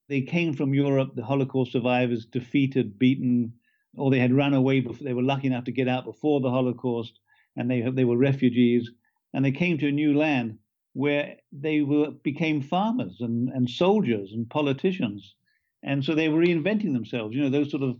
They 0.08 0.20
came 0.20 0.52
from 0.52 0.74
Europe, 0.74 1.14
the 1.14 1.24
Holocaust 1.24 1.72
survivors, 1.72 2.26
defeated, 2.26 2.98
beaten, 2.98 3.54
or 3.96 4.10
they 4.10 4.18
had 4.18 4.34
run 4.34 4.52
away 4.52 4.80
before 4.80 5.04
they 5.04 5.14
were 5.14 5.22
lucky 5.22 5.46
enough 5.46 5.64
to 5.64 5.72
get 5.72 5.88
out 5.88 6.04
before 6.04 6.40
the 6.40 6.50
Holocaust, 6.50 7.20
and 7.56 7.70
they 7.70 7.82
they 7.82 8.04
were 8.04 8.16
refugees, 8.16 8.90
and 9.32 9.44
they 9.44 9.52
came 9.52 9.78
to 9.78 9.88
a 9.88 9.92
new 9.92 10.16
land 10.16 10.58
where 10.92 11.36
they 11.52 11.82
were 11.82 12.10
became 12.10 12.60
farmers 12.60 13.16
and, 13.20 13.48
and 13.50 13.70
soldiers 13.70 14.32
and 14.32 14.50
politicians, 14.50 15.36
and 15.82 16.04
so 16.04 16.14
they 16.14 16.28
were 16.28 16.42
reinventing 16.42 16.92
themselves. 16.92 17.34
You 17.34 17.42
know, 17.42 17.50
those 17.50 17.70
sort 17.70 17.82
of 17.84 17.98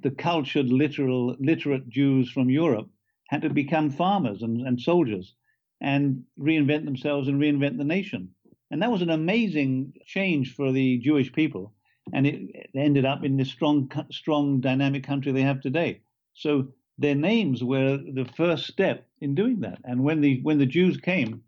the 0.00 0.10
cultured, 0.10 0.70
literal, 0.70 1.36
literate 1.38 1.88
Jews 1.88 2.30
from 2.30 2.50
Europe 2.50 2.88
had 3.34 3.42
to 3.42 3.50
become 3.50 3.90
farmers 3.90 4.42
and, 4.42 4.60
and 4.64 4.80
soldiers 4.80 5.34
and 5.80 6.22
reinvent 6.38 6.84
themselves 6.84 7.26
and 7.26 7.40
reinvent 7.40 7.76
the 7.78 7.84
nation. 7.84 8.28
And 8.70 8.80
that 8.80 8.92
was 8.92 9.02
an 9.02 9.10
amazing 9.10 9.92
change 10.06 10.54
for 10.54 10.70
the 10.70 10.98
Jewish 10.98 11.32
people. 11.32 11.72
And 12.12 12.28
it 12.28 12.70
ended 12.76 13.04
up 13.04 13.24
in 13.24 13.36
the 13.36 13.44
strong, 13.44 13.90
strong, 14.12 14.60
dynamic 14.60 15.02
country 15.02 15.32
they 15.32 15.42
have 15.42 15.60
today. 15.60 16.02
So 16.34 16.68
their 16.96 17.16
names 17.16 17.64
were 17.64 17.96
the 17.96 18.24
first 18.36 18.68
step 18.68 19.08
in 19.20 19.34
doing 19.34 19.60
that. 19.60 19.80
And 19.84 20.04
when 20.04 20.20
the 20.20 20.40
when 20.42 20.58
the 20.58 20.66
Jews 20.66 20.96
came 20.98 21.42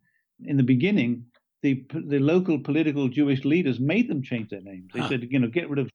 in 0.45 0.57
the 0.57 0.63
beginning, 0.75 1.27
the 1.63 1.85
the 1.95 2.19
local 2.19 2.59
political 2.59 3.07
Jewish 3.09 3.45
leaders 3.45 3.79
made 3.79 4.09
them 4.09 4.23
change 4.23 4.51
their 4.51 4.63
names. 4.63 4.91
They 4.93 5.01
huh. 5.01 5.09
said, 5.09 5.29
you 5.31 5.39
know, 5.39 5.49
get 5.49 5.71
rid 5.71 5.79
of 5.79 5.91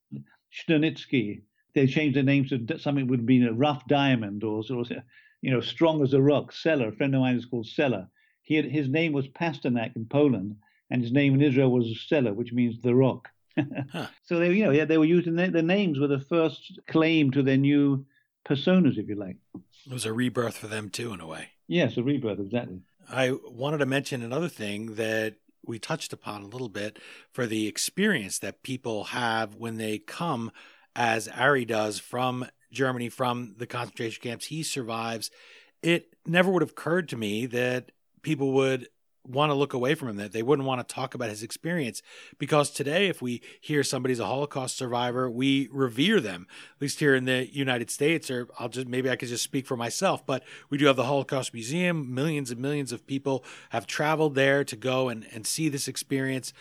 Sternitsky. 0.53 1.41
They 1.75 1.87
changed 1.87 2.15
their 2.15 2.23
names 2.23 2.49
to 2.49 2.79
something 2.79 3.07
would 3.07 3.25
be 3.25 3.43
a 3.45 3.51
rough 3.51 3.85
diamond 3.87 4.43
or, 4.43 4.63
or 4.71 4.85
you 5.41 5.51
know, 5.51 5.61
strong 5.61 6.03
as 6.03 6.13
a 6.13 6.21
rock. 6.21 6.53
Sela, 6.53 6.87
a 6.87 6.91
friend 6.91 7.15
of 7.15 7.21
mine 7.21 7.35
is 7.35 7.45
called 7.45 7.67
Sela. 7.67 8.07
He 8.43 8.55
had, 8.55 8.65
his 8.65 8.87
name 8.87 9.13
was 9.13 9.27
Pasternak 9.27 9.95
in 9.95 10.05
Poland, 10.05 10.55
and 10.89 11.01
his 11.01 11.11
name 11.11 11.33
in 11.33 11.41
Israel 11.41 11.71
was 11.71 11.85
Sela, 12.09 12.33
which 12.33 12.53
means 12.53 12.81
the 12.81 12.95
rock. 12.95 13.29
huh. 13.91 14.07
So 14.23 14.39
they, 14.39 14.51
you 14.53 14.63
know, 14.63 14.71
yeah, 14.71 14.85
they 14.85 14.97
were 14.97 15.05
using 15.05 15.35
their, 15.35 15.49
their 15.49 15.61
names 15.61 15.99
were 15.99 16.07
the 16.07 16.19
first 16.19 16.79
claim 16.87 17.31
to 17.31 17.43
their 17.43 17.57
new 17.57 18.05
personas, 18.45 18.97
if 18.97 19.07
you 19.07 19.15
like. 19.15 19.37
It 19.85 19.93
was 19.93 20.05
a 20.05 20.13
rebirth 20.13 20.57
for 20.57 20.67
them 20.67 20.89
too, 20.89 21.13
in 21.13 21.19
a 21.19 21.27
way. 21.27 21.49
Yes, 21.67 21.97
a 21.97 22.03
rebirth, 22.03 22.39
exactly. 22.39 22.81
I 23.09 23.33
wanted 23.49 23.79
to 23.79 23.85
mention 23.85 24.21
another 24.21 24.47
thing 24.47 24.95
that 24.95 25.35
we 25.65 25.79
touched 25.79 26.13
upon 26.13 26.41
a 26.41 26.47
little 26.47 26.69
bit 26.69 26.97
for 27.31 27.45
the 27.45 27.67
experience 27.67 28.39
that 28.39 28.63
people 28.63 29.05
have 29.05 29.55
when 29.55 29.77
they 29.77 29.99
come, 29.99 30.51
as 30.95 31.27
Ari 31.27 31.65
does 31.65 31.99
from 31.99 32.45
Germany 32.71 33.09
from 33.09 33.55
the 33.57 33.67
concentration 33.67 34.21
camps 34.21 34.47
he 34.47 34.63
survives, 34.63 35.31
it 35.81 36.13
never 36.25 36.51
would 36.51 36.61
have 36.61 36.71
occurred 36.71 37.09
to 37.09 37.17
me 37.17 37.45
that 37.47 37.91
people 38.21 38.51
would 38.53 38.87
want 39.23 39.51
to 39.51 39.55
look 39.55 39.73
away 39.73 39.93
from 39.93 40.09
him, 40.09 40.17
that 40.17 40.31
they 40.31 40.41
wouldn't 40.41 40.67
want 40.67 40.85
to 40.87 40.93
talk 40.95 41.13
about 41.13 41.29
his 41.29 41.43
experience. 41.43 42.01
Because 42.39 42.71
today, 42.71 43.07
if 43.07 43.21
we 43.21 43.41
hear 43.59 43.83
somebody's 43.83 44.19
a 44.19 44.25
Holocaust 44.25 44.77
survivor, 44.77 45.29
we 45.29 45.69
revere 45.71 46.19
them, 46.19 46.47
at 46.75 46.81
least 46.81 46.99
here 46.99 47.13
in 47.13 47.25
the 47.25 47.47
United 47.53 47.91
States, 47.91 48.31
or 48.31 48.47
I'll 48.57 48.69
just, 48.69 48.87
maybe 48.87 49.09
I 49.09 49.15
could 49.15 49.29
just 49.29 49.43
speak 49.43 49.67
for 49.67 49.77
myself, 49.77 50.25
but 50.25 50.43
we 50.69 50.77
do 50.77 50.87
have 50.87 50.95
the 50.95 51.05
Holocaust 51.05 51.53
Museum. 51.53 52.13
Millions 52.13 52.49
and 52.51 52.59
millions 52.59 52.91
of 52.91 53.05
people 53.05 53.43
have 53.69 53.85
traveled 53.85 54.35
there 54.35 54.63
to 54.63 54.75
go 54.75 55.09
and, 55.09 55.27
and 55.31 55.45
see 55.45 55.69
this 55.69 55.87
experience. 55.87 56.53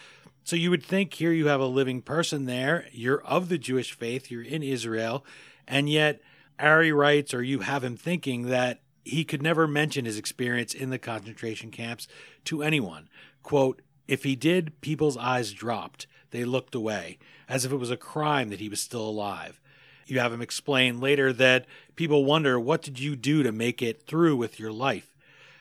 So 0.45 0.57
you 0.57 0.71
would 0.71 0.85
think 0.85 1.15
here 1.15 1.33
you 1.33 1.47
have 1.47 1.61
a 1.61 1.67
living 1.67 2.03
person 2.03 2.47
there, 2.47 2.87
you're 2.93 3.23
of 3.23 3.49
the 3.49 3.59
Jewish 3.59 3.93
faith, 3.93 4.31
you're 4.31 4.43
in 4.43 4.63
Israel, 4.63 5.25
and 5.71 5.89
yet 5.89 6.21
Ari 6.59 6.93
writes, 6.93 7.33
or 7.33 7.43
you 7.43 7.61
have 7.61 7.83
him 7.83 7.97
thinking 7.97 8.47
that 8.49 8.81
he 9.05 9.25
could 9.25 9.43
never 9.43 9.67
mention 9.67 10.05
his 10.05 10.19
experience 10.19 10.75
in 10.75 10.91
the 10.91 10.99
concentration 10.99 11.71
camps 11.71 12.07
to 12.45 12.63
anyone. 12.63 13.09
Quote, 13.43 13.81
if 14.07 14.25
he 14.25 14.37
did, 14.37 14.79
people's 14.81 15.17
eyes 15.17 15.53
dropped. 15.53 16.07
They 16.33 16.45
looked 16.45 16.75
away, 16.75 17.19
as 17.49 17.65
if 17.65 17.73
it 17.73 17.77
was 17.77 17.91
a 17.91 17.97
crime 17.97 18.51
that 18.51 18.61
he 18.61 18.69
was 18.69 18.81
still 18.81 19.09
alive. 19.09 19.61
You 20.07 20.19
have 20.19 20.33
him 20.33 20.43
explain 20.43 21.01
later 21.01 21.33
that 21.33 21.67
people 21.95 22.25
wonder, 22.25 22.59
what 22.59 22.83
did 22.83 22.99
you 22.99 23.15
do 23.15 23.43
to 23.43 23.53
make 23.53 23.81
it 23.81 24.03
through 24.07 24.37
with 24.37 24.59
your 24.59 24.73
life? 24.73 25.15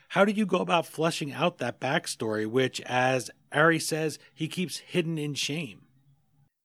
How 0.08 0.24
did 0.24 0.36
you 0.36 0.44
go 0.44 0.58
about 0.58 0.86
fleshing 0.86 1.32
out 1.32 1.58
that 1.58 1.80
backstory, 1.80 2.46
which, 2.46 2.80
as 2.82 3.30
Ari 3.52 3.78
says, 3.78 4.18
he 4.34 4.48
keeps 4.48 4.78
hidden 4.78 5.18
in 5.18 5.34
shame? 5.34 5.82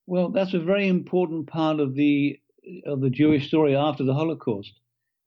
Well, 0.07 0.29
that's 0.29 0.55
a 0.55 0.59
very 0.59 0.87
important 0.87 1.45
part 1.47 1.79
of 1.79 1.93
the 1.93 2.39
of 2.85 3.01
the 3.01 3.09
Jewish 3.09 3.47
story 3.47 3.75
after 3.75 4.03
the 4.03 4.13
Holocaust. 4.13 4.73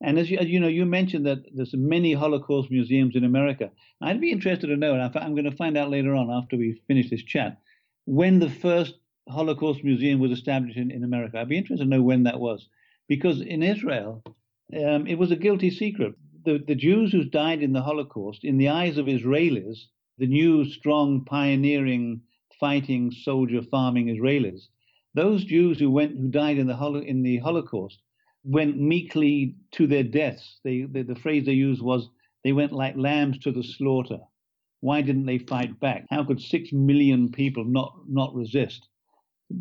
And 0.01 0.19
as 0.19 0.31
you, 0.31 0.39
as 0.39 0.47
you, 0.47 0.61
know, 0.61 0.69
you 0.69 0.85
mentioned 0.85 1.27
that 1.27 1.45
there's 1.53 1.75
many 1.75 2.13
Holocaust 2.13 2.71
museums 2.71 3.17
in 3.17 3.25
America. 3.25 3.71
I'd 4.01 4.21
be 4.21 4.31
interested 4.31 4.69
to 4.69 4.77
know, 4.77 4.95
and 4.95 5.03
I'm 5.17 5.35
going 5.35 5.51
to 5.51 5.57
find 5.57 5.77
out 5.77 5.91
later 5.91 6.15
on 6.15 6.31
after 6.31 6.57
we 6.57 6.81
finish 6.87 7.11
this 7.11 7.23
chat, 7.23 7.59
when 8.05 8.39
the 8.39 8.51
first 8.51 8.95
Holocaust 9.29 9.85
museum 9.85 10.21
was 10.21 10.31
established 10.31 10.79
in, 10.79 10.91
in 10.91 11.05
America. 11.05 11.39
I'd 11.39 11.49
be 11.49 11.59
interested 11.59 11.85
to 11.85 11.91
know 11.91 12.03
when 12.03 12.23
that 12.23 12.41
was, 12.41 12.69
because 13.09 13.41
in 13.41 13.63
Israel, 13.63 14.23
um, 14.73 15.07
it 15.07 15.19
was 15.19 15.31
a 15.31 15.37
guilty 15.37 15.71
secret. 15.71 16.15
The, 16.45 16.63
the 16.67 16.75
Jews 16.75 17.13
who 17.13 17.25
died 17.25 17.63
in 17.63 17.73
the 17.73 17.83
Holocaust, 17.83 18.45
in 18.45 18.57
the 18.57 18.69
eyes 18.69 18.99
of 18.99 19.07
Israelis, 19.07 19.79
the 20.19 20.27
new, 20.27 20.65
strong, 20.65 21.25
pioneering, 21.25 22.23
fighting, 22.59 23.11
soldier, 23.11 23.63
farming 23.63 24.07
Israelis, 24.07 24.69
those 25.19 25.45
Jews 25.45 25.79
who 25.79 25.91
went, 25.91 26.17
who 26.17 26.29
died 26.29 26.59
in 26.59 26.67
the, 26.67 26.77
Holo, 26.77 27.01
in 27.01 27.23
the 27.23 27.39
Holocaust, 27.39 28.01
went 28.45 28.79
meekly 28.79 29.57
to 29.73 29.87
their 29.87 30.05
deaths. 30.05 30.61
They, 30.65 30.83
the, 30.83 31.03
the 31.03 31.17
phrase 31.17 31.45
they 31.45 31.53
used 31.53 31.83
was, 31.83 32.09
they 32.45 32.53
went 32.53 32.73
like 32.73 32.97
lambs 32.97 33.39
to 33.41 33.51
the 33.51 33.65
slaughter. 33.65 34.21
Why 34.81 35.03
didn't 35.03 35.27
they 35.27 35.39
fight 35.39 35.81
back? 35.81 36.07
How 36.09 36.23
could 36.25 36.41
six 36.41 36.73
million 36.73 37.33
people 37.33 37.65
not, 37.65 37.99
not 38.09 38.35
resist? 38.35 38.89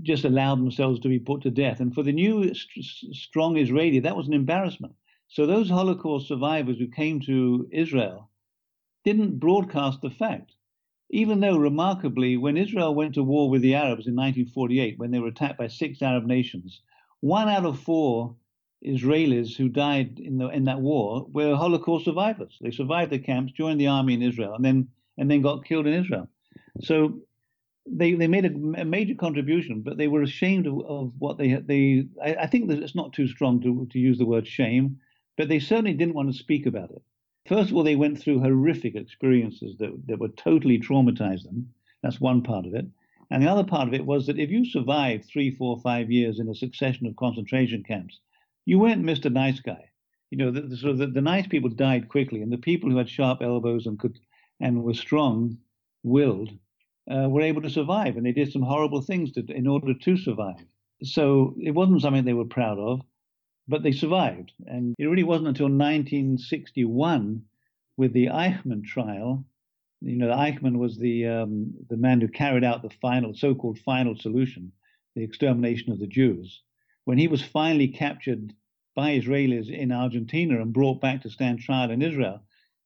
Just 0.03 0.25
allow 0.25 0.53
themselves 0.55 0.99
to 0.99 1.09
be 1.09 1.17
put 1.19 1.41
to 1.41 1.49
death. 1.49 1.79
And 1.79 1.93
for 1.93 2.03
the 2.03 2.11
new 2.11 2.53
st- 2.53 3.15
strong 3.15 3.57
Israeli, 3.57 3.99
that 4.01 4.15
was 4.15 4.27
an 4.27 4.33
embarrassment. 4.33 4.93
So 5.29 5.45
those 5.45 5.69
Holocaust 5.69 6.27
survivors 6.27 6.77
who 6.77 6.87
came 6.87 7.19
to 7.21 7.67
Israel 7.71 8.29
didn't 9.03 9.39
broadcast 9.39 10.01
the 10.01 10.11
fact. 10.11 10.51
Even 11.09 11.39
though, 11.39 11.57
remarkably, 11.57 12.35
when 12.35 12.57
Israel 12.57 12.93
went 12.93 13.13
to 13.13 13.23
war 13.23 13.49
with 13.49 13.61
the 13.61 13.75
Arabs 13.75 14.07
in 14.07 14.15
1948, 14.15 14.99
when 14.99 15.11
they 15.11 15.19
were 15.19 15.29
attacked 15.29 15.57
by 15.57 15.67
six 15.67 16.01
Arab 16.01 16.25
nations, 16.25 16.81
one 17.21 17.47
out 17.47 17.65
of 17.65 17.79
four 17.79 18.35
Israelis 18.85 19.55
who 19.55 19.69
died 19.69 20.19
in 20.19 20.37
the 20.37 20.49
in 20.49 20.65
that 20.65 20.81
war 20.81 21.25
were 21.31 21.55
Holocaust 21.55 22.05
survivors. 22.05 22.57
They 22.61 22.71
survived 22.71 23.11
the 23.11 23.19
camps, 23.19 23.53
joined 23.53 23.79
the 23.79 23.87
army 23.87 24.13
in 24.13 24.21
Israel, 24.21 24.53
and 24.53 24.63
then 24.63 24.89
and 25.17 25.31
then 25.31 25.41
got 25.41 25.65
killed 25.65 25.87
in 25.87 25.93
Israel. 25.93 26.29
So 26.81 27.21
they 27.89 28.13
they 28.13 28.27
made 28.27 28.45
a, 28.45 28.81
a 28.81 28.85
major 28.85 29.15
contribution, 29.15 29.81
but 29.81 29.97
they 29.97 30.07
were 30.07 30.21
ashamed 30.21 30.67
of, 30.67 30.79
of 30.85 31.13
what 31.17 31.37
they 31.37 31.49
had. 31.49 31.67
they. 31.67 32.07
I, 32.21 32.35
I, 32.35 32.47
think 32.47 32.67
that 32.67 32.83
it's 32.83 32.95
not 32.95 33.13
too 33.13 33.27
strong 33.27 33.61
to 33.61 33.87
to 33.91 33.99
use 33.99 34.17
the 34.17 34.25
word 34.25 34.47
shame, 34.47 34.99
but 35.37 35.49
they 35.49 35.59
certainly 35.59 35.93
didn't 35.93 36.15
want 36.15 36.31
to 36.31 36.37
speak 36.37 36.65
about 36.65 36.91
it. 36.91 37.01
First 37.47 37.69
of 37.69 37.77
all, 37.77 37.83
they 37.83 37.95
went 37.95 38.19
through 38.19 38.39
horrific 38.39 38.95
experiences 38.95 39.77
that 39.77 40.07
that 40.07 40.19
would 40.19 40.35
totally 40.35 40.79
traumatize 40.79 41.43
them. 41.43 41.69
That's 42.03 42.19
one 42.19 42.41
part 42.41 42.65
of 42.65 42.73
it. 42.73 42.85
And 43.29 43.43
the 43.43 43.51
other 43.51 43.63
part 43.63 43.87
of 43.87 43.93
it 43.93 44.05
was 44.05 44.27
that 44.27 44.39
if 44.39 44.49
you 44.49 44.65
survived 44.65 45.25
three, 45.25 45.51
four, 45.51 45.79
five 45.79 46.11
years 46.11 46.39
in 46.39 46.49
a 46.49 46.55
succession 46.55 47.07
of 47.07 47.15
concentration 47.15 47.83
camps, 47.83 48.19
you 48.65 48.79
weren't 48.79 49.03
Mr. 49.03 49.31
Nice 49.31 49.59
Guy. 49.59 49.89
You 50.29 50.37
know, 50.37 50.51
the, 50.51 50.61
the 50.61 50.77
sort 50.77 50.91
of 50.91 50.97
the, 50.97 51.07
the, 51.07 51.21
nice 51.21 51.47
people 51.47 51.69
died 51.69 52.09
quickly, 52.09 52.41
and 52.41 52.51
the 52.51 52.57
people 52.57 52.89
who 52.89 52.97
had 52.97 53.09
sharp 53.09 53.41
elbows 53.41 53.85
and 53.85 53.97
could 53.97 54.19
and 54.59 54.83
were 54.83 54.93
strong-willed 54.93 56.51
uh, 57.09 57.29
were 57.29 57.41
able 57.41 57.61
to 57.61 57.69
survive, 57.69 58.17
and 58.17 58.25
they 58.25 58.33
did 58.33 58.51
some 58.51 58.61
horrible 58.61 59.01
things 59.01 59.31
to, 59.31 59.45
in 59.51 59.67
order 59.67 59.93
to 59.93 60.17
survive. 60.17 60.65
So 61.03 61.55
it 61.61 61.71
wasn't 61.71 62.01
something 62.01 62.25
they 62.25 62.33
were 62.33 62.45
proud 62.45 62.77
of, 62.77 63.01
but 63.67 63.83
they 63.83 63.91
survived. 63.91 64.53
And 64.65 64.95
it 64.97 65.05
really 65.05 65.23
wasn't 65.23 65.49
until 65.49 65.65
1961, 65.65 67.43
with 67.97 68.13
the 68.13 68.27
Eichmann 68.27 68.83
trial, 68.85 69.43
you 70.01 70.17
know, 70.17 70.27
Eichmann 70.27 70.77
was 70.77 70.97
the 70.97 71.25
um, 71.25 71.73
the 71.89 71.97
man 71.97 72.21
who 72.21 72.27
carried 72.27 72.63
out 72.63 72.83
the 72.83 72.91
final, 73.01 73.33
so-called 73.33 73.79
final 73.79 74.15
solution, 74.15 74.71
the 75.15 75.23
extermination 75.23 75.91
of 75.91 75.99
the 75.99 76.07
Jews 76.07 76.61
when 77.07 77.17
he 77.17 77.29
was 77.29 77.41
finally 77.41 77.87
captured 77.87 78.53
by 78.93 79.17
Israelis 79.17 79.69
in 79.69 79.93
Argentina 79.93 80.61
and 80.61 80.73
brought 80.73 80.99
back 80.99 81.21
to 81.21 81.29
stand 81.29 81.59
trial 81.59 81.89
in 81.89 82.01
Israel. 82.01 82.41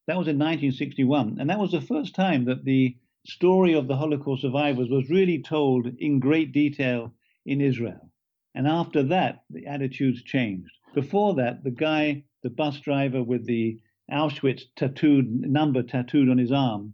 That 0.06 0.16
was 0.16 0.28
in 0.28 0.38
1961. 0.38 1.38
And 1.40 1.50
that 1.50 1.58
was 1.58 1.72
the 1.72 1.82
first 1.82 2.14
time 2.14 2.46
that 2.46 2.64
the 2.64 2.96
story 3.26 3.74
of 3.74 3.88
the 3.88 3.96
Holocaust 3.96 4.44
survivors 4.44 4.90
was 4.92 5.10
really 5.10 5.42
told 5.42 5.88
in 5.98 6.20
great 6.20 6.52
detail 6.52 7.12
in 7.48 7.62
Israel. 7.62 8.12
And 8.54 8.68
after 8.68 9.04
that, 9.04 9.44
the 9.50 9.66
attitudes 9.66 10.24
changed. 10.24 10.72
Before 10.94 11.36
that, 11.36 11.64
the 11.64 11.72
guy, 11.72 12.24
the 12.44 12.50
bus 12.50 12.80
driver 12.80 13.24
with 13.24 13.46
the 13.46 13.80
Auschwitz 14.12 14.64
tattooed 14.76 15.30
number 15.30 15.84
tattooed 15.84 16.30
on 16.30 16.38
his 16.38 16.52
arm, 16.52 16.94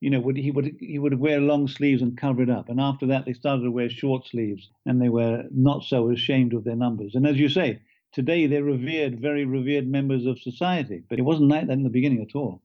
you 0.00 0.10
know, 0.10 0.20
would, 0.20 0.36
he 0.36 0.50
would 0.50 0.76
he 0.78 0.98
would 0.98 1.18
wear 1.18 1.40
long 1.40 1.66
sleeves 1.66 2.02
and 2.02 2.16
cover 2.16 2.42
it 2.42 2.50
up. 2.50 2.68
And 2.68 2.78
after 2.80 3.06
that, 3.06 3.24
they 3.24 3.32
started 3.32 3.62
to 3.62 3.70
wear 3.70 3.88
short 3.88 4.26
sleeves, 4.26 4.70
and 4.86 5.00
they 5.00 5.08
were 5.08 5.44
not 5.50 5.82
so 5.82 6.10
ashamed 6.10 6.52
of 6.52 6.64
their 6.64 6.76
numbers. 6.76 7.14
And 7.14 7.26
as 7.26 7.36
you 7.36 7.48
say, 7.48 7.80
today 8.12 8.46
they're 8.46 8.62
revered, 8.62 9.20
very 9.20 9.44
revered 9.44 9.88
members 9.88 10.26
of 10.26 10.38
society. 10.38 11.02
But 11.08 11.18
it 11.18 11.22
wasn't 11.22 11.48
like 11.48 11.66
that 11.66 11.72
in 11.72 11.84
the 11.84 11.90
beginning 11.90 12.22
at 12.22 12.36
all 12.36 12.62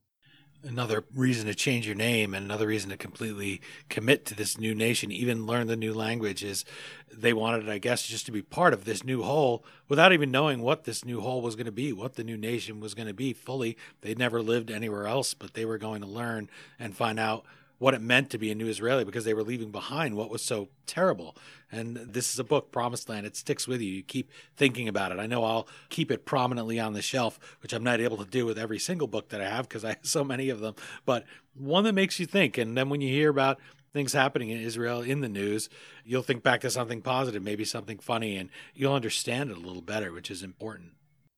another 0.64 1.04
reason 1.14 1.48
to 1.48 1.56
change 1.56 1.86
your 1.86 1.96
name 1.96 2.34
and 2.34 2.46
another 2.46 2.68
reason 2.68 2.90
to 2.90 2.98
completely 2.98 3.62
commit 3.90 4.26
to 4.26 4.36
this 4.36 4.58
new 4.58 4.74
nation, 4.74 5.12
even 5.12 5.46
learn 5.46 5.68
the 5.68 5.76
new 5.76 5.94
language 5.94 6.44
is 6.44 6.66
they 7.12 7.34
wanted, 7.34 7.70
I 7.70 7.78
guess, 7.78 8.08
just 8.08 8.26
to 8.28 8.32
be 8.32 8.42
part 8.42 8.74
of 8.74 8.86
this 8.86 9.04
new 9.04 9.24
whole 9.24 9.64
without 9.88 10.14
even 10.14 10.32
knowing 10.32 10.62
what 10.62 10.86
this 10.86 11.06
new 11.06 11.22
whole 11.22 11.42
was 11.42 11.56
going 11.56 11.66
to 11.66 11.72
be, 11.72 11.94
what 11.94 12.16
the 12.16 12.24
new 12.24 12.38
nation 12.38 12.80
was 12.80 12.94
going 12.94 13.08
to 13.08 13.14
be 13.14 13.34
fully. 13.34 13.78
They'd 14.02 14.20
never 14.20 14.42
lived 14.42 14.72
anywhere 14.72 15.08
else, 15.08 15.34
but 15.34 15.54
they 15.54 15.66
were 15.66 15.78
going 15.78 16.02
to 16.02 16.08
learn 16.08 16.50
and 16.80 16.96
find 16.96 17.20
out 17.20 17.46
what 17.84 17.94
it 17.94 18.02
meant 18.02 18.30
to 18.30 18.38
be 18.38 18.50
a 18.50 18.56
new 18.56 18.70
Israeli 18.70 19.04
because 19.04 19.26
they 19.26 19.34
were 19.34 19.44
leaving 19.44 19.70
behind 19.70 20.16
what 20.16 20.30
was 20.30 20.42
so 20.42 20.70
terrible. 20.86 21.36
And 21.70 21.98
this 21.98 22.32
is 22.32 22.40
a 22.40 22.44
book, 22.46 22.72
Promised 22.72 23.10
Land. 23.10 23.26
It 23.26 23.36
sticks 23.36 23.68
with 23.68 23.82
you. 23.82 23.92
You 23.92 24.04
keep 24.04 24.32
thinking 24.56 24.88
about 24.88 25.12
it. 25.12 25.20
I 25.20 25.28
know 25.28 25.44
I'll 25.44 25.68
keep 25.90 26.10
it 26.10 26.24
prominently 26.24 26.80
on 26.80 26.94
the 26.94 27.02
shelf, 27.02 27.38
which 27.62 27.74
I'm 27.74 27.84
not 27.84 28.00
able 28.00 28.16
to 28.16 28.26
do 28.26 28.46
with 28.46 28.58
every 28.58 28.80
single 28.80 29.08
book 29.10 29.28
that 29.30 29.42
I 29.42 29.50
have 29.50 29.68
because 29.68 29.84
I 29.84 29.90
have 29.90 30.00
so 30.04 30.24
many 30.24 30.48
of 30.48 30.62
them. 30.62 30.76
But 31.04 31.26
one 31.56 31.84
that 31.84 31.92
makes 31.92 32.22
you 32.22 32.26
think. 32.26 32.58
And 32.58 32.78
then 32.78 32.88
when 32.88 33.02
you 33.02 33.10
hear 33.10 33.30
about 33.30 33.60
things 33.92 34.14
happening 34.14 34.50
in 34.50 34.62
Israel 34.62 35.02
in 35.02 35.20
the 35.20 35.28
news, 35.28 35.68
you'll 36.06 36.24
think 36.24 36.42
back 36.42 36.62
to 36.62 36.70
something 36.70 37.02
positive, 37.02 37.44
maybe 37.44 37.66
something 37.66 38.00
funny, 38.00 38.38
and 38.38 38.50
you'll 38.74 38.94
understand 38.94 39.52
it 39.52 39.58
a 39.58 39.60
little 39.60 39.82
better, 39.82 40.14
which 40.14 40.32
is 40.32 40.42
important. 40.42 40.92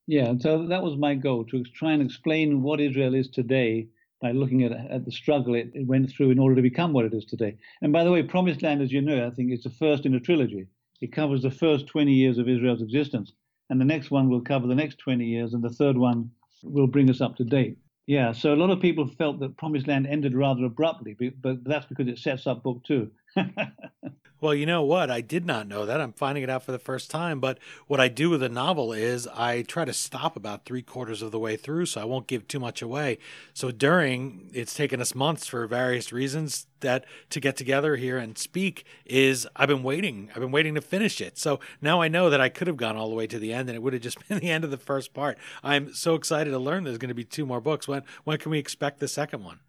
Yeah, 0.05 0.35
so 0.39 0.67
that 0.67 0.83
was 0.83 0.95
my 0.95 1.15
goal 1.15 1.43
to 1.45 1.63
try 1.63 1.93
and 1.93 2.03
explain 2.03 2.61
what 2.61 2.79
Israel 2.79 3.15
is 3.15 3.29
today 3.29 3.87
by 4.21 4.31
looking 4.31 4.63
at, 4.63 4.71
at 4.71 5.05
the 5.05 5.11
struggle 5.11 5.55
it, 5.55 5.71
it, 5.73 5.85
went 5.85 6.09
through 6.09 6.31
in 6.31 6.39
order 6.39 6.55
to 6.55 6.61
become 6.61 6.93
what 6.93 7.05
it 7.05 7.13
is 7.13 7.25
today. 7.25 7.57
And 7.81 7.91
by 7.91 8.03
the 8.03 8.11
way, 8.11 8.23
Promised 8.23 8.61
Land, 8.61 8.81
as 8.81 8.91
you 8.91 9.01
know, 9.01 9.27
I 9.27 9.31
think 9.31 9.51
it's 9.51 9.63
the 9.63 9.69
first 9.69 10.05
in 10.05 10.15
a 10.15 10.19
trilogy. 10.19 10.67
It 11.01 11.11
covers 11.11 11.41
the 11.41 11.51
first 11.51 11.87
20 11.87 12.11
years 12.11 12.37
of 12.37 12.47
Israel's 12.47 12.81
existence, 12.81 13.33
and 13.69 13.79
the 13.79 13.85
next 13.85 14.11
one 14.11 14.29
will 14.29 14.41
cover 14.41 14.67
the 14.67 14.75
next 14.75 14.97
20 14.99 15.25
years, 15.25 15.53
and 15.53 15.63
the 15.63 15.69
third 15.69 15.97
one 15.97 16.31
will 16.63 16.87
bring 16.87 17.09
us 17.09 17.21
up 17.21 17.35
to 17.37 17.43
date. 17.43 17.77
Yeah, 18.07 18.31
so 18.33 18.53
a 18.53 18.55
lot 18.55 18.69
of 18.69 18.79
people 18.79 19.07
felt 19.07 19.39
that 19.39 19.57
Promised 19.57 19.87
Land 19.87 20.07
ended 20.07 20.35
rather 20.35 20.65
abruptly, 20.65 21.13
but 21.13 21.63
that's 21.63 21.87
because 21.87 22.07
it 22.07 22.19
sets 22.19 22.45
up 22.45 22.63
book 22.63 22.83
two. 22.83 23.11
Well, 24.45 24.53
you 24.53 24.67
know 24.67 24.83
what? 24.83 25.09
I 25.09 25.21
did 25.21 25.45
not 25.45 25.67
know 25.67 25.87
that. 25.87 26.01
I'm 26.01 26.13
finding 26.13 26.43
it 26.43 26.51
out 26.51 26.61
for 26.61 26.71
the 26.71 26.77
first 26.77 27.09
time. 27.09 27.39
But 27.39 27.57
what 27.87 27.99
I 27.99 28.09
do 28.09 28.29
with 28.29 28.43
a 28.43 28.49
novel 28.49 28.93
is 28.93 29.27
I 29.27 29.63
try 29.63 29.85
to 29.85 29.93
stop 29.93 30.35
about 30.35 30.65
three 30.65 30.83
quarters 30.83 31.21
of 31.21 31.31
the 31.31 31.39
way 31.39 31.55
through 31.55 31.87
so 31.87 31.99
I 31.99 32.05
won't 32.05 32.27
give 32.27 32.47
too 32.47 32.59
much 32.59 32.81
away. 32.81 33.17
So 33.55 33.71
during, 33.71 34.51
it's 34.53 34.75
taken 34.75 35.01
us 35.01 35.15
months 35.15 35.47
for 35.47 35.65
various 35.65 36.13
reasons 36.13 36.67
that 36.81 37.05
to 37.29 37.39
get 37.39 37.55
together 37.55 37.95
here 37.95 38.19
and 38.19 38.37
speak 38.37 38.85
is 39.05 39.47
I've 39.55 39.69
been 39.69 39.83
waiting. 39.83 40.29
I've 40.35 40.41
been 40.41 40.51
waiting 40.51 40.75
to 40.75 40.81
finish 40.81 41.21
it. 41.21 41.39
So 41.39 41.59
now 41.81 42.01
I 42.01 42.07
know 42.07 42.29
that 42.29 42.39
I 42.39 42.49
could 42.49 42.67
have 42.67 42.77
gone 42.77 42.97
all 42.97 43.09
the 43.09 43.15
way 43.15 43.25
to 43.25 43.39
the 43.39 43.51
end 43.53 43.69
and 43.69 43.75
it 43.75 43.81
would 43.81 43.93
have 43.93 44.01
just 44.03 44.19
been 44.29 44.37
the 44.39 44.51
end 44.51 44.63
of 44.63 44.69
the 44.69 44.77
first 44.77 45.13
part. 45.13 45.37
I'm 45.63 45.93
so 45.93 46.13
excited 46.13 46.51
to 46.51 46.59
learn 46.59 46.83
there's 46.83 46.97
going 46.97 47.09
to 47.09 47.15
be 47.15 47.23
two 47.23 47.45
more 47.45 47.61
books. 47.61 47.87
When 47.87 48.03
when 48.25 48.37
can 48.37 48.51
we 48.51 48.59
expect 48.59 48.99
the 48.99 49.07
second 49.07 49.43
one? 49.43 49.59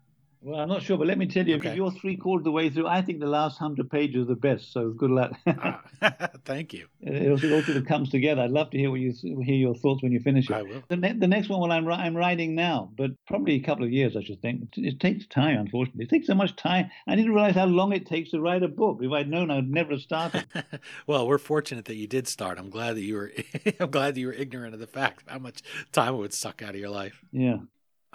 Well, 0.47 0.61
I'm 0.61 0.69
not 0.69 0.83
sure, 0.83 0.97
but 0.97 1.09
let 1.09 1.19
me 1.19 1.27
tell 1.27 1.45
you, 1.45 1.57
Okay. 1.57 1.71
if 1.71 1.77
you're 1.77 1.91
three 1.91 2.17
quarters 2.17 2.43
of 2.43 2.45
the 2.45 2.51
way 2.53 2.71
through, 2.71 2.87
I 2.87 3.03
think 3.03 3.19
the 3.19 3.27
last 3.27 3.59
hundred 3.59 3.91
pages 3.91 4.23
are 4.23 4.27
the 4.27 4.37
best. 4.37 4.73
So 4.73 4.91
good 4.91 5.11
luck. 5.11 5.33
Ah, 5.49 5.83
thank 6.45 6.73
you. 6.73 6.87
it 7.01 7.29
all 7.33 7.39
sort 7.63 7.77
of 7.77 7.85
comes 7.87 8.11
together. 8.11 8.43
I'd 8.43 8.51
love 8.53 8.71
to 8.71 8.79
hear 8.79 8.91
what 8.91 9.01
you 9.01 9.13
hear 9.23 9.57
your 9.57 9.75
thoughts 9.75 10.03
when 10.05 10.13
you 10.13 10.21
finish 10.21 10.49
it. 10.49 10.55
I 10.55 10.63
will. 10.63 10.85
The, 10.89 10.97
ne- 10.97 11.15
the 11.19 11.27
next 11.27 11.49
one, 11.49 11.61
well, 11.61 11.73
I'm 11.73 11.89
I'm 11.89 12.15
writing 12.17 12.55
now, 12.55 12.93
but 12.97 13.11
probably 13.27 13.55
a 13.55 13.61
couple 13.61 13.85
of 13.85 13.91
years, 13.91 14.15
I 14.17 14.23
should 14.23 14.41
think. 14.41 14.63
It, 14.77 14.85
it 14.95 15.01
takes 15.01 15.27
time, 15.27 15.59
unfortunately. 15.59 16.05
It 16.05 16.11
takes 16.11 16.29
so 16.29 16.35
much 16.35 16.55
time. 16.55 16.91
I 17.09 17.17
didn't 17.17 17.33
realize 17.33 17.55
how 17.57 17.65
long 17.67 17.93
it 17.93 18.07
takes 18.07 18.31
to 18.31 18.41
write 18.41 18.63
a 18.63 18.69
book. 18.69 18.99
If 19.03 19.11
I'd 19.11 19.29
known, 19.29 19.51
I'd 19.51 19.69
never 19.69 19.93
have 19.93 20.01
started. 20.03 20.45
well, 21.09 21.27
we're 21.27 21.39
fortunate 21.39 21.87
that 21.87 21.97
you 21.97 22.07
did 22.07 22.29
start. 22.29 22.59
I'm 22.59 22.71
glad 22.71 22.95
that 22.97 23.03
you 23.03 23.15
were. 23.17 23.33
I'm 23.81 23.91
glad 23.91 24.15
that 24.15 24.21
you 24.21 24.29
were 24.29 24.33
ignorant 24.33 24.75
of 24.75 24.81
the 24.81 24.87
fact 24.87 25.23
of 25.23 25.29
how 25.33 25.39
much 25.41 25.63
time 25.91 26.15
it 26.15 26.19
would 26.19 26.35
suck 26.35 26.63
out 26.63 26.71
of 26.75 26.81
your 26.81 26.91
life. 26.91 27.25
yeah. 27.33 27.57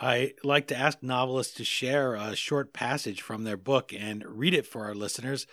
I 0.01 0.33
like 0.43 0.65
to 0.67 0.75
ask 0.75 1.03
novelists 1.03 1.53
to 1.55 1.63
share 1.63 2.15
a 2.15 2.35
short 2.35 2.73
passage 2.73 3.21
from 3.21 3.43
their 3.43 3.55
book 3.55 3.93
and 3.93 4.25
read 4.25 4.55
it 4.55 4.65
for 4.65 4.85
our 4.85 4.95
listeners. 4.95 5.45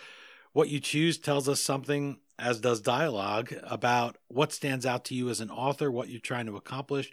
What 0.54 0.70
you 0.70 0.80
choose 0.80 1.18
tells 1.18 1.50
us 1.50 1.60
something, 1.60 2.20
as 2.38 2.58
does 2.58 2.80
dialogue, 2.80 3.52
about 3.62 4.16
what 4.28 4.54
stands 4.54 4.86
out 4.86 5.04
to 5.06 5.14
you 5.14 5.28
as 5.28 5.42
an 5.42 5.50
author, 5.50 5.90
what 5.90 6.08
you're 6.08 6.18
trying 6.18 6.46
to 6.46 6.56
accomplish. 6.56 7.12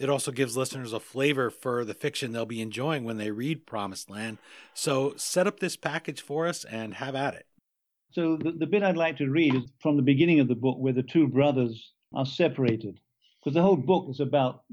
It 0.00 0.10
also 0.10 0.32
gives 0.32 0.56
listeners 0.56 0.92
a 0.92 0.98
flavor 0.98 1.50
for 1.50 1.84
the 1.84 1.94
fiction 1.94 2.32
they'll 2.32 2.46
be 2.46 2.60
enjoying 2.60 3.04
when 3.04 3.16
they 3.16 3.30
read 3.30 3.64
Promised 3.64 4.10
Land. 4.10 4.38
So 4.74 5.14
set 5.16 5.46
up 5.46 5.60
this 5.60 5.76
package 5.76 6.20
for 6.20 6.48
us 6.48 6.64
and 6.64 6.94
have 6.94 7.14
at 7.14 7.34
it. 7.34 7.46
So 8.10 8.36
the, 8.36 8.50
the 8.50 8.66
bit 8.66 8.82
I'd 8.82 8.96
like 8.96 9.18
to 9.18 9.30
read 9.30 9.54
is 9.54 9.62
from 9.80 9.96
the 9.96 10.02
beginning 10.02 10.40
of 10.40 10.48
the 10.48 10.56
book 10.56 10.78
where 10.80 10.92
the 10.92 11.04
two 11.04 11.28
brothers 11.28 11.92
are 12.12 12.26
separated. 12.26 12.98
Because 13.38 13.54
the 13.54 13.62
whole 13.62 13.76
book 13.76 14.06
is 14.10 14.18
about 14.18 14.64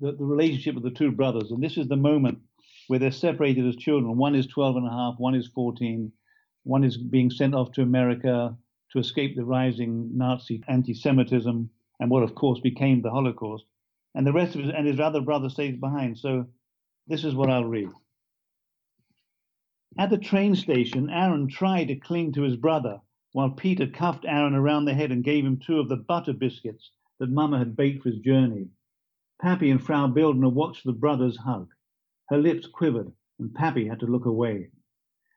the, 0.00 0.12
the, 0.12 0.24
relationship 0.24 0.76
of 0.76 0.82
the 0.82 0.90
two 0.90 1.10
brothers. 1.10 1.50
And 1.50 1.62
this 1.62 1.76
is 1.76 1.88
the 1.88 1.96
moment 1.96 2.38
where 2.88 2.98
they're 2.98 3.10
separated 3.10 3.66
as 3.66 3.76
children. 3.76 4.16
One 4.16 4.34
is 4.34 4.46
12 4.46 4.76
and 4.76 4.86
a 4.86 4.90
half, 4.90 5.14
one 5.18 5.34
is 5.34 5.48
14. 5.54 6.12
One 6.64 6.84
is 6.84 6.96
being 6.96 7.30
sent 7.30 7.54
off 7.54 7.72
to 7.72 7.82
America 7.82 8.56
to 8.92 8.98
escape 8.98 9.36
the 9.36 9.44
rising 9.44 10.10
Nazi 10.16 10.62
anti 10.68 10.94
Semitism 10.94 11.70
and 12.00 12.10
what, 12.10 12.22
of 12.22 12.34
course, 12.34 12.60
became 12.60 13.00
the 13.00 13.10
Holocaust. 13.10 13.64
And 14.14 14.26
the 14.26 14.32
rest 14.32 14.54
of 14.54 14.62
his, 14.62 14.70
and 14.70 14.86
his 14.86 15.00
other 15.00 15.20
brother 15.20 15.48
stays 15.48 15.76
behind. 15.76 16.18
So 16.18 16.46
this 17.06 17.24
is 17.24 17.34
what 17.34 17.50
I'll 17.50 17.64
read. 17.64 17.88
At 19.98 20.10
the 20.10 20.18
train 20.18 20.54
station, 20.54 21.10
Aaron 21.10 21.48
tried 21.48 21.88
to 21.88 21.96
cling 21.96 22.32
to 22.32 22.42
his 22.42 22.56
brother 22.56 23.00
while 23.32 23.50
Peter 23.50 23.86
cuffed 23.86 24.24
Aaron 24.26 24.54
around 24.54 24.84
the 24.84 24.94
head 24.94 25.12
and 25.12 25.24
gave 25.24 25.44
him 25.44 25.58
two 25.58 25.78
of 25.78 25.88
the 25.88 25.96
butter 25.96 26.32
biscuits 26.32 26.90
that 27.18 27.30
Mama 27.30 27.58
had 27.58 27.76
baked 27.76 28.02
for 28.02 28.10
his 28.10 28.18
journey. 28.18 28.68
Pappy 29.42 29.70
and 29.70 29.82
Frau 29.82 30.06
Bildner 30.06 30.50
watched 30.52 30.84
the 30.84 30.92
brothers 30.92 31.38
hug. 31.38 31.70
Her 32.28 32.36
lips 32.36 32.66
quivered, 32.66 33.10
and 33.38 33.54
Pappy 33.54 33.86
had 33.86 33.98
to 34.00 34.06
look 34.06 34.26
away. 34.26 34.68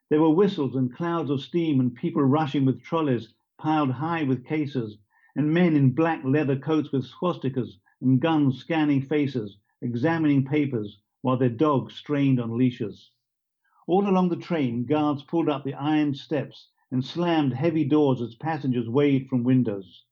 There 0.09 0.21
were 0.21 0.29
whistles 0.29 0.75
and 0.75 0.93
clouds 0.93 1.29
of 1.29 1.39
steam, 1.39 1.79
and 1.79 1.95
people 1.95 2.21
rushing 2.21 2.65
with 2.65 2.83
trolleys 2.83 3.33
piled 3.57 3.91
high 3.91 4.23
with 4.23 4.43
cases, 4.43 4.97
and 5.37 5.53
men 5.53 5.77
in 5.77 5.95
black 5.95 6.21
leather 6.25 6.59
coats 6.59 6.91
with 6.91 7.05
swastikas 7.05 7.77
and 8.01 8.19
guns 8.19 8.57
scanning 8.57 9.01
faces, 9.01 9.57
examining 9.81 10.43
papers, 10.43 10.99
while 11.21 11.37
their 11.37 11.47
dogs 11.47 11.93
strained 11.93 12.41
on 12.41 12.57
leashes. 12.57 13.09
All 13.87 14.05
along 14.09 14.27
the 14.27 14.35
train, 14.35 14.83
guards 14.83 15.23
pulled 15.23 15.47
up 15.47 15.63
the 15.63 15.75
iron 15.75 16.13
steps 16.13 16.67
and 16.91 17.05
slammed 17.05 17.53
heavy 17.53 17.85
doors 17.85 18.21
as 18.21 18.35
passengers 18.35 18.89
waved 18.89 19.29
from 19.29 19.45
windows. 19.45 20.03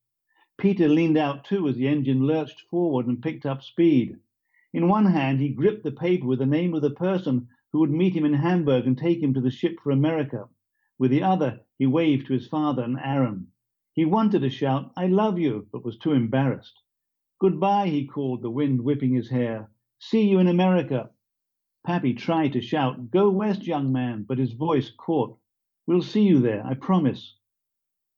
Peter 0.62 0.88
leaned 0.88 1.18
out 1.18 1.44
too 1.44 1.68
as 1.68 1.76
the 1.76 1.88
engine 1.88 2.28
lurched 2.28 2.62
forward 2.70 3.08
and 3.08 3.24
picked 3.24 3.48
up 3.48 3.64
speed. 3.64 4.16
In 4.74 4.88
one 4.88 5.08
hand, 5.08 5.40
he 5.40 5.50
gripped 5.50 5.84
the 5.84 5.92
paper 5.92 6.28
with 6.28 6.38
the 6.38 6.46
name 6.46 6.76
of 6.76 6.84
the 6.84 6.92
person 6.92 7.48
who 7.72 7.80
would 7.80 7.90
meet 7.90 8.16
him 8.16 8.26
in 8.26 8.34
Hamburg 8.36 8.86
and 8.86 8.96
take 8.96 9.24
him 9.24 9.34
to 9.34 9.42
the 9.42 9.50
ship 9.50 9.80
for 9.82 9.90
America. 9.90 10.48
With 11.00 11.10
the 11.10 11.24
other, 11.24 11.62
he 11.80 11.88
waved 11.88 12.28
to 12.28 12.34
his 12.34 12.46
father 12.48 12.84
and 12.84 13.00
Aaron. 13.04 13.48
He 13.94 14.06
wanted 14.06 14.44
to 14.44 14.52
shout, 14.52 14.92
I 14.96 15.08
love 15.08 15.40
you, 15.40 15.68
but 15.72 15.84
was 15.84 15.98
too 15.98 16.12
embarrassed. 16.12 16.80
Goodbye, 17.40 17.88
he 17.88 18.06
called, 18.06 18.44
the 18.44 18.52
wind 18.52 18.82
whipping 18.82 19.16
his 19.16 19.32
hair. 19.32 19.72
See 19.98 20.30
you 20.30 20.38
in 20.38 20.48
America. 20.48 21.10
Pappy 21.84 22.14
tried 22.14 22.54
to 22.54 22.62
shout, 22.62 23.10
Go 23.10 23.32
west, 23.32 23.66
young 23.66 23.92
man, 23.92 24.26
but 24.28 24.38
his 24.38 24.54
voice 24.54 24.92
caught. 24.92 25.40
We'll 25.88 26.04
see 26.04 26.22
you 26.22 26.40
there, 26.40 26.64
I 26.64 26.76
promise. 26.76 27.34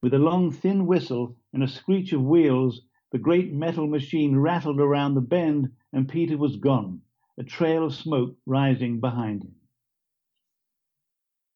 With 0.01 0.13
a 0.13 0.19
long, 0.19 0.51
thin 0.51 0.85
whistle 0.85 1.37
and 1.53 1.63
a 1.63 1.67
screech 1.67 2.13
of 2.13 2.21
wheels, 2.21 2.81
the 3.11 3.19
great 3.19 3.53
metal 3.53 3.87
machine 3.87 4.35
rattled 4.35 4.79
around 4.79 5.13
the 5.13 5.21
bend, 5.21 5.71
and 5.93 6.09
Peter 6.09 6.37
was 6.37 6.57
gone, 6.57 7.01
a 7.37 7.43
trail 7.43 7.85
of 7.85 7.93
smoke 7.93 8.35
rising 8.45 8.99
behind 8.99 9.43
him. 9.43 9.55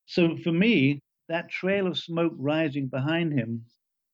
So 0.05 0.37
for 0.37 0.51
me, 0.51 1.01
that 1.27 1.49
trail 1.49 1.87
of 1.87 1.97
smoke 1.97 2.33
rising 2.37 2.87
behind 2.87 3.33
him 3.33 3.65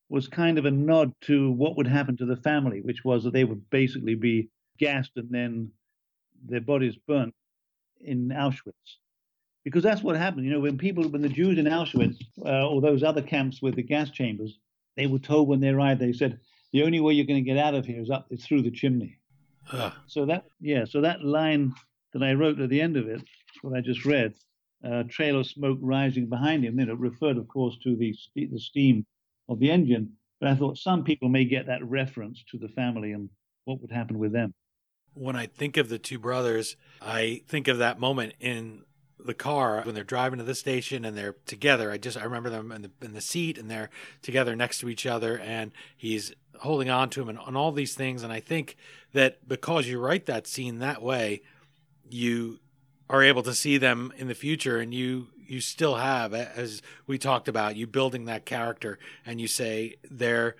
was 0.09 0.27
kind 0.27 0.57
of 0.57 0.65
a 0.65 0.71
nod 0.71 1.11
to 1.21 1.51
what 1.51 1.77
would 1.77 1.87
happen 1.87 2.17
to 2.17 2.25
the 2.25 2.37
family, 2.37 2.81
which 2.81 3.03
was 3.03 3.23
that 3.23 3.33
they 3.33 3.43
would 3.43 3.69
basically 3.69 4.15
be 4.15 4.49
gassed 4.79 5.11
and 5.15 5.29
then 5.29 5.71
their 6.47 6.61
bodies 6.61 6.95
burnt 7.07 7.33
in 8.01 8.29
Auschwitz. 8.29 8.97
Because 9.63 9.83
that's 9.83 10.03
what 10.03 10.15
happened. 10.15 10.45
You 10.45 10.51
know, 10.51 10.59
when 10.59 10.77
people, 10.77 11.07
when 11.07 11.21
the 11.21 11.29
Jews 11.29 11.57
in 11.57 11.65
Auschwitz 11.65 12.17
uh, 12.45 12.67
or 12.67 12.81
those 12.81 13.01
other 13.01 13.21
camps 13.21 13.61
with 13.61 13.75
the 13.75 13.83
gas 13.83 14.09
chambers, 14.09 14.59
they 14.95 15.07
were 15.07 15.19
told 15.19 15.47
when 15.47 15.59
they 15.59 15.69
arrived, 15.69 15.99
they 15.99 16.13
said, 16.13 16.39
the 16.71 16.83
only 16.83 16.99
way 16.99 17.13
you're 17.13 17.25
going 17.25 17.43
to 17.43 17.49
get 17.49 17.57
out 17.57 17.75
of 17.75 17.85
here 17.85 18.01
is 18.01 18.09
up 18.09 18.27
is 18.31 18.45
through 18.45 18.63
the 18.63 18.71
chimney. 18.71 19.19
So 20.07 20.25
that, 20.25 20.45
yeah, 20.59 20.85
so 20.85 21.01
that 21.01 21.23
line 21.23 21.73
that 22.13 22.23
I 22.23 22.33
wrote 22.33 22.59
at 22.59 22.69
the 22.69 22.81
end 22.81 22.97
of 22.97 23.07
it, 23.07 23.21
what 23.61 23.77
I 23.77 23.81
just 23.81 24.05
read, 24.05 24.33
uh, 24.83 25.03
trail 25.09 25.39
of 25.39 25.47
smoke 25.47 25.79
rising 25.81 26.27
behind 26.27 26.65
him, 26.65 26.79
you 26.79 26.85
know, 26.85 26.95
referred, 26.95 27.37
of 27.37 27.47
course, 27.47 27.77
to 27.83 27.95
the, 27.95 28.15
the 28.35 28.59
steam 28.59 29.05
of 29.47 29.59
the 29.59 29.71
engine. 29.71 30.13
But 30.39 30.49
I 30.49 30.55
thought 30.55 30.77
some 30.77 31.03
people 31.03 31.29
may 31.29 31.45
get 31.45 31.67
that 31.67 31.83
reference 31.87 32.43
to 32.51 32.57
the 32.57 32.67
family 32.67 33.13
and 33.13 33.29
what 33.65 33.79
would 33.81 33.91
happen 33.91 34.19
with 34.19 34.33
them. 34.33 34.53
when 35.13 35.35
I 35.35 35.45
think 35.45 35.77
of 35.77 35.89
the 35.89 35.99
two 35.99 36.19
brothers, 36.19 36.75
I 37.01 37.43
think 37.47 37.67
of 37.67 37.77
that 37.77 37.99
moment 37.99 38.33
in 38.39 38.83
the 39.19 39.33
car 39.33 39.81
when 39.83 39.95
they're 39.95 40.03
driving 40.03 40.39
to 40.39 40.45
the 40.45 40.55
station 40.55 41.05
and 41.05 41.17
they're 41.17 41.35
together. 41.45 41.91
I 41.91 41.97
just 41.97 42.17
I 42.17 42.23
remember 42.23 42.49
them 42.49 42.71
in 42.71 42.81
the 42.83 42.91
in 43.01 43.13
the 43.13 43.21
seat 43.21 43.57
and 43.57 43.69
they're 43.69 43.89
together 44.21 44.55
next 44.55 44.79
to 44.79 44.89
each 44.89 45.05
other 45.05 45.37
and 45.37 45.71
he's 45.95 46.33
holding 46.59 46.89
on 46.89 47.09
to 47.11 47.21
him 47.21 47.29
and 47.29 47.57
all 47.57 47.71
these 47.71 47.95
things. 47.95 48.23
And 48.23 48.31
I 48.31 48.39
think 48.39 48.75
that 49.13 49.47
because 49.47 49.87
you 49.87 49.99
write 49.99 50.25
that 50.25 50.47
scene 50.47 50.79
that 50.79 51.01
way, 51.01 51.41
you 52.09 52.59
are 53.09 53.23
able 53.23 53.43
to 53.43 53.53
see 53.53 53.77
them 53.77 54.13
in 54.17 54.27
the 54.27 54.35
future 54.35 54.79
and 54.79 54.93
you 54.93 55.27
you 55.45 55.59
still 55.59 55.95
have 55.95 56.33
as 56.33 56.81
we 57.05 57.17
talked 57.17 57.47
about 57.47 57.75
you 57.75 57.85
building 57.85 58.25
that 58.25 58.45
character 58.45 58.97
and 59.25 59.39
you 59.41 59.47
say 59.47 59.95
they're 60.09 60.55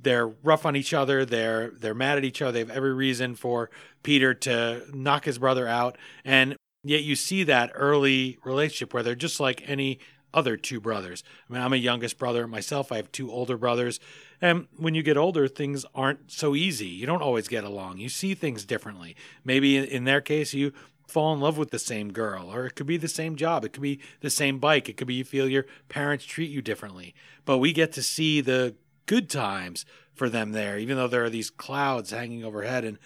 they're 0.00 0.28
rough 0.28 0.66
on 0.66 0.76
each 0.76 0.92
other. 0.92 1.24
They're 1.24 1.70
they're 1.70 1.94
mad 1.94 2.18
at 2.18 2.24
each 2.24 2.42
other. 2.42 2.52
They 2.52 2.58
have 2.60 2.70
every 2.70 2.92
reason 2.92 3.34
for 3.34 3.70
Peter 4.02 4.34
to 4.34 4.84
knock 4.92 5.24
his 5.24 5.38
brother 5.38 5.66
out, 5.66 5.96
and 6.24 6.56
yet 6.90 7.02
you 7.02 7.16
see 7.16 7.42
that 7.44 7.72
early 7.74 8.38
relationship 8.44 8.94
where 8.94 9.02
they're 9.02 9.14
just 9.14 9.40
like 9.40 9.62
any 9.68 9.98
other 10.34 10.56
two 10.56 10.80
brothers. 10.80 11.24
I 11.48 11.52
mean, 11.52 11.62
I'm 11.62 11.72
a 11.72 11.76
youngest 11.76 12.18
brother 12.18 12.46
myself. 12.46 12.92
I 12.92 12.96
have 12.96 13.10
two 13.10 13.30
older 13.30 13.56
brothers, 13.56 13.98
and 14.40 14.68
when 14.76 14.94
you 14.94 15.02
get 15.02 15.16
older, 15.16 15.48
things 15.48 15.86
aren't 15.94 16.30
so 16.30 16.54
easy. 16.54 16.88
You 16.88 17.06
don't 17.06 17.22
always 17.22 17.48
get 17.48 17.64
along. 17.64 17.98
You 17.98 18.08
see 18.08 18.34
things 18.34 18.64
differently. 18.64 19.16
Maybe 19.44 19.76
in, 19.76 20.04
their 20.04 20.20
case, 20.20 20.52
you 20.52 20.72
fall 21.08 21.32
in 21.32 21.40
love 21.40 21.56
with 21.56 21.70
the 21.70 21.78
same 21.78 22.12
girl, 22.12 22.52
or 22.52 22.66
it 22.66 22.74
could 22.74 22.86
be 22.86 22.98
the 22.98 23.08
same 23.08 23.36
job. 23.36 23.64
It 23.64 23.72
could 23.72 23.82
be 23.82 24.00
the 24.20 24.30
same 24.30 24.58
bike. 24.58 24.88
It 24.88 24.96
could 24.98 25.06
be 25.06 25.14
you 25.14 25.24
feel 25.24 25.48
your 25.48 25.66
parents 25.88 26.26
treat 26.26 26.50
you 26.50 26.60
differently. 26.60 27.14
But 27.44 27.58
we 27.58 27.72
get 27.72 27.92
to 27.92 28.02
see 28.02 28.40
the 28.42 28.74
good 29.06 29.30
times 29.30 29.86
for 30.12 30.28
them 30.28 30.52
there, 30.52 30.78
even 30.78 30.96
though 30.96 31.08
there 31.08 31.24
are 31.24 31.30
these 31.30 31.50
clouds 31.50 32.10
hanging 32.10 32.44
overhead 32.44 32.84
and 32.84 32.98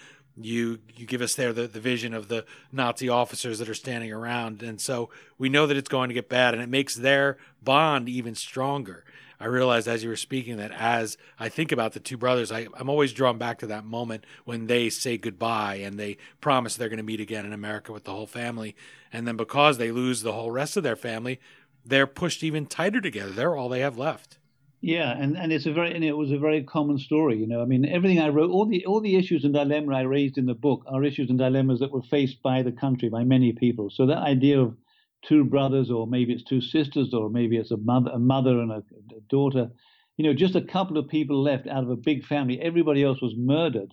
you 0.44 0.78
you 0.94 1.06
give 1.06 1.20
us 1.20 1.34
there 1.34 1.52
the, 1.52 1.66
the 1.66 1.80
vision 1.80 2.14
of 2.14 2.28
the 2.28 2.44
Nazi 2.72 3.08
officers 3.08 3.58
that 3.58 3.68
are 3.68 3.74
standing 3.74 4.12
around. 4.12 4.62
And 4.62 4.80
so 4.80 5.10
we 5.38 5.48
know 5.48 5.66
that 5.66 5.76
it's 5.76 5.88
going 5.88 6.08
to 6.08 6.14
get 6.14 6.28
bad 6.28 6.54
and 6.54 6.62
it 6.62 6.68
makes 6.68 6.94
their 6.94 7.38
bond 7.62 8.08
even 8.08 8.34
stronger. 8.34 9.04
I 9.42 9.46
realized 9.46 9.88
as 9.88 10.02
you 10.02 10.10
were 10.10 10.16
speaking 10.16 10.58
that 10.58 10.70
as 10.72 11.16
I 11.38 11.48
think 11.48 11.72
about 11.72 11.94
the 11.94 12.00
two 12.00 12.18
brothers, 12.18 12.52
I, 12.52 12.66
I'm 12.74 12.90
always 12.90 13.14
drawn 13.14 13.38
back 13.38 13.58
to 13.60 13.66
that 13.68 13.86
moment 13.86 14.26
when 14.44 14.66
they 14.66 14.90
say 14.90 15.16
goodbye 15.16 15.76
and 15.76 15.98
they 15.98 16.18
promise 16.42 16.76
they're 16.76 16.90
going 16.90 16.98
to 16.98 17.02
meet 17.02 17.20
again 17.20 17.46
in 17.46 17.54
America 17.54 17.90
with 17.90 18.04
the 18.04 18.12
whole 18.12 18.26
family. 18.26 18.76
And 19.10 19.26
then 19.26 19.38
because 19.38 19.78
they 19.78 19.92
lose 19.92 20.20
the 20.20 20.34
whole 20.34 20.50
rest 20.50 20.76
of 20.76 20.82
their 20.82 20.94
family, 20.94 21.40
they're 21.86 22.06
pushed 22.06 22.44
even 22.44 22.66
tighter 22.66 23.00
together. 23.00 23.30
They're 23.30 23.56
all 23.56 23.70
they 23.70 23.80
have 23.80 23.96
left. 23.96 24.36
Yeah, 24.82 25.10
and, 25.18 25.36
and 25.36 25.52
it's 25.52 25.66
a 25.66 25.72
very 25.72 25.94
and 25.94 26.02
it 26.02 26.16
was 26.16 26.32
a 26.32 26.38
very 26.38 26.62
common 26.62 26.98
story, 26.98 27.36
you 27.38 27.46
know. 27.46 27.60
I 27.60 27.66
mean, 27.66 27.84
everything 27.84 28.18
I 28.18 28.28
wrote, 28.28 28.50
all 28.50 28.64
the 28.66 28.86
all 28.86 29.00
the 29.00 29.16
issues 29.16 29.44
and 29.44 29.52
dilemma 29.52 29.94
I 29.94 30.02
raised 30.02 30.38
in 30.38 30.46
the 30.46 30.54
book 30.54 30.84
are 30.86 31.04
issues 31.04 31.28
and 31.28 31.38
dilemmas 31.38 31.80
that 31.80 31.92
were 31.92 32.02
faced 32.02 32.42
by 32.42 32.62
the 32.62 32.72
country 32.72 33.10
by 33.10 33.24
many 33.24 33.52
people. 33.52 33.90
So 33.90 34.06
that 34.06 34.18
idea 34.18 34.58
of 34.60 34.76
two 35.22 35.44
brothers, 35.44 35.90
or 35.90 36.06
maybe 36.06 36.32
it's 36.32 36.44
two 36.44 36.62
sisters, 36.62 37.12
or 37.12 37.28
maybe 37.28 37.58
it's 37.58 37.70
a 37.70 37.76
mother 37.76 38.10
a 38.14 38.18
mother 38.18 38.58
and 38.58 38.72
a, 38.72 38.82
a 39.16 39.20
daughter, 39.28 39.70
you 40.16 40.24
know, 40.24 40.32
just 40.32 40.54
a 40.56 40.62
couple 40.62 40.96
of 40.96 41.08
people 41.08 41.42
left 41.42 41.66
out 41.66 41.82
of 41.84 41.90
a 41.90 41.96
big 41.96 42.24
family. 42.24 42.58
Everybody 42.60 43.02
else 43.02 43.20
was 43.20 43.34
murdered. 43.36 43.92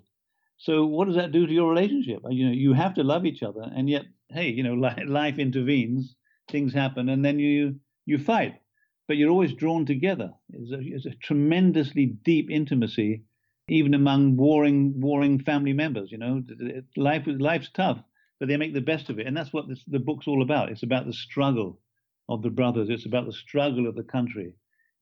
So 0.57 0.85
what 0.85 1.07
does 1.07 1.17
that 1.17 1.33
do 1.33 1.45
to 1.45 1.53
your 1.53 1.69
relationship? 1.69 2.21
You 2.29 2.45
know, 2.45 2.53
you 2.53 2.73
have 2.73 2.93
to 2.95 3.03
love 3.03 3.25
each 3.25 3.43
other, 3.43 3.61
and 3.75 3.89
yet 3.89 4.05
hey, 4.29 4.49
you 4.49 4.63
know, 4.63 4.73
life 5.07 5.38
intervenes, 5.38 6.15
things 6.49 6.73
happen, 6.73 7.09
and 7.09 7.25
then 7.25 7.39
you 7.39 7.81
you 8.05 8.17
fight, 8.17 8.55
but 9.07 9.17
you're 9.17 9.29
always 9.29 9.53
drawn 9.53 9.85
together. 9.85 10.33
It's 10.51 10.71
a, 10.71 10.79
it's 10.79 11.05
a 11.05 11.15
tremendously 11.15 12.05
deep 12.05 12.49
intimacy, 12.49 13.23
even 13.69 13.93
among 13.93 14.37
warring 14.37 14.99
warring 14.99 15.39
family 15.39 15.73
members. 15.73 16.11
You 16.11 16.17
know, 16.17 16.43
life 16.95 17.23
life's 17.25 17.69
tough, 17.73 17.99
but 18.39 18.47
they 18.47 18.57
make 18.57 18.73
the 18.73 18.81
best 18.81 19.09
of 19.09 19.19
it, 19.19 19.27
and 19.27 19.35
that's 19.35 19.53
what 19.53 19.67
this, 19.67 19.83
the 19.87 19.99
book's 19.99 20.27
all 20.27 20.41
about. 20.41 20.69
It's 20.69 20.83
about 20.83 21.05
the 21.05 21.13
struggle 21.13 21.79
of 22.29 22.41
the 22.41 22.49
brothers. 22.49 22.89
It's 22.89 23.05
about 23.05 23.25
the 23.25 23.33
struggle 23.33 23.87
of 23.87 23.95
the 23.95 24.03
country 24.03 24.55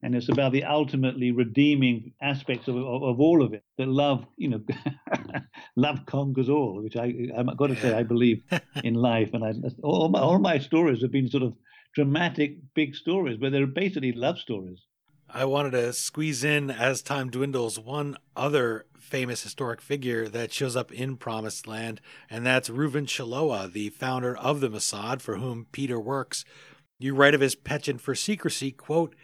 and 0.05 0.15
it's 0.15 0.29
about 0.29 0.51
the 0.51 0.63
ultimately 0.63 1.31
redeeming 1.31 2.13
aspects 2.21 2.67
of, 2.67 2.75
of, 2.75 3.01
of 3.01 3.19
all 3.19 3.43
of 3.43 3.53
it. 3.53 3.63
That 3.79 3.87
love, 3.87 4.23
you 4.37 4.49
know, 4.49 4.61
love 5.75 6.05
conquers 6.05 6.47
all, 6.47 6.83
which 6.83 6.95
I 6.95 7.11
I've 7.35 7.57
got 7.57 7.67
to 7.67 7.75
say 7.75 7.91
I 7.91 8.03
believe 8.03 8.43
in 8.83 8.93
life, 8.93 9.31
and 9.33 9.43
I, 9.43 9.53
all 9.81 10.09
my 10.09 10.19
all 10.19 10.37
my 10.37 10.59
stories 10.59 11.01
have 11.01 11.11
been 11.11 11.29
sort 11.29 11.41
of 11.41 11.53
dramatic, 11.95 12.57
big 12.73 12.93
stories, 12.93 13.37
but 13.39 13.51
they're 13.51 13.65
basically 13.65 14.11
love 14.11 14.37
stories. 14.37 14.79
I 15.29 15.45
wanted 15.45 15.71
to 15.71 15.91
squeeze 15.93 16.43
in 16.43 16.69
as 16.69 17.01
time 17.01 17.29
dwindles 17.29 17.79
one 17.79 18.17
other 18.35 18.85
famous 18.99 19.41
historic 19.43 19.81
figure 19.81 20.27
that 20.29 20.53
shows 20.53 20.75
up 20.75 20.91
in 20.91 21.17
Promised 21.17 21.67
Land, 21.67 21.99
and 22.29 22.45
that's 22.45 22.69
Reuven 22.69 23.07
Shiloah, 23.07 23.71
the 23.71 23.89
founder 23.89 24.37
of 24.37 24.59
the 24.59 24.69
Mossad, 24.69 25.21
for 25.21 25.37
whom 25.37 25.67
Peter 25.71 25.99
works. 25.99 26.45
You 26.99 27.15
write 27.15 27.33
of 27.33 27.41
his 27.41 27.55
penchant 27.55 28.01
for 28.01 28.13
secrecy, 28.13 28.71
quote, 28.71 29.15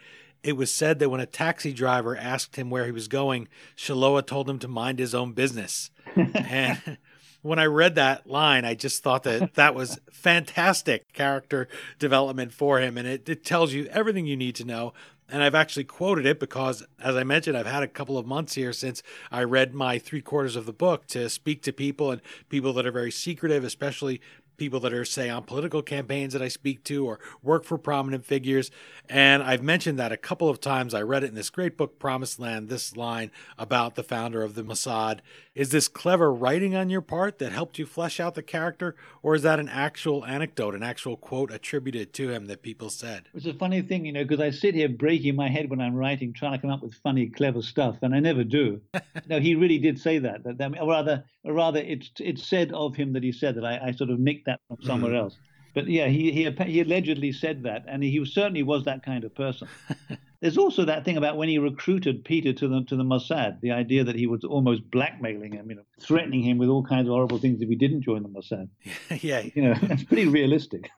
it 0.44 0.58
was 0.58 0.74
said 0.74 0.98
that 1.00 1.10
when 1.10 1.22
a 1.22 1.28
taxi 1.28 1.72
driver 1.72 2.18
asked 2.18 2.56
him 2.56 2.70
where 2.70 2.86
he 2.86 2.92
was 2.92 3.08
going, 3.08 3.48
Shiloah 3.76 4.26
told 4.26 4.50
him 4.50 4.58
to 4.60 4.68
mind 4.68 4.98
his 4.98 5.14
own 5.14 5.34
business. 5.34 5.92
and 6.16 6.98
when 7.42 7.60
I 7.60 7.66
read 7.66 7.96
that 7.96 8.28
line, 8.28 8.66
I 8.66 8.76
just 8.76 9.04
thought 9.04 9.24
that 9.24 9.54
that 9.56 9.76
was 9.76 10.00
fantastic 10.12 11.12
character 11.14 11.68
development 12.00 12.54
for 12.54 12.80
him. 12.80 12.98
And 12.98 13.08
it, 13.08 13.28
it 13.28 13.44
tells 13.44 13.74
you 13.74 13.86
everything 13.88 14.26
you 14.26 14.38
need 14.38 14.56
to 14.56 14.66
know. 14.66 14.94
And 15.34 15.42
I've 15.42 15.56
actually 15.56 15.86
quoted 15.86 16.26
it 16.26 16.42
because, 16.42 16.86
as 17.00 17.16
I 17.16 17.24
mentioned, 17.24 17.58
I've 17.58 17.66
had 17.66 17.84
a 17.84 17.88
couple 17.88 18.18
of 18.18 18.26
months 18.26 18.56
here 18.56 18.74
since 18.74 19.02
I 19.32 19.44
read 19.44 19.74
my 19.74 19.98
three 19.98 20.22
quarters 20.22 20.58
of 20.58 20.66
the 20.66 20.74
book 20.74 21.08
to 21.08 21.30
speak 21.30 21.62
to 21.64 21.72
people 21.72 22.12
and 22.12 22.22
people 22.50 22.74
that 22.74 22.86
are 22.86 22.92
very 22.92 23.12
secretive, 23.12 23.64
especially 23.64 24.20
people 24.62 24.80
that 24.80 24.94
are, 24.94 25.04
say, 25.04 25.28
on 25.28 25.42
political 25.42 25.82
campaigns 25.82 26.34
that 26.34 26.42
I 26.44 26.48
speak 26.48 26.84
to 26.84 27.08
or 27.08 27.20
work 27.42 27.64
for 27.64 27.80
prominent 27.80 28.24
figures. 28.24 28.70
And 29.10 29.42
I've 29.42 29.64
mentioned 29.64 29.98
that 29.98 30.12
a 30.12 30.18
couple 30.18 30.50
of 30.50 30.62
times. 30.62 30.94
I 30.94 31.02
read 31.02 31.24
it 31.24 31.30
in 31.30 31.34
this 31.34 31.50
great 31.50 31.78
book, 31.78 31.98
Promised 31.98 32.40
Land, 32.40 32.70
this 32.70 32.96
line 32.96 33.32
about 33.58 33.96
the 33.96 34.04
founder 34.04 34.44
of 34.44 34.54
the 34.54 34.64
Mossad. 34.64 35.22
Is 35.56 35.70
this 35.72 35.88
clever 35.88 36.32
writing 36.32 36.76
on 36.76 36.92
your 36.92 37.02
part 37.02 37.40
that 37.40 37.52
helped 37.52 37.80
you 37.80 37.88
flesh 37.88 38.20
out 38.20 38.36
the 38.36 38.44
character, 38.44 38.96
or 39.24 39.34
is 39.34 39.42
that 39.42 39.60
an 39.60 39.68
actual 39.68 40.24
anecdote, 40.26 40.76
an 40.76 40.84
actual 40.84 41.18
quote 41.18 41.52
attributed 41.52 42.14
to 42.14 42.30
him 42.30 42.46
that 42.46 42.62
people 42.62 42.92
said? 42.92 43.30
It's 43.34 43.48
a 43.48 43.54
funny 43.56 43.82
thing, 43.82 44.06
you 44.06 44.14
know, 44.14 44.24
because 44.24 44.40
I 44.40 44.52
sit 44.52 44.76
here 44.76 44.90
breaking 44.90 45.36
my 45.36 45.50
head 45.50 45.72
when 45.72 45.82
I'm 45.82 45.96
writing, 45.96 46.34
trying 46.34 46.54
to 46.54 46.60
come 46.60 46.70
up 46.70 46.84
with 46.84 46.94
funny, 46.94 47.28
clever 47.28 47.64
stuff, 47.64 47.98
and 48.04 48.14
I 48.14 48.20
never 48.20 48.44
do. 48.44 48.80
no, 49.28 49.40
he 49.40 49.56
really 49.56 49.80
did 49.80 50.00
say 50.00 50.20
that. 50.20 50.44
that, 50.44 50.60
that 50.60 50.80
or 50.80 50.88
rather, 50.88 51.26
or 51.44 51.54
rather, 51.54 51.80
it's 51.80 52.12
it's 52.20 52.48
said 52.48 52.72
of 52.72 52.96
him 52.96 53.14
that 53.14 53.24
he 53.24 53.32
said 53.32 53.56
that. 53.56 53.66
I, 53.66 53.88
I 53.88 53.92
sort 53.92 54.12
of 54.12 54.20
nicked 54.20 54.46
that 54.46 54.51
from 54.68 54.78
somewhere 54.82 55.14
mm. 55.14 55.20
else. 55.20 55.38
But 55.74 55.88
yeah, 55.88 56.08
he, 56.08 56.32
he 56.32 56.50
he 56.66 56.82
allegedly 56.82 57.32
said 57.32 57.64
that, 57.64 57.86
and 57.88 58.04
he 58.04 58.24
certainly 58.26 58.64
was 58.64 58.86
that 58.86 59.04
kind 59.04 59.24
of 59.24 59.34
person. 59.34 59.68
There's 60.42 60.58
also 60.58 60.86
that 60.86 61.06
thing 61.06 61.18
about 61.18 61.38
when 61.38 61.50
he 61.50 61.60
recruited 61.60 62.26
Peter 62.26 62.52
to 62.52 62.68
the 62.68 62.84
to 62.86 62.96
the 62.96 63.04
Mossad, 63.04 63.62
the 63.62 63.72
idea 63.72 64.04
that 64.04 64.16
he 64.16 64.28
was 64.28 64.44
almost 64.44 64.90
blackmailing 64.92 65.54
him, 65.54 65.70
you 65.70 65.76
know, 65.76 65.84
threatening 66.02 66.42
him 66.42 66.58
with 66.58 66.68
all 66.68 66.84
kinds 66.84 67.08
of 67.08 67.14
horrible 67.14 67.38
things 67.38 67.62
if 67.62 67.70
he 67.70 67.76
didn't 67.76 68.02
join 68.02 68.24
the 68.24 68.30
Mossad. 68.30 68.68
yeah, 69.22 69.44
you 69.54 69.62
know, 69.62 69.76
it's 69.84 70.04
pretty 70.04 70.28
realistic. 70.28 70.90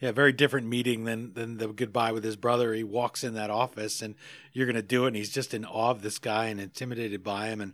yeah, 0.00 0.12
very 0.12 0.32
different 0.32 0.66
meeting 0.66 1.04
than 1.04 1.32
than 1.32 1.56
the 1.56 1.68
goodbye 1.68 2.12
with 2.12 2.24
his 2.24 2.36
brother. 2.36 2.74
He 2.74 2.84
walks 2.84 3.24
in 3.24 3.34
that 3.34 3.50
office, 3.50 4.02
and 4.02 4.14
you're 4.52 4.66
going 4.66 4.74
to 4.76 4.82
do 4.82 5.04
it, 5.04 5.08
and 5.08 5.16
he's 5.16 5.30
just 5.30 5.54
in 5.54 5.64
awe 5.64 5.90
of 5.90 6.02
this 6.02 6.18
guy 6.18 6.46
and 6.46 6.60
intimidated 6.60 7.22
by 7.22 7.46
him, 7.46 7.62
and 7.62 7.72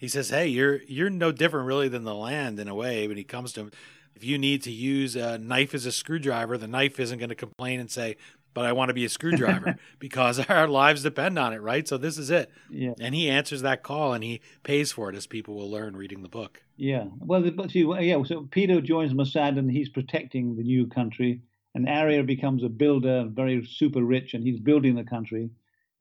he 0.00 0.08
says, 0.08 0.30
"Hey, 0.30 0.46
you're 0.46 0.82
you're 0.84 1.10
no 1.10 1.30
different 1.30 1.66
really 1.66 1.88
than 1.88 2.04
the 2.04 2.14
land 2.14 2.58
in 2.58 2.68
a 2.68 2.74
way." 2.74 3.06
When 3.06 3.18
he 3.18 3.22
comes 3.22 3.52
to 3.52 3.60
him, 3.60 3.70
if 4.16 4.24
you 4.24 4.38
need 4.38 4.62
to 4.62 4.72
use 4.72 5.14
a 5.14 5.36
knife 5.36 5.74
as 5.74 5.84
a 5.84 5.92
screwdriver, 5.92 6.56
the 6.56 6.66
knife 6.66 6.98
isn't 6.98 7.18
going 7.18 7.28
to 7.28 7.34
complain 7.34 7.80
and 7.80 7.90
say, 7.90 8.16
"But 8.54 8.64
I 8.64 8.72
want 8.72 8.88
to 8.88 8.94
be 8.94 9.04
a 9.04 9.10
screwdriver," 9.10 9.76
because 9.98 10.40
our 10.48 10.66
lives 10.66 11.02
depend 11.02 11.38
on 11.38 11.52
it, 11.52 11.58
right? 11.58 11.86
So 11.86 11.98
this 11.98 12.16
is 12.16 12.30
it. 12.30 12.50
Yeah. 12.70 12.94
And 12.98 13.14
he 13.14 13.28
answers 13.28 13.60
that 13.60 13.82
call, 13.82 14.14
and 14.14 14.24
he 14.24 14.40
pays 14.62 14.90
for 14.90 15.10
it, 15.10 15.16
as 15.16 15.26
people 15.26 15.54
will 15.54 15.70
learn 15.70 15.94
reading 15.94 16.22
the 16.22 16.30
book. 16.30 16.62
Yeah. 16.78 17.04
Well, 17.18 17.42
but 17.50 17.70
see, 17.70 17.86
yeah. 18.00 18.22
So 18.22 18.48
Peter 18.50 18.80
joins 18.80 19.12
Mossad, 19.12 19.58
and 19.58 19.70
he's 19.70 19.90
protecting 19.90 20.56
the 20.56 20.62
new 20.62 20.86
country. 20.86 21.42
And 21.74 21.86
Aryeh 21.86 22.26
becomes 22.26 22.64
a 22.64 22.70
builder, 22.70 23.26
very 23.28 23.64
super 23.66 24.02
rich, 24.02 24.32
and 24.32 24.42
he's 24.42 24.58
building 24.58 24.94
the 24.94 25.04
country. 25.04 25.50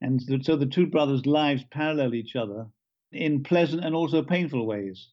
And 0.01 0.21
so 0.41 0.55
the 0.55 0.65
two 0.65 0.87
brothers' 0.87 1.25
lives 1.25 1.65
parallel 1.69 2.15
each 2.15 2.37
other 2.37 2.67
in 3.11 3.43
pleasant 3.43 3.83
and 3.83 3.95
also 3.95 4.21
painful 4.21 4.65
ways. 4.65 5.09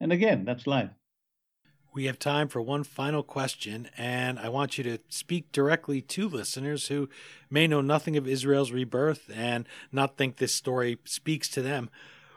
And 0.00 0.12
again, 0.12 0.44
that's 0.44 0.66
life. 0.66 0.90
We 1.92 2.04
have 2.04 2.20
time 2.20 2.46
for 2.46 2.62
one 2.62 2.84
final 2.84 3.24
question, 3.24 3.90
and 3.98 4.38
I 4.38 4.48
want 4.48 4.78
you 4.78 4.84
to 4.84 4.98
speak 5.08 5.50
directly 5.50 6.00
to 6.02 6.28
listeners 6.28 6.86
who 6.86 7.08
may 7.50 7.66
know 7.66 7.80
nothing 7.80 8.16
of 8.16 8.28
Israel's 8.28 8.70
rebirth 8.70 9.28
and 9.34 9.66
not 9.90 10.16
think 10.16 10.36
this 10.36 10.54
story 10.54 10.98
speaks 11.04 11.48
to 11.48 11.62
them. 11.62 11.90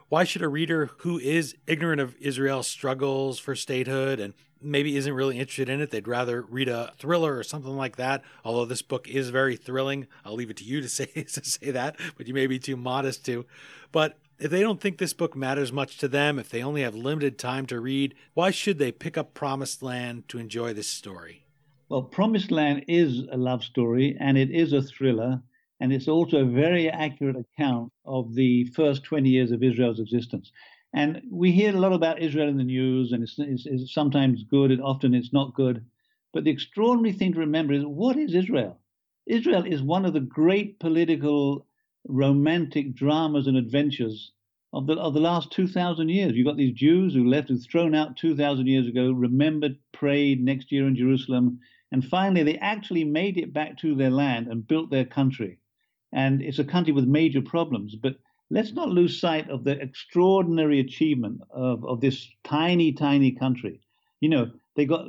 Why 0.09 0.23
should 0.23 0.41
a 0.41 0.47
reader 0.47 0.89
who 0.97 1.19
is 1.19 1.55
ignorant 1.67 2.01
of 2.01 2.15
Israel's 2.19 2.67
struggles 2.67 3.37
for 3.37 3.55
statehood 3.55 4.19
and 4.19 4.33
maybe 4.63 4.95
isn't 4.95 5.13
really 5.13 5.37
interested 5.37 5.69
in 5.69 5.81
it, 5.81 5.91
they'd 5.91 6.07
rather 6.07 6.41
read 6.41 6.69
a 6.69 6.93
thriller 6.97 7.37
or 7.37 7.43
something 7.43 7.75
like 7.75 7.97
that, 7.97 8.23
although 8.43 8.65
this 8.65 8.81
book 8.81 9.07
is 9.07 9.29
very 9.29 9.55
thrilling. 9.55 10.07
I'll 10.25 10.35
leave 10.35 10.49
it 10.49 10.57
to 10.57 10.63
you 10.63 10.81
to 10.81 10.89
say 10.89 11.05
to 11.05 11.43
say 11.45 11.71
that, 11.71 11.97
but 12.17 12.27
you 12.27 12.33
may 12.33 12.47
be 12.47 12.59
too 12.59 12.77
modest 12.77 13.25
to. 13.25 13.45
But 13.91 14.17
if 14.39 14.51
they 14.51 14.61
don't 14.61 14.81
think 14.81 14.97
this 14.97 15.13
book 15.13 15.35
matters 15.35 15.71
much 15.71 15.97
to 15.97 16.07
them, 16.07 16.39
if 16.39 16.49
they 16.49 16.63
only 16.63 16.81
have 16.81 16.95
limited 16.95 17.37
time 17.37 17.65
to 17.67 17.79
read, 17.79 18.15
why 18.33 18.51
should 18.51 18.79
they 18.79 18.91
pick 18.91 19.17
up 19.17 19.33
Promised 19.33 19.81
Land 19.81 20.27
to 20.29 20.39
enjoy 20.39 20.73
this 20.73 20.87
story? 20.87 21.45
Well, 21.89 22.03
Promised 22.03 22.51
Land 22.51 22.85
is 22.87 23.23
a 23.31 23.37
love 23.37 23.63
story 23.63 24.17
and 24.19 24.37
it 24.37 24.49
is 24.49 24.73
a 24.73 24.81
thriller, 24.81 25.41
and 25.79 25.93
it's 25.93 26.07
also 26.07 26.41
a 26.41 26.45
very 26.45 26.89
accurate 26.89 27.35
account 27.35 27.91
of 28.05 28.33
the 28.35 28.65
first 28.75 29.03
20 29.03 29.29
years 29.29 29.51
of 29.51 29.61
Israel's 29.61 29.99
existence. 29.99 30.51
And 30.93 31.21
we 31.31 31.51
hear 31.51 31.75
a 31.75 31.79
lot 31.79 31.93
about 31.93 32.21
Israel 32.21 32.49
in 32.49 32.57
the 32.57 32.63
news, 32.63 33.11
and 33.11 33.23
it's, 33.23 33.35
it's, 33.37 33.65
it's 33.65 33.93
sometimes 33.93 34.43
good 34.43 34.71
and 34.71 34.81
often 34.81 35.13
it's 35.13 35.33
not 35.33 35.55
good. 35.55 35.85
But 36.33 36.43
the 36.43 36.51
extraordinary 36.51 37.13
thing 37.13 37.33
to 37.33 37.39
remember 37.39 37.73
is 37.73 37.85
what 37.85 38.17
is 38.17 38.33
Israel? 38.33 38.79
Israel 39.25 39.65
is 39.65 39.81
one 39.81 40.05
of 40.05 40.13
the 40.13 40.19
great 40.19 40.79
political 40.79 41.65
romantic 42.07 42.93
dramas 42.95 43.47
and 43.47 43.57
adventures 43.57 44.31
of 44.73 44.87
the 44.87 44.93
of 44.93 45.13
the 45.13 45.19
last 45.19 45.51
2,000 45.51 46.09
years. 46.09 46.33
You've 46.33 46.47
got 46.47 46.57
these 46.57 46.73
Jews 46.73 47.13
who 47.13 47.29
left, 47.29 47.49
who 47.49 47.57
thrown 47.57 47.95
out 47.95 48.17
2,000 48.17 48.67
years 48.67 48.87
ago, 48.87 49.11
remembered, 49.11 49.77
prayed 49.91 50.43
next 50.43 50.71
year 50.71 50.87
in 50.87 50.95
Jerusalem, 50.95 51.59
and 51.91 52.03
finally 52.03 52.43
they 52.43 52.57
actually 52.57 53.03
made 53.03 53.37
it 53.37 53.53
back 53.53 53.77
to 53.79 53.95
their 53.95 54.09
land 54.09 54.47
and 54.47 54.67
built 54.67 54.89
their 54.89 55.05
country. 55.05 55.59
And 56.11 56.41
it's 56.41 56.59
a 56.59 56.63
country 56.63 56.93
with 56.93 57.05
major 57.05 57.41
problems, 57.41 57.95
but 57.95 58.17
let's 58.49 58.73
not 58.73 58.89
lose 58.89 59.19
sight 59.19 59.49
of 59.49 59.63
the 59.63 59.79
extraordinary 59.79 60.79
achievement 60.79 61.41
of, 61.51 61.85
of 61.85 62.01
this 62.01 62.27
tiny, 62.43 62.93
tiny 62.93 63.31
country. 63.31 63.81
You 64.19 64.29
know, 64.29 64.51
they 64.75 64.85
got 64.85 65.05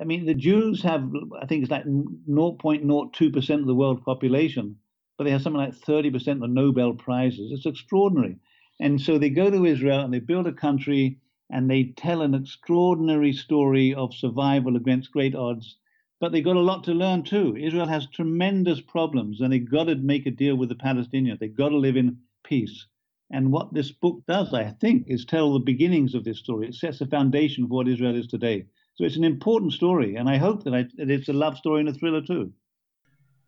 I 0.00 0.04
mean, 0.04 0.24
the 0.26 0.34
Jews 0.34 0.82
have, 0.82 1.10
I 1.40 1.46
think 1.46 1.62
it's 1.62 1.70
like 1.70 1.84
0.02% 1.84 3.60
of 3.60 3.66
the 3.66 3.74
world 3.74 4.04
population, 4.04 4.76
but 5.16 5.24
they 5.24 5.30
have 5.30 5.42
something 5.42 5.60
like 5.60 5.74
30% 5.74 6.16
of 6.32 6.40
the 6.40 6.48
Nobel 6.48 6.94
Prizes. 6.94 7.52
It's 7.52 7.66
extraordinary. 7.66 8.36
And 8.80 9.00
so 9.00 9.18
they 9.18 9.30
go 9.30 9.50
to 9.50 9.64
Israel 9.64 10.00
and 10.00 10.12
they 10.12 10.18
build 10.18 10.46
a 10.46 10.52
country 10.52 11.18
and 11.50 11.70
they 11.70 11.92
tell 11.96 12.22
an 12.22 12.34
extraordinary 12.34 13.32
story 13.32 13.94
of 13.94 14.14
survival 14.14 14.76
against 14.76 15.12
great 15.12 15.34
odds. 15.34 15.76
But 16.20 16.32
they 16.32 16.40
got 16.40 16.56
a 16.56 16.60
lot 16.60 16.84
to 16.84 16.92
learn 16.92 17.24
too. 17.24 17.56
Israel 17.56 17.86
has 17.86 18.06
tremendous 18.06 18.80
problems 18.80 19.40
and 19.40 19.52
they 19.52 19.58
got 19.58 19.84
to 19.84 19.96
make 19.96 20.26
a 20.26 20.30
deal 20.30 20.56
with 20.56 20.68
the 20.68 20.74
Palestinians. 20.74 21.38
They 21.38 21.48
got 21.48 21.70
to 21.70 21.76
live 21.76 21.96
in 21.96 22.18
peace. 22.44 22.86
And 23.30 23.50
what 23.50 23.72
this 23.72 23.90
book 23.90 24.22
does, 24.28 24.52
I 24.52 24.70
think, 24.70 25.04
is 25.08 25.24
tell 25.24 25.52
the 25.52 25.58
beginnings 25.58 26.14
of 26.14 26.24
this 26.24 26.38
story. 26.38 26.68
It 26.68 26.74
sets 26.74 26.98
the 26.98 27.06
foundation 27.06 27.66
for 27.66 27.76
what 27.76 27.88
Israel 27.88 28.14
is 28.14 28.26
today. 28.26 28.66
So 28.94 29.04
it's 29.04 29.16
an 29.16 29.24
important 29.24 29.72
story, 29.72 30.16
and 30.16 30.28
I 30.28 30.36
hope 30.36 30.64
that, 30.64 30.74
I, 30.74 30.82
that 30.96 31.10
it's 31.10 31.30
a 31.30 31.32
love 31.32 31.56
story 31.56 31.80
and 31.80 31.88
a 31.88 31.94
thriller 31.94 32.20
too. 32.20 32.52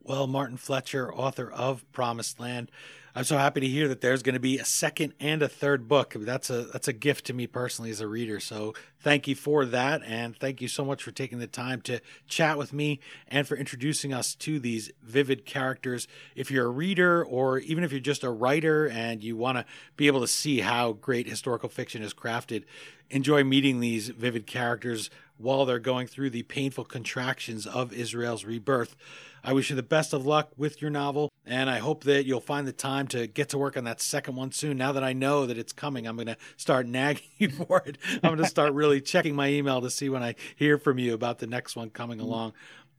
Well, 0.07 0.27
Martin 0.27 0.59
Fletcher, 0.59 1.15
author 1.15 1.51
of 1.51 1.91
Promised 1.91 2.39
Land, 2.39 2.71
I'm 3.15 3.25
so 3.25 3.39
happy 3.39 3.61
to 3.61 3.67
hear 3.67 3.89
that 3.89 4.03
there's 4.03 4.23
going 4.23 4.35
to 4.35 4.41
be 4.41 4.59
a 4.59 4.65
second 4.65 5.15
and 5.19 5.41
a 5.41 5.49
third 5.49 5.89
book. 5.89 6.15
That's 6.15 6.51
a 6.51 6.65
that's 6.65 6.89
a 6.89 6.93
gift 6.93 7.25
to 7.27 7.33
me 7.33 7.47
personally 7.47 7.91
as 7.91 8.03
a 8.03 8.07
reader. 8.07 8.39
So 8.39 8.75
thank 9.01 9.27
you 9.27 9.35
for 9.35 9.65
that, 9.65 10.03
and 10.05 10.37
thank 10.37 10.61
you 10.61 10.69
so 10.69 10.85
much 10.85 11.03
for 11.03 11.11
taking 11.11 11.39
the 11.39 11.47
time 11.47 11.81
to 11.83 12.01
chat 12.27 12.59
with 12.59 12.75
me 12.75 13.01
and 13.29 13.49
for 13.49 13.57
introducing 13.57 14.13
us 14.13 14.35
to 14.35 14.59
these 14.59 14.91
vivid 15.03 15.47
characters. 15.47 16.07
If 16.35 16.51
you're 16.51 16.67
a 16.67 16.71
reader, 16.71 17.25
or 17.25 17.61
even 17.61 17.83
if 17.83 17.91
you're 17.91 18.01
just 18.01 18.25
a 18.25 18.31
writer 18.31 18.87
and 18.87 19.25
you 19.25 19.39
want 19.39 19.57
to 19.57 19.65
be 19.97 20.07
able 20.07 20.21
to 20.21 20.29
see 20.29 20.61
how 20.61 20.93
great 20.93 21.27
historical 21.27 21.71
fiction 21.71 22.03
is 22.03 22.13
crafted, 22.13 22.65
enjoy 23.09 23.43
meeting 23.43 23.81
these 23.81 24.09
vivid 24.09 24.47
characters 24.47 25.09
while 25.37 25.65
they're 25.65 25.79
going 25.79 26.07
through 26.07 26.31
the 26.31 26.43
painful 26.45 26.85
contractions 26.85 27.67
of 27.67 27.93
Israel's 27.93 28.45
rebirth. 28.45 28.97
I 29.43 29.53
wish 29.53 29.69
you 29.69 29.77
the 29.77 29.83
best 29.83 30.13
of 30.15 30.25
luck 30.25 30.53
with 30.57 30.81
your 30.81 30.91
novel, 30.91 31.31
and 31.45 31.69
I 31.69 31.79
hope 31.79 32.05
that 32.05 32.25
you'll 32.25 32.41
find 32.41 32.67
the 32.67 32.73
time 32.73 33.07
to 33.09 33.27
get 33.27 33.51
to 33.51 33.59
work 33.59 33.77
on 33.77 33.85
that 33.85 34.01
second 34.01 34.37
one 34.37 34.53
soon. 34.53 34.79
Now 34.79 34.93
that 34.93 35.05
I 35.05 35.13
know 35.13 35.45
that 35.45 35.59
it's 35.59 35.73
coming, 35.73 36.07
I'm 36.07 36.17
going 36.17 36.29
to 36.29 36.37
start 36.57 36.87
nagging 36.87 37.29
you 37.37 37.49
for 37.69 37.83
it. 37.85 37.99
I'm 38.15 38.31
going 38.31 38.39
to 38.39 38.47
start 38.47 38.73
really 38.73 39.01
checking 39.01 39.35
my 39.35 39.49
email 39.49 39.81
to 39.83 39.91
see 39.91 40.09
when 40.09 40.23
I 40.23 40.35
hear 40.57 40.79
from 40.79 40.99
you 40.99 41.13
about 41.13 41.41
the 41.41 41.47
next 41.47 41.77
one 41.77 41.91
coming 41.91 42.19
mm. 42.19 42.23
along. 42.23 42.55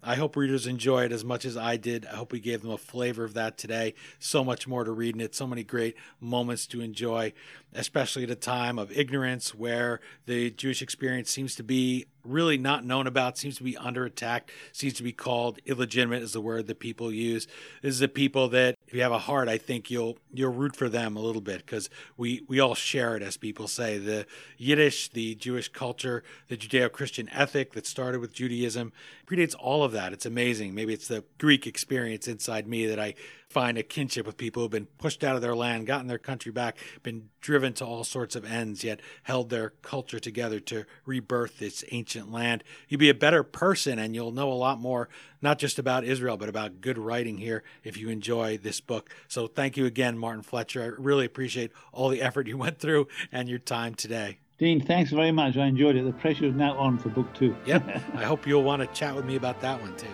I 0.07 0.15
hope 0.15 0.35
readers 0.35 0.67
enjoy 0.67 1.05
it 1.05 1.11
as 1.11 1.25
much 1.25 1.45
as 1.45 1.57
I 1.57 1.77
did. 1.77 2.05
I 2.05 2.17
hope 2.17 2.31
we 2.31 2.39
gave 2.39 2.61
them 2.61 2.69
a 2.69 2.77
flavor 2.77 3.23
of 3.23 3.33
that 3.33 3.57
today. 3.57 3.95
So 4.19 4.43
much 4.43 4.67
more 4.67 4.83
to 4.83 4.91
read 4.91 5.15
in 5.15 5.21
it, 5.21 5.33
so 5.33 5.47
many 5.47 5.63
great 5.63 5.95
moments 6.21 6.67
to 6.67 6.81
enjoy, 6.81 7.33
especially 7.73 8.23
at 8.23 8.29
a 8.29 8.35
time 8.35 8.77
of 8.77 8.95
ignorance 8.95 9.55
where 9.55 9.99
the 10.27 10.51
Jewish 10.51 10.83
experience 10.83 11.31
seems 11.31 11.55
to 11.55 11.63
be 11.63 12.05
really 12.25 12.57
not 12.57 12.83
known 12.83 13.07
about, 13.07 13.37
seems 13.37 13.57
to 13.57 13.63
be 13.63 13.77
under 13.77 14.05
attack, 14.05 14.51
seems 14.71 14.93
to 14.95 15.03
be 15.03 15.11
called 15.11 15.59
illegitimate 15.65 16.23
is 16.23 16.33
the 16.33 16.41
word 16.41 16.67
that 16.67 16.79
people 16.79 17.11
use. 17.11 17.47
This 17.81 17.93
is 17.93 18.01
a 18.01 18.07
people 18.07 18.49
that 18.49 18.75
if 18.87 18.93
you 18.93 19.01
have 19.01 19.11
a 19.11 19.19
heart, 19.19 19.47
I 19.47 19.57
think 19.57 19.89
you'll 19.89 20.17
you'll 20.33 20.53
root 20.53 20.75
for 20.75 20.89
them 20.89 21.15
a 21.15 21.21
little 21.21 21.41
bit 21.41 21.65
because 21.65 21.89
we 22.17 22.43
we 22.47 22.59
all 22.59 22.75
share 22.75 23.15
it 23.15 23.23
as 23.23 23.37
people 23.37 23.67
say. 23.67 23.97
The 23.97 24.25
Yiddish, 24.57 25.09
the 25.09 25.35
Jewish 25.35 25.69
culture, 25.69 26.23
the 26.47 26.57
Judeo-Christian 26.57 27.29
ethic 27.29 27.73
that 27.73 27.85
started 27.85 28.19
with 28.21 28.33
Judaism 28.33 28.91
predates 29.25 29.55
all 29.57 29.83
of 29.83 29.91
that. 29.93 30.13
It's 30.13 30.25
amazing. 30.25 30.75
Maybe 30.75 30.93
it's 30.93 31.07
the 31.07 31.23
Greek 31.37 31.67
experience 31.67 32.27
inside 32.27 32.67
me 32.67 32.85
that 32.85 32.99
I 32.99 33.15
find 33.55 33.77
a 33.77 33.83
kinship 33.83 34.25
with 34.25 34.35
people 34.35 34.61
who've 34.61 34.69
been 34.69 34.85
pushed 34.97 35.23
out 35.23 35.37
of 35.37 35.41
their 35.41 35.55
land, 35.55 35.87
gotten 35.87 36.07
their 36.07 36.17
country 36.17 36.51
back, 36.51 36.77
been 37.03 37.29
driven 37.39 37.71
to 37.71 37.85
all 37.85 38.03
sorts 38.03 38.35
of 38.35 38.43
ends, 38.43 38.83
yet 38.83 38.99
held 39.23 39.49
their 39.49 39.69
culture 39.81 40.19
together 40.19 40.59
to 40.59 40.83
rebirth 41.05 41.57
this 41.57 41.81
ancient 41.93 42.29
land. 42.29 42.65
You'll 42.89 42.99
be 42.99 43.09
a 43.09 43.13
better 43.13 43.43
person 43.43 43.97
and 43.97 44.13
you'll 44.13 44.33
know 44.33 44.51
a 44.51 44.55
lot 44.55 44.81
more, 44.81 45.07
not 45.41 45.57
just 45.57 45.79
about 45.79 46.03
Israel, 46.03 46.35
but 46.35 46.49
about 46.49 46.81
good 46.81 46.97
writing 46.97 47.37
here 47.37 47.63
if 47.81 47.95
you 47.95 48.09
enjoy 48.09 48.57
this 48.57 48.81
book. 48.81 49.09
So 49.29 49.47
thank 49.47 49.77
you 49.77 49.85
again, 49.85 50.17
Martin 50.17 50.43
Fletcher. 50.43 50.83
I 50.83 51.01
really 51.01 51.25
appreciate 51.25 51.71
all 51.93 52.09
the 52.09 52.21
effort 52.21 52.47
you 52.47 52.57
went 52.65 52.79
through 52.79 53.07
and 53.31 53.47
your 53.47 53.59
time 53.59 53.95
today. 53.95 54.39
Dean, 54.57 54.81
thanks 54.81 55.11
very 55.11 55.31
much. 55.31 55.55
I 55.55 55.67
enjoyed 55.67 55.95
it. 55.95 56.03
The 56.03 56.11
pressure 56.11 56.43
is 56.43 56.55
now 56.55 56.77
on 56.77 56.97
for 56.97 57.07
book 57.07 57.33
two. 57.33 57.55
yep. 57.65 57.87
I 58.15 58.25
hope 58.25 58.45
you'll 58.45 58.63
want 58.63 58.81
to 58.81 58.87
chat 58.87 59.15
with 59.15 59.23
me 59.23 59.37
about 59.37 59.61
that 59.61 59.79
one 59.79 59.95
too. 59.95 60.07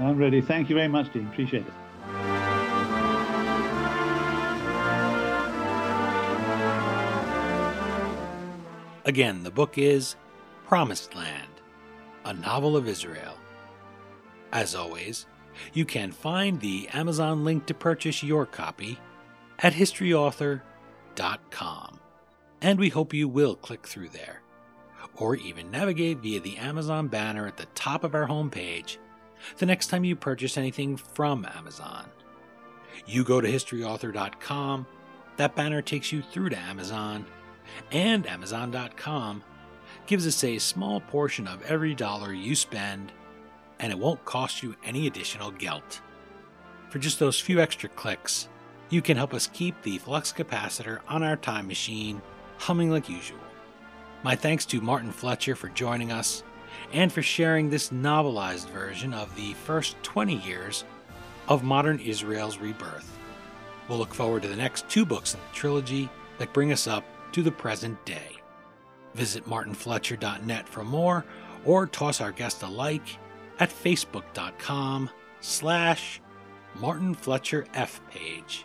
I'm 0.00 0.18
ready. 0.18 0.40
Thank 0.40 0.68
you 0.68 0.74
very 0.74 0.88
much, 0.88 1.12
Dean. 1.12 1.28
Appreciate 1.28 1.64
it. 1.64 2.37
Again, 9.08 9.42
the 9.42 9.50
book 9.50 9.76
is 9.78 10.14
Promised 10.66 11.14
Land, 11.14 11.48
a 12.26 12.34
novel 12.34 12.76
of 12.76 12.86
Israel. 12.86 13.38
As 14.52 14.74
always, 14.74 15.24
you 15.72 15.86
can 15.86 16.12
find 16.12 16.60
the 16.60 16.90
Amazon 16.92 17.42
link 17.42 17.64
to 17.66 17.74
purchase 17.74 18.22
your 18.22 18.44
copy 18.44 18.98
at 19.60 19.72
historyauthor.com. 19.72 22.00
And 22.60 22.78
we 22.78 22.90
hope 22.90 23.14
you 23.14 23.28
will 23.28 23.54
click 23.54 23.86
through 23.86 24.10
there, 24.10 24.42
or 25.16 25.36
even 25.36 25.70
navigate 25.70 26.18
via 26.18 26.40
the 26.40 26.58
Amazon 26.58 27.08
banner 27.08 27.46
at 27.46 27.56
the 27.56 27.64
top 27.74 28.04
of 28.04 28.14
our 28.14 28.28
homepage 28.28 28.98
the 29.56 29.64
next 29.64 29.86
time 29.86 30.04
you 30.04 30.16
purchase 30.16 30.58
anything 30.58 30.98
from 30.98 31.46
Amazon. 31.56 32.04
You 33.06 33.24
go 33.24 33.40
to 33.40 33.50
historyauthor.com, 33.50 34.86
that 35.38 35.56
banner 35.56 35.80
takes 35.80 36.12
you 36.12 36.20
through 36.20 36.50
to 36.50 36.58
Amazon 36.58 37.24
and 37.90 38.26
Amazon.com 38.26 39.42
gives 40.06 40.26
us 40.26 40.42
a 40.44 40.58
small 40.58 41.00
portion 41.00 41.46
of 41.46 41.62
every 41.62 41.94
dollar 41.94 42.32
you 42.32 42.54
spend, 42.54 43.12
and 43.78 43.92
it 43.92 43.98
won't 43.98 44.24
cost 44.24 44.62
you 44.62 44.74
any 44.84 45.06
additional 45.06 45.50
gelt. 45.50 46.00
For 46.88 46.98
just 46.98 47.18
those 47.18 47.38
few 47.38 47.60
extra 47.60 47.88
clicks, 47.90 48.48
you 48.90 49.02
can 49.02 49.16
help 49.16 49.34
us 49.34 49.50
keep 49.52 49.80
the 49.82 49.98
flux 49.98 50.32
capacitor 50.32 51.00
on 51.08 51.22
our 51.22 51.36
time 51.36 51.66
machine 51.68 52.22
humming 52.56 52.90
like 52.90 53.08
usual. 53.08 53.38
My 54.22 54.34
thanks 54.34 54.64
to 54.66 54.80
Martin 54.80 55.12
Fletcher 55.12 55.54
for 55.54 55.68
joining 55.68 56.10
us 56.10 56.42
and 56.92 57.12
for 57.12 57.22
sharing 57.22 57.70
this 57.70 57.90
novelized 57.90 58.68
version 58.70 59.12
of 59.12 59.34
the 59.36 59.52
first 59.54 60.02
20 60.02 60.36
years 60.36 60.84
of 61.48 61.62
modern 61.62 61.98
Israel's 62.00 62.58
rebirth. 62.58 63.16
We'll 63.88 63.98
look 63.98 64.14
forward 64.14 64.42
to 64.42 64.48
the 64.48 64.56
next 64.56 64.88
two 64.88 65.04
books 65.04 65.34
in 65.34 65.40
the 65.40 65.56
trilogy 65.56 66.08
that 66.38 66.52
bring 66.52 66.72
us 66.72 66.86
up 66.86 67.04
to 67.32 67.42
the 67.42 67.52
present 67.52 68.04
day. 68.04 68.36
Visit 69.14 69.44
martinfletcher.net 69.46 70.68
for 70.68 70.84
more 70.84 71.24
or 71.64 71.86
toss 71.86 72.20
our 72.20 72.32
guest 72.32 72.62
a 72.62 72.68
like 72.68 73.18
at 73.58 73.70
facebook.com 73.70 75.10
slash 75.40 76.20
martinfletcherf 76.78 78.00
page. 78.10 78.64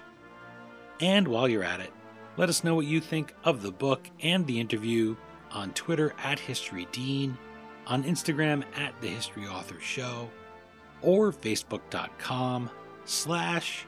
And 0.99 1.27
while 1.27 1.47
you're 1.47 1.63
at 1.63 1.79
it, 1.79 1.91
let 2.37 2.49
us 2.49 2.63
know 2.63 2.75
what 2.75 2.85
you 2.85 2.99
think 2.99 3.33
of 3.43 3.61
the 3.61 3.71
book 3.71 4.09
and 4.21 4.45
the 4.45 4.59
interview 4.59 5.15
on 5.51 5.71
Twitter 5.73 6.13
at 6.23 6.39
HistoryDean, 6.39 7.37
on 7.85 8.03
Instagram 8.03 8.63
at 8.75 8.99
The 9.01 9.07
History 9.07 9.47
Author 9.47 9.79
Show, 9.79 10.29
or 11.01 11.31
facebook.com 11.31 12.69
slash 13.05 13.85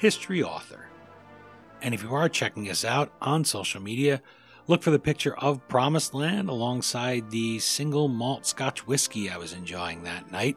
historyauthor. 0.00 0.84
And 1.82 1.94
if 1.94 2.02
you 2.02 2.14
are 2.14 2.28
checking 2.28 2.70
us 2.70 2.84
out 2.84 3.12
on 3.20 3.44
social 3.44 3.80
media, 3.80 4.22
look 4.66 4.82
for 4.82 4.90
the 4.90 4.98
picture 4.98 5.36
of 5.38 5.66
Promised 5.68 6.14
Land 6.14 6.48
alongside 6.48 7.30
the 7.30 7.58
single 7.58 8.08
malt 8.08 8.46
Scotch 8.46 8.86
whiskey 8.86 9.30
I 9.30 9.36
was 9.36 9.52
enjoying 9.52 10.02
that 10.02 10.30
night. 10.30 10.56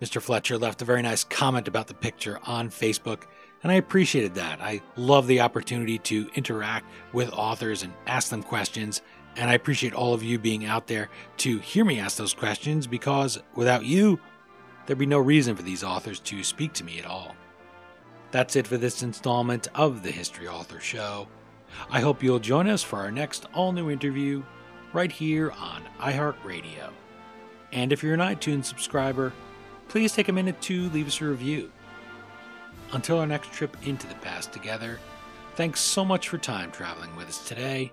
Mr. 0.00 0.20
Fletcher 0.20 0.58
left 0.58 0.82
a 0.82 0.84
very 0.84 1.02
nice 1.02 1.24
comment 1.24 1.68
about 1.68 1.86
the 1.86 1.94
picture 1.94 2.38
on 2.44 2.68
Facebook, 2.68 3.22
and 3.62 3.72
I 3.72 3.76
appreciated 3.76 4.34
that. 4.34 4.60
I 4.60 4.82
love 4.96 5.26
the 5.26 5.40
opportunity 5.40 5.98
to 6.00 6.30
interact 6.34 6.86
with 7.12 7.32
authors 7.32 7.82
and 7.82 7.94
ask 8.06 8.28
them 8.28 8.42
questions, 8.42 9.00
and 9.36 9.48
I 9.48 9.54
appreciate 9.54 9.94
all 9.94 10.12
of 10.12 10.22
you 10.22 10.38
being 10.38 10.66
out 10.66 10.86
there 10.86 11.08
to 11.38 11.58
hear 11.58 11.84
me 11.84 11.98
ask 11.98 12.18
those 12.18 12.34
questions 12.34 12.86
because 12.86 13.42
without 13.54 13.86
you, 13.86 14.20
there'd 14.84 14.98
be 14.98 15.06
no 15.06 15.18
reason 15.18 15.56
for 15.56 15.62
these 15.62 15.82
authors 15.82 16.20
to 16.20 16.44
speak 16.44 16.74
to 16.74 16.84
me 16.84 16.98
at 16.98 17.06
all. 17.06 17.34
That's 18.30 18.56
it 18.56 18.66
for 18.66 18.76
this 18.76 19.02
installment 19.02 19.68
of 19.74 20.02
the 20.02 20.10
History 20.10 20.48
Author 20.48 20.80
Show. 20.80 21.28
I 21.90 22.00
hope 22.00 22.22
you'll 22.22 22.38
join 22.38 22.68
us 22.68 22.82
for 22.82 22.96
our 22.96 23.10
next 23.10 23.46
all 23.54 23.72
new 23.72 23.90
interview 23.90 24.42
right 24.92 25.10
here 25.10 25.52
on 25.52 25.82
iHeartRadio. 26.00 26.90
And 27.72 27.92
if 27.92 28.02
you're 28.02 28.14
an 28.14 28.20
iTunes 28.20 28.64
subscriber, 28.64 29.32
please 29.88 30.12
take 30.12 30.28
a 30.28 30.32
minute 30.32 30.60
to 30.62 30.88
leave 30.90 31.06
us 31.06 31.20
a 31.20 31.26
review. 31.26 31.70
Until 32.92 33.18
our 33.18 33.26
next 33.26 33.52
trip 33.52 33.76
into 33.84 34.06
the 34.06 34.14
past 34.16 34.52
together, 34.52 34.98
thanks 35.56 35.80
so 35.80 36.04
much 36.04 36.28
for 36.28 36.38
time 36.38 36.70
traveling 36.70 37.14
with 37.16 37.28
us 37.28 37.46
today 37.46 37.92